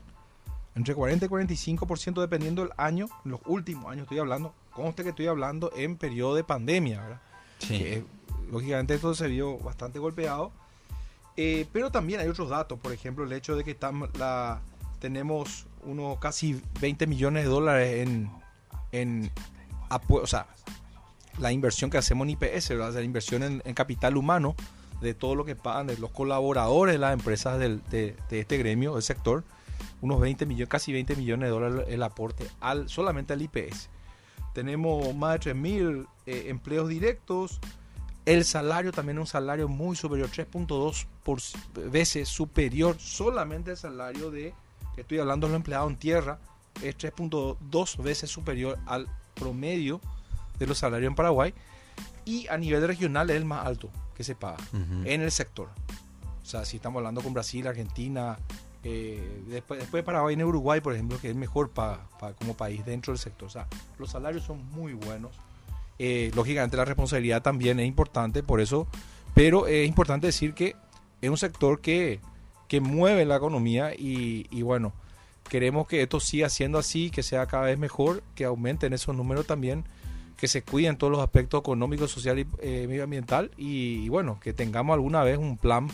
Entre 0.76 0.96
40 0.96 1.26
y 1.26 1.28
45% 1.28 2.22
dependiendo 2.22 2.62
del 2.62 2.72
año, 2.78 3.10
los 3.26 3.42
últimos 3.48 3.92
años 3.92 4.04
estoy 4.04 4.20
hablando, 4.20 4.54
conste 4.72 5.04
que 5.04 5.10
estoy 5.10 5.28
hablando 5.28 5.74
en 5.76 5.98
periodo 5.98 6.36
de 6.36 6.46
pandemia, 6.46 7.02
¿verdad? 7.02 7.22
Sí 7.60 8.06
lógicamente 8.52 8.96
esto 8.96 9.14
se 9.16 9.28
vio 9.28 9.58
bastante 9.60 10.00
golpeado. 10.00 10.52
Eh, 11.38 11.66
pero 11.72 11.92
también 11.92 12.20
hay 12.20 12.28
otros 12.28 12.50
datos, 12.50 12.78
por 12.80 12.92
ejemplo, 12.92 13.24
el 13.24 13.32
hecho 13.32 13.56
de 13.56 13.64
que 13.64 13.78
la, 14.18 14.62
tenemos 15.00 15.68
unos 15.84 16.20
casi 16.20 16.62
20 16.82 17.08
millones 17.08 17.46
de 17.46 17.50
dólares 17.50 18.08
en, 18.08 18.30
en 18.92 19.32
o 19.90 20.26
la 21.40 21.52
inversión 21.52 21.90
que 21.90 21.98
hacemos 21.98 22.28
en 22.28 22.32
IPS, 22.32 22.72
la 22.72 23.02
inversión 23.02 23.62
en, 23.64 23.74
capital 23.74 24.18
humano 24.18 24.56
de 25.02 25.14
todo 25.14 25.36
lo 25.36 25.46
que 25.46 25.56
pagan 25.56 25.88
de 25.88 25.98
los 25.98 26.12
colaboradores 26.12 26.94
de 26.94 27.00
las 27.00 27.14
empresas 27.14 27.58
del, 27.58 27.82
de, 27.90 28.16
este 28.30 28.58
gremio, 28.58 28.96
del 28.96 29.04
sector, 29.04 29.44
unos 30.02 30.20
20 30.20 30.46
millones, 30.46 30.68
casi 30.70 30.92
20 30.92 31.16
millones 31.16 31.48
de 31.48 31.52
dólares 31.52 31.86
el 31.88 32.04
aporte 32.04 32.46
al, 32.60 32.90
solamente 32.90 33.34
al 33.34 33.42
IPS. 33.42 33.90
Tenemos 34.54 35.16
más 35.16 35.40
de 35.40 35.54
3.000 35.54 36.08
eh, 36.26 36.46
empleos 36.48 36.90
directos, 36.90 37.62
el 38.30 38.46
salario 38.46 38.92
también 38.92 39.18
es 39.18 39.22
un 39.22 39.28
salario 39.28 39.68
muy 39.68 39.96
superior, 39.96 40.30
3.2 40.30 41.90
veces 41.90 42.30
superior 42.30 42.96
solamente 43.00 43.72
el 43.72 43.78
salario 43.78 44.30
de, 44.30 44.54
estoy 44.98 45.18
hablando 45.18 45.48
de 45.48 45.54
los 45.54 45.58
empleados 45.58 45.90
en 45.90 45.98
tierra, 45.98 46.40
es 46.84 46.96
3.2 46.96 47.98
veces 48.04 48.30
superior 48.30 48.78
al 48.86 49.08
promedio 49.34 50.00
de 50.60 50.68
los 50.68 50.78
salarios 50.78 51.10
en 51.10 51.16
Paraguay 51.16 51.56
y 52.24 52.48
a 52.50 52.58
nivel 52.58 52.86
regional 52.86 53.32
es 53.32 53.36
el 53.36 53.46
más 53.46 53.66
alto 53.66 53.90
que 54.16 54.24
se 54.24 54.36
paga 54.36 54.60
en 55.06 55.22
el 55.22 55.32
sector. 55.32 55.70
O 56.44 56.46
sea, 56.46 56.66
si 56.66 56.78
estamos 56.78 57.00
hablando 57.00 57.22
con 57.22 57.34
Brasil, 57.34 57.66
Argentina, 57.66 58.38
eh, 58.84 59.44
después, 59.48 59.80
después 59.80 60.04
de 60.04 60.06
Paraguay 60.06 60.36
en 60.36 60.44
Uruguay, 60.44 60.82
por 60.82 60.94
ejemplo, 60.94 61.20
que 61.20 61.32
es 61.32 61.36
mejor 61.36 61.72
para, 61.72 62.08
como 62.38 62.56
país 62.56 62.86
dentro 62.86 63.12
del 63.12 63.20
sector. 63.20 63.48
O 63.48 63.52
sea, 63.52 63.68
los 63.98 64.12
salarios 64.12 64.44
son 64.44 64.64
muy 64.72 64.94
buenos 64.94 65.32
eh, 66.02 66.32
lógicamente 66.34 66.78
la 66.78 66.86
responsabilidad 66.86 67.42
también 67.42 67.78
es 67.82 67.86
importante, 67.86 68.42
por 68.42 68.62
eso, 68.62 68.88
pero 69.34 69.68
es 69.68 69.86
importante 69.86 70.28
decir 70.28 70.54
que 70.54 70.78
es 71.22 71.30
un 71.30 71.38
sector 71.38 71.82
que, 71.82 72.22
que 72.70 72.80
mueve 72.80 73.26
la 73.26 73.36
economía 73.36 73.94
y, 73.94 74.62
bueno, 74.62 74.94
queremos 75.50 75.88
que 75.88 76.02
esto 76.02 76.22
siga 76.22 76.48
siendo 76.48 76.80
así, 76.80 77.10
que 77.10 77.22
sea 77.22 77.48
cada 77.48 77.66
vez 77.66 77.78
mejor, 77.78 78.24
que 78.34 78.46
aumenten 78.46 78.94
esos 78.94 79.14
números 79.14 79.46
también, 79.46 79.84
que 80.38 80.48
se 80.48 80.62
cuiden 80.62 80.96
todos 80.96 81.12
los 81.12 81.22
aspectos 81.22 81.60
económicos, 81.60 82.12
social 82.12 82.40
y 82.40 82.48
eh, 82.62 82.86
medioambiental 82.88 83.52
y, 83.58 84.08
bueno, 84.08 84.40
que 84.40 84.54
tengamos 84.54 84.94
alguna 84.94 85.22
vez 85.24 85.38
un 85.38 85.58
plan, 85.58 85.90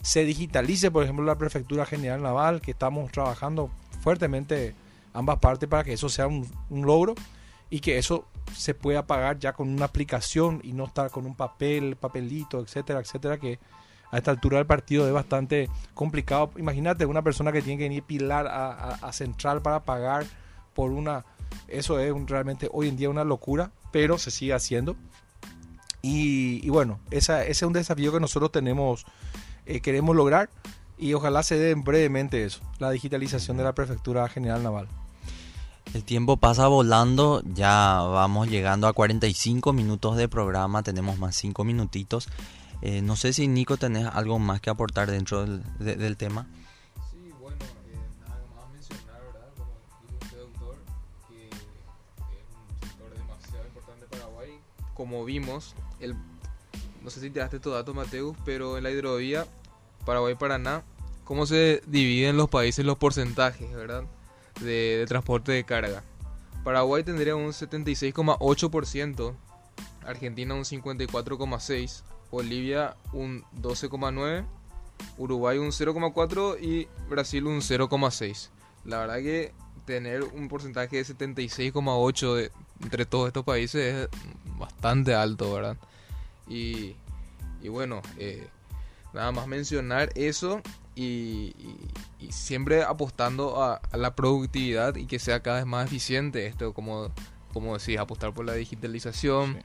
se 0.00 0.24
digitalice, 0.24 0.90
por 0.90 1.04
ejemplo, 1.04 1.26
la 1.26 1.36
Prefectura 1.36 1.84
General 1.84 2.22
Naval, 2.22 2.62
que 2.62 2.70
estamos 2.70 3.12
trabajando 3.12 3.68
fuertemente 4.00 4.74
ambas 5.12 5.38
partes 5.38 5.68
para 5.68 5.84
que 5.84 5.92
eso 5.92 6.08
sea 6.08 6.28
un 6.28 6.46
logro 6.70 7.14
y 7.74 7.80
que 7.80 7.98
eso 7.98 8.28
se 8.54 8.72
pueda 8.72 9.04
pagar 9.04 9.40
ya 9.40 9.52
con 9.52 9.68
una 9.68 9.86
aplicación 9.86 10.60
y 10.62 10.72
no 10.72 10.84
estar 10.84 11.10
con 11.10 11.26
un 11.26 11.34
papel, 11.34 11.96
papelito, 11.96 12.60
etcétera, 12.60 13.00
etcétera, 13.00 13.36
que 13.36 13.58
a 14.12 14.18
esta 14.18 14.30
altura 14.30 14.58
del 14.58 14.66
partido 14.66 15.08
es 15.08 15.12
bastante 15.12 15.68
complicado. 15.92 16.52
Imagínate 16.56 17.04
una 17.04 17.22
persona 17.22 17.50
que 17.50 17.62
tiene 17.62 17.78
que 17.78 17.84
venir 17.86 18.04
pilar 18.04 18.46
a, 18.46 19.12
central 19.12 19.60
para 19.60 19.80
pagar 19.80 20.24
por 20.72 20.92
una... 20.92 21.24
Eso 21.66 21.98
es 21.98 22.14
realmente 22.28 22.68
hoy 22.72 22.86
en 22.86 22.96
día 22.96 23.10
una 23.10 23.24
locura, 23.24 23.72
pero 23.90 24.18
se 24.18 24.30
sigue 24.30 24.54
haciendo. 24.54 24.94
Y, 26.00 26.68
bueno, 26.68 27.00
esa, 27.10 27.42
ese 27.42 27.50
es 27.50 27.62
un 27.62 27.72
desafío 27.72 28.12
que 28.12 28.20
nosotros 28.20 28.52
tenemos, 28.52 29.04
eh, 29.66 29.80
queremos 29.80 30.14
lograr 30.14 30.48
y 30.96 31.12
ojalá 31.14 31.42
se 31.42 31.58
dé 31.58 31.74
brevemente 31.74 32.44
eso, 32.44 32.60
la 32.78 32.92
digitalización 32.92 33.56
de 33.56 33.64
la 33.64 33.74
Prefectura 33.74 34.28
General 34.28 34.62
Naval. 34.62 34.86
El 35.94 36.02
tiempo 36.02 36.36
pasa 36.36 36.66
volando, 36.66 37.40
ya 37.54 38.00
vamos 38.00 38.48
llegando 38.48 38.88
a 38.88 38.92
45 38.92 39.72
minutos 39.72 40.16
de 40.16 40.28
programa, 40.28 40.82
tenemos 40.82 41.20
más 41.20 41.36
5 41.36 41.62
minutitos. 41.62 42.28
Eh, 42.82 43.00
no 43.00 43.14
sé 43.14 43.32
si 43.32 43.46
Nico 43.46 43.76
tenés 43.76 44.08
algo 44.08 44.40
más 44.40 44.60
que 44.60 44.70
aportar 44.70 45.08
dentro 45.08 45.46
del, 45.46 46.16
tema. 46.16 46.48
Sí, 47.12 47.30
bueno, 47.40 47.58
eh, 47.86 47.96
nada 48.26 48.42
más 48.56 48.72
mencionar, 48.72 49.22
¿verdad? 49.24 49.52
Como 49.56 49.70
dijo 50.02 50.18
usted, 50.20 50.38
doctor, 50.38 50.76
que 51.28 51.48
es 51.48 51.54
un 52.58 52.88
sector 52.88 53.16
demasiado 53.16 53.64
importante 53.64 54.06
para 54.06 54.22
Paraguay. 54.22 54.50
Como 54.94 55.24
vimos, 55.24 55.76
el, 56.00 56.16
no 57.04 57.10
sé 57.10 57.20
si 57.20 57.30
te 57.30 57.38
daste 57.38 57.58
estos 57.58 57.72
datos, 57.72 57.94
Mateus, 57.94 58.36
pero 58.44 58.78
en 58.78 58.82
la 58.82 58.90
hidrovía 58.90 59.46
Paraguay-Paraná, 60.04 60.82
¿cómo 61.22 61.46
se 61.46 61.82
dividen 61.86 62.36
los 62.36 62.48
países 62.48 62.84
los 62.84 62.98
porcentajes, 62.98 63.72
verdad? 63.72 64.02
De, 64.60 65.04
transporte 65.08 65.52
de 65.52 65.64
carga. 65.64 66.02
Paraguay 66.62 67.02
tendría 67.04 67.36
un 67.36 67.48
76,8%, 67.48 69.34
Argentina 70.06 70.54
un 70.54 70.64
54,6%, 70.64 72.02
Bolivia 72.30 72.96
un 73.12 73.44
12,9%, 73.60 74.46
Uruguay 75.18 75.58
un 75.58 75.68
0,4% 75.68 76.60
y 76.60 76.88
Brasil 77.08 77.46
un 77.46 77.60
0,6%. 77.60 78.48
La 78.84 78.98
verdad 78.98 79.16
que 79.16 79.52
tener 79.84 80.22
un 80.22 80.48
porcentaje 80.48 80.96
de 80.96 81.04
76,8% 81.04 82.50
entre 82.82 83.06
todos 83.06 83.28
estos 83.28 83.44
países 83.44 83.94
es 83.94 84.08
bastante 84.58 85.14
alto, 85.14 85.52
¿verdad? 85.52 85.76
Y, 86.48 86.96
y 87.62 87.68
bueno, 87.68 88.02
eh, 88.18 88.46
nada 89.12 89.32
más 89.32 89.46
mencionar 89.46 90.10
eso 90.14 90.60
y, 90.94 91.54
siempre 92.30 92.82
apostando 92.82 93.62
a, 93.62 93.80
la 93.92 94.14
productividad 94.14 94.96
y 94.96 95.06
que 95.06 95.18
sea 95.18 95.40
cada 95.40 95.58
vez 95.58 95.66
más 95.66 95.86
eficiente. 95.86 96.46
Esto, 96.46 96.72
como, 96.72 97.10
como 97.52 97.76
decís, 97.76 97.98
apostar 97.98 98.32
por 98.32 98.44
la 98.44 98.54
digitalización. 98.54 99.62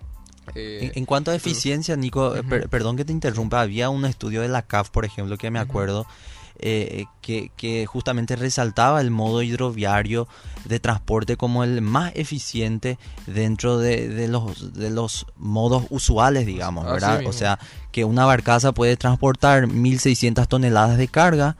Eh, 0.55 0.91
en, 0.95 1.05
cuanto 1.05 1.31
a 1.31 1.35
eficiencia, 1.35 1.95
Nico, 1.95 2.35
eh, 2.35 2.43
perdón 2.43 2.97
que 2.97 3.05
te 3.05 3.11
interrumpa, 3.11 3.61
había 3.61 3.89
un 3.89 4.05
estudio 4.05 4.41
de 4.41 4.47
la 4.47 4.63
CAF, 4.63 4.89
por 4.89 5.05
ejemplo, 5.05 5.37
que 5.37 5.51
me 5.51 5.59
acuerdo, 5.59 6.07
eh, 6.59 7.05
que, 7.21 7.85
justamente 7.85 8.35
resaltaba 8.35 9.01
el 9.01 9.11
modo 9.11 9.41
hidroviario 9.41 10.27
de 10.65 10.79
transporte 10.79 11.37
como 11.37 11.63
el 11.63 11.81
más 11.81 12.11
eficiente 12.15 12.97
dentro 13.27 13.77
de, 13.77 14.27
los, 14.27 14.73
de 14.73 14.89
los 14.89 15.25
modos 15.37 15.85
usuales, 15.89 16.45
digamos, 16.45 16.85
¿verdad? 16.85 17.21
O 17.25 17.33
sea, 17.33 17.59
que 17.91 18.03
una 18.03 18.25
barcaza 18.25 18.71
puede 18.71 18.97
transportar 18.97 19.67
1.600 19.67 20.47
toneladas 20.47 20.97
de 20.97 21.07
carga 21.07 21.55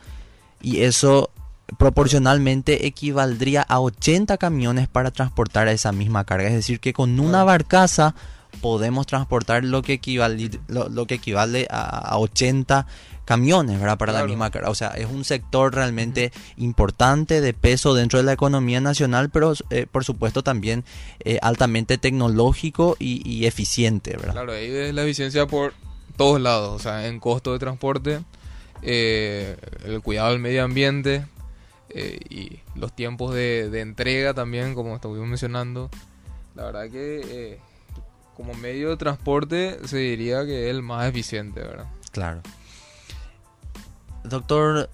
y 0.61 0.81
eso 0.81 1.29
proporcionalmente 1.77 2.87
equivaldría 2.87 3.61
a 3.61 3.79
80 3.79 4.37
camiones 4.37 4.87
para 4.87 5.11
transportar 5.11 5.67
esa 5.67 5.91
misma 5.91 6.23
carga. 6.25 6.47
Es 6.47 6.53
decir, 6.53 6.79
que 6.79 6.93
con 6.93 7.19
una 7.19 7.43
barcaza 7.43 8.15
podemos 8.61 9.07
transportar 9.07 9.63
lo 9.63 9.81
que 9.81 9.93
equivale, 9.93 10.49
lo, 10.67 11.05
que 11.05 11.15
equivale 11.15 11.67
a, 11.69 12.17
80 12.17 12.87
camiones, 13.29 13.79
¿verdad? 13.79 13.99
Para 13.99 14.11
la 14.11 14.25
misma 14.25 14.49
carga. 14.49 14.71
O 14.71 14.75
sea, 14.75 14.87
es 14.87 15.05
un 15.05 15.23
sector 15.23 15.75
realmente 15.75 16.31
importante 16.57 17.41
de 17.41 17.53
peso 17.53 17.93
dentro 17.93 18.17
de 18.17 18.25
la 18.25 18.33
economía 18.33 18.81
nacional, 18.81 19.29
pero 19.29 19.53
eh, 19.69 19.85
por 19.85 20.03
supuesto 20.03 20.41
también 20.41 20.83
eh, 21.19 21.37
altamente 21.43 21.99
tecnológico 21.99 22.97
y, 22.97 23.45
eficiente, 23.45 24.17
¿verdad? 24.17 24.31
Claro, 24.31 24.53
ahí 24.53 24.65
es 24.65 24.95
la 24.95 25.03
eficiencia 25.03 25.45
por 25.45 25.75
todos 26.17 26.41
lados, 26.41 26.73
o 26.73 26.79
sea, 26.79 27.05
en 27.05 27.19
costo 27.19 27.53
de 27.53 27.59
transporte, 27.59 28.21
eh, 28.81 29.57
el 29.85 30.01
cuidado 30.01 30.31
del 30.31 30.39
medio 30.39 30.63
ambiente 30.63 31.23
y 31.93 32.61
los 32.73 32.95
tiempos 32.95 33.35
de, 33.35 33.79
entrega 33.79 34.33
también, 34.33 34.73
como 34.73 34.95
estuvimos 34.95 35.27
mencionando. 35.27 35.91
La 36.55 36.63
verdad 36.63 36.89
que 36.89 37.59
como 38.35 38.55
medio 38.55 38.89
de 38.89 38.97
transporte 38.97 39.77
se 39.85 39.97
diría 39.97 40.47
que 40.47 40.65
es 40.67 40.71
el 40.75 40.81
más 40.81 41.07
eficiente, 41.07 41.59
¿verdad? 41.59 41.85
Claro. 42.11 42.41
Doctor 44.23 44.89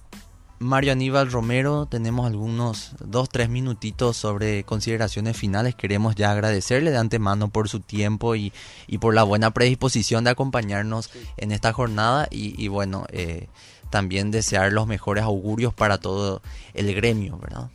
Mario 0.58 0.92
Aníbal 0.92 1.30
Romero, 1.30 1.86
tenemos 1.86 2.26
algunos 2.26 2.92
dos, 3.04 3.28
tres 3.28 3.50
minutitos 3.50 4.16
sobre 4.16 4.64
consideraciones 4.64 5.36
finales. 5.36 5.74
Queremos 5.74 6.14
ya 6.14 6.30
agradecerle 6.30 6.90
de 6.90 6.96
antemano 6.96 7.48
por 7.48 7.68
su 7.68 7.80
tiempo 7.80 8.34
y, 8.36 8.52
y 8.86 8.98
por 8.98 9.14
la 9.14 9.22
buena 9.22 9.50
predisposición 9.50 10.24
de 10.24 10.30
acompañarnos 10.30 11.10
en 11.36 11.52
esta 11.52 11.74
jornada 11.74 12.26
y, 12.30 12.68
bueno, 12.68 13.04
eh, 13.10 13.48
también 13.90 14.30
desear 14.30 14.72
los 14.72 14.86
mejores 14.86 15.24
augurios 15.24 15.74
para 15.74 15.98
todo 15.98 16.40
el 16.72 16.94
gremio, 16.94 17.38
¿verdad? 17.38 17.68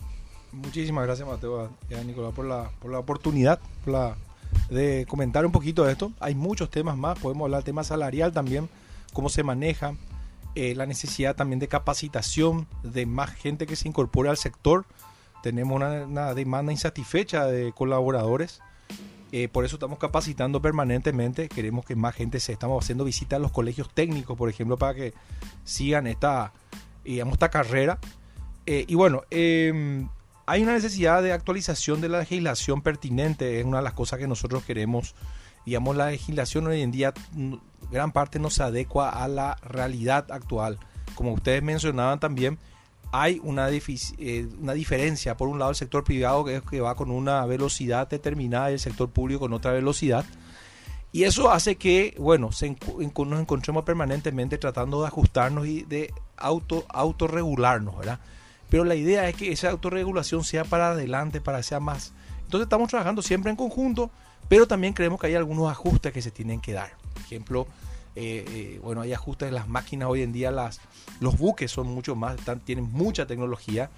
Muchísimas 0.51 1.05
gracias 1.05 1.27
Mateo 1.27 1.69
y 1.89 1.93
a 1.93 2.03
Nicolás 2.03 2.33
por 2.33 2.45
la, 2.45 2.71
por 2.81 2.91
la 2.91 2.99
oportunidad 2.99 3.59
de 4.69 5.05
comentar 5.07 5.45
un 5.45 5.51
poquito 5.51 5.85
de 5.85 5.91
esto. 5.93 6.11
Hay 6.19 6.35
muchos 6.35 6.69
temas 6.69 6.97
más, 6.97 7.19
podemos 7.19 7.45
hablar 7.45 7.59
del 7.59 7.65
tema 7.65 7.83
salarial 7.83 8.33
también, 8.33 8.67
cómo 9.13 9.29
se 9.29 9.43
maneja, 9.43 9.93
eh, 10.55 10.75
la 10.75 10.85
necesidad 10.85 11.35
también 11.35 11.59
de 11.59 11.67
capacitación 11.67 12.67
de 12.83 13.05
más 13.05 13.31
gente 13.31 13.65
que 13.65 13.75
se 13.75 13.87
incorpore 13.87 14.29
al 14.29 14.37
sector. 14.37 14.85
Tenemos 15.43 15.75
una, 15.75 16.33
demanda 16.33 16.71
insatisfecha 16.71 17.45
de 17.45 17.71
colaboradores. 17.73 18.61
Eh, 19.31 19.47
por 19.47 19.63
eso 19.63 19.77
estamos 19.77 19.97
capacitando 19.97 20.61
permanentemente. 20.61 21.47
Queremos 21.47 21.85
que 21.85 21.95
más 21.95 22.15
gente 22.15 22.39
se 22.39 22.51
estamos 22.51 22.83
haciendo 22.83 23.05
visitas 23.05 23.37
a 23.37 23.39
los 23.39 23.51
colegios 23.51 23.89
técnicos, 23.93 24.37
por 24.37 24.49
ejemplo, 24.49 24.77
para 24.77 24.93
que 24.93 25.13
sigan 25.63 26.05
esta, 26.05 26.51
esta 27.05 27.49
carrera. 27.49 27.97
Eh, 28.65 28.85
y 28.87 28.95
bueno, 28.95 29.23
em, 29.31 30.09
hay 30.45 30.63
una 30.63 30.73
necesidad 30.73 31.23
de 31.23 31.31
actualización 31.31 32.01
de 32.01 32.09
la 32.09 32.19
legislación 32.19 32.81
pertinente. 32.81 33.59
Es 33.59 33.65
una 33.65 33.77
de 33.77 33.83
las 33.83 33.93
cosas 33.93 34.19
que 34.19 34.27
nosotros 34.27 34.63
queremos 34.63 35.15
digamos, 35.65 35.95
la 35.95 36.09
legislación 36.09 36.67
hoy 36.67 36.81
en 36.81 36.91
día 36.91 37.13
mm, 37.33 37.55
gran 37.91 38.11
parte 38.11 38.39
no 38.39 38.49
se 38.49 38.63
adecua 38.63 39.09
a 39.09 39.27
la 39.27 39.57
realidad 39.63 40.31
actual. 40.31 40.79
Como 41.15 41.33
ustedes 41.33 41.61
mencionaban 41.61 42.19
también, 42.19 42.57
hay 43.11 43.41
una, 43.43 43.69
eh, 43.69 44.47
una 44.59 44.73
diferencia. 44.73 45.35
Por 45.37 45.49
un 45.49 45.59
lado, 45.59 45.71
el 45.71 45.75
sector 45.75 46.03
privado 46.03 46.45
que, 46.45 46.61
que 46.61 46.81
va 46.81 46.95
con 46.95 47.11
una 47.11 47.45
velocidad 47.45 48.07
determinada 48.07 48.71
y 48.71 48.73
el 48.73 48.79
sector 48.79 49.09
público 49.09 49.41
con 49.41 49.53
otra 49.53 49.71
velocidad. 49.71 50.25
Y 51.13 51.23
eso 51.23 51.51
hace 51.51 51.75
que, 51.75 52.15
bueno, 52.17 52.53
se, 52.53 52.69
nos 52.69 53.39
encontremos 53.39 53.83
permanentemente 53.83 54.57
tratando 54.57 55.01
de 55.01 55.07
ajustarnos 55.07 55.67
y 55.67 55.83
de 55.83 56.13
auto, 56.37 56.85
autorregularnos, 56.87 57.97
¿verdad? 57.97 58.19
Pero 58.69 58.85
la 58.85 58.95
idea 58.95 59.27
es 59.27 59.35
que 59.35 59.51
esa 59.51 59.69
autorregulación 59.69 60.45
sea 60.45 60.63
para 60.63 60.91
adelante, 60.91 61.41
para 61.41 61.61
sea 61.63 61.81
más. 61.81 62.13
Entonces 62.43 62.65
estamos 62.65 62.89
trabajando 62.89 63.21
siempre 63.21 63.51
en 63.51 63.57
conjunto 63.57 64.09
pero 64.51 64.67
también 64.67 64.91
creemos 64.91 65.17
que 65.17 65.27
hay 65.27 65.35
algunos 65.35 65.71
ajustes 65.71 66.11
que 66.11 66.21
se 66.21 66.29
tienen 66.29 66.59
que 66.59 66.73
dar. 66.73 66.97
Por 67.13 67.23
ejemplo, 67.23 67.67
eh, 68.17 68.43
eh, 68.49 68.79
bueno, 68.83 68.99
hay 68.99 69.13
ajustes 69.13 69.47
en 69.47 69.55
las 69.55 69.69
máquinas 69.69 70.09
hoy 70.09 70.23
en 70.23 70.33
día, 70.33 70.51
las, 70.51 70.81
los 71.21 71.37
buques 71.37 71.71
son 71.71 71.87
mucho 71.87 72.17
más, 72.17 72.35
tienen 72.65 72.91
mucha 72.91 73.25
tecnología 73.25 73.89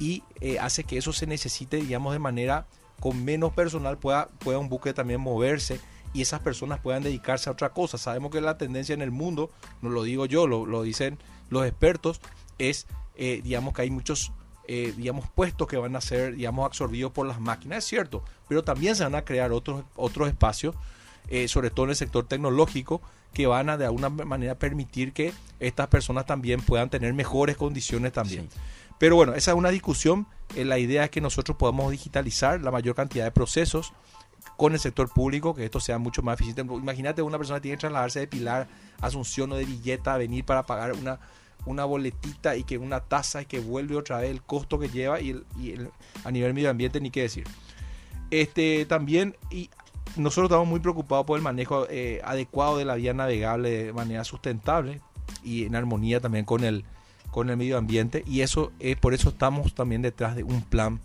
y 0.00 0.24
eh, 0.40 0.58
hace 0.58 0.82
que 0.82 0.98
eso 0.98 1.12
se 1.12 1.28
necesite, 1.28 1.76
digamos, 1.76 2.14
de 2.14 2.18
manera 2.18 2.66
con 2.98 3.24
menos 3.24 3.52
personal 3.52 3.96
pueda, 3.96 4.26
pueda 4.40 4.58
un 4.58 4.68
buque 4.68 4.92
también 4.92 5.20
moverse 5.20 5.78
y 6.12 6.22
esas 6.22 6.40
personas 6.40 6.80
puedan 6.80 7.04
dedicarse 7.04 7.48
a 7.48 7.52
otra 7.52 7.68
cosa. 7.68 7.96
Sabemos 7.96 8.32
que 8.32 8.40
la 8.40 8.58
tendencia 8.58 8.94
en 8.94 9.02
el 9.02 9.12
mundo, 9.12 9.52
no 9.82 9.88
lo 9.88 10.02
digo 10.02 10.26
yo, 10.26 10.48
lo, 10.48 10.66
lo 10.66 10.82
dicen 10.82 11.16
los 11.48 11.64
expertos, 11.64 12.20
es, 12.58 12.88
digamos, 13.16 13.72
que 13.72 13.82
hay 13.82 13.90
muchos 13.92 14.32
eh, 14.68 14.94
digamos, 14.96 15.28
puestos 15.28 15.66
que 15.66 15.76
van 15.76 15.96
a 15.96 16.00
ser, 16.00 16.36
digamos, 16.36 16.66
absorbidos 16.66 17.12
por 17.12 17.26
las 17.26 17.40
máquinas, 17.40 17.78
es 17.78 17.84
cierto, 17.84 18.24
pero 18.48 18.62
también 18.62 18.94
se 18.94 19.04
van 19.04 19.14
a 19.14 19.24
crear 19.24 19.52
otros, 19.52 19.84
otros 19.96 20.28
espacios, 20.28 20.74
eh, 21.28 21.48
sobre 21.48 21.70
todo 21.70 21.84
en 21.84 21.90
el 21.90 21.96
sector 21.96 22.26
tecnológico, 22.26 23.00
que 23.32 23.46
van 23.46 23.70
a 23.70 23.76
de 23.76 23.86
alguna 23.86 24.08
manera 24.10 24.54
permitir 24.56 25.12
que 25.12 25.32
estas 25.58 25.88
personas 25.88 26.26
también 26.26 26.60
puedan 26.60 26.90
tener 26.90 27.12
mejores 27.14 27.56
condiciones 27.56 28.12
también. 28.12 28.48
Pero 28.98 29.16
bueno, 29.16 29.34
esa 29.34 29.52
es 29.52 29.56
una 29.56 29.70
discusión. 29.70 30.26
Eh, 30.54 30.64
la 30.64 30.78
idea 30.78 31.04
es 31.04 31.10
que 31.10 31.20
nosotros 31.20 31.56
podamos 31.56 31.90
digitalizar 31.90 32.60
la 32.60 32.70
mayor 32.70 32.94
cantidad 32.94 33.24
de 33.24 33.30
procesos 33.30 33.92
con 34.56 34.74
el 34.74 34.78
sector 34.78 35.08
público, 35.08 35.54
que 35.54 35.64
esto 35.64 35.80
sea 35.80 35.98
mucho 35.98 36.22
más 36.22 36.34
eficiente. 36.34 36.62
Imagínate 36.62 37.22
una 37.22 37.38
persona 37.38 37.58
que 37.58 37.62
tiene 37.62 37.76
que 37.78 37.80
trasladarse 37.80 38.20
de 38.20 38.26
Pilar, 38.28 38.68
Asunción 39.00 39.50
o 39.52 39.56
de 39.56 39.64
Villeta 39.64 40.14
a 40.14 40.18
venir 40.18 40.44
para 40.44 40.64
pagar 40.64 40.92
una 40.92 41.18
una 41.66 41.84
boletita 41.84 42.56
y 42.56 42.64
que 42.64 42.78
una 42.78 43.00
tasa 43.00 43.42
y 43.42 43.46
que 43.46 43.60
vuelve 43.60 43.96
otra 43.96 44.18
vez 44.18 44.30
el 44.30 44.42
costo 44.42 44.78
que 44.78 44.88
lleva 44.88 45.20
y, 45.20 45.30
el, 45.30 45.90
a 46.24 46.30
nivel 46.30 46.54
medio 46.54 46.70
ambiente 46.70 47.00
ni 47.00 47.10
qué 47.10 47.22
decir. 47.22 47.44
Este 48.30 48.86
también 48.86 49.36
y 49.50 49.70
nosotros 50.16 50.46
estamos 50.46 50.66
muy 50.66 50.80
preocupados 50.80 51.26
por 51.26 51.38
el 51.38 51.42
manejo 51.42 51.86
eh, 51.88 52.20
adecuado 52.24 52.78
de 52.78 52.84
la 52.84 52.94
vía 52.96 53.14
navegable 53.14 53.70
de 53.70 53.92
manera 53.92 54.24
sustentable 54.24 55.00
y 55.42 55.64
en 55.64 55.76
armonía 55.76 56.20
también 56.20 56.44
con 56.44 56.64
el 56.64 56.84
con 57.30 57.48
el 57.48 57.56
medio 57.56 57.78
ambiente 57.78 58.22
y 58.26 58.40
eso 58.40 58.72
es 58.78 58.96
por 58.96 59.14
eso 59.14 59.30
estamos 59.30 59.74
también 59.74 60.02
detrás 60.02 60.36
de 60.36 60.42
un 60.42 60.62
plan 60.62 61.00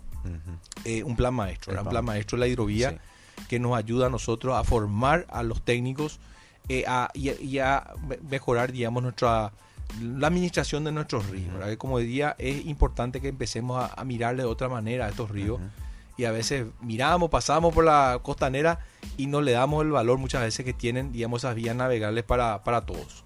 eh, 0.84 1.02
un 1.04 1.16
plan 1.16 1.32
maestro, 1.32 1.80
un 1.80 1.88
plan 1.88 2.04
maestro 2.04 2.36
de 2.36 2.40
la 2.40 2.48
hidrovía 2.48 2.98
que 3.48 3.58
nos 3.58 3.76
ayuda 3.76 4.06
a 4.06 4.10
nosotros 4.10 4.56
a 4.56 4.64
formar 4.64 5.26
a 5.30 5.42
los 5.42 5.62
técnicos 5.62 6.18
eh, 6.68 6.84
y, 7.14 7.58
a 7.58 7.94
mejorar 8.28 8.72
digamos 8.72 9.02
nuestra 9.02 9.52
la 10.00 10.28
administración 10.28 10.84
de 10.84 10.92
nuestros 10.92 11.28
ríos. 11.28 11.52
Como 11.78 11.98
decía, 11.98 12.36
es 12.38 12.66
importante 12.66 13.20
que 13.20 13.28
empecemos 13.28 13.90
a, 13.96 14.04
mirarle 14.04 14.42
de 14.42 14.48
otra 14.48 14.68
manera 14.68 15.06
a 15.06 15.08
estos 15.10 15.30
ríos. 15.30 15.60
Y 16.16 16.24
a 16.24 16.32
veces 16.32 16.66
miramos, 16.80 17.30
pasamos 17.30 17.72
por 17.72 17.84
la 17.84 18.18
costanera 18.22 18.80
y 19.16 19.26
no 19.26 19.40
le 19.40 19.52
damos 19.52 19.84
el 19.84 19.92
valor 19.92 20.18
muchas 20.18 20.42
veces 20.42 20.64
que 20.64 20.72
tienen, 20.72 21.12
digamos, 21.12 21.42
esas 21.42 21.54
vías 21.54 21.76
navegables 21.76 22.24
para, 22.24 22.64
para 22.64 22.84
todos. 22.84 23.24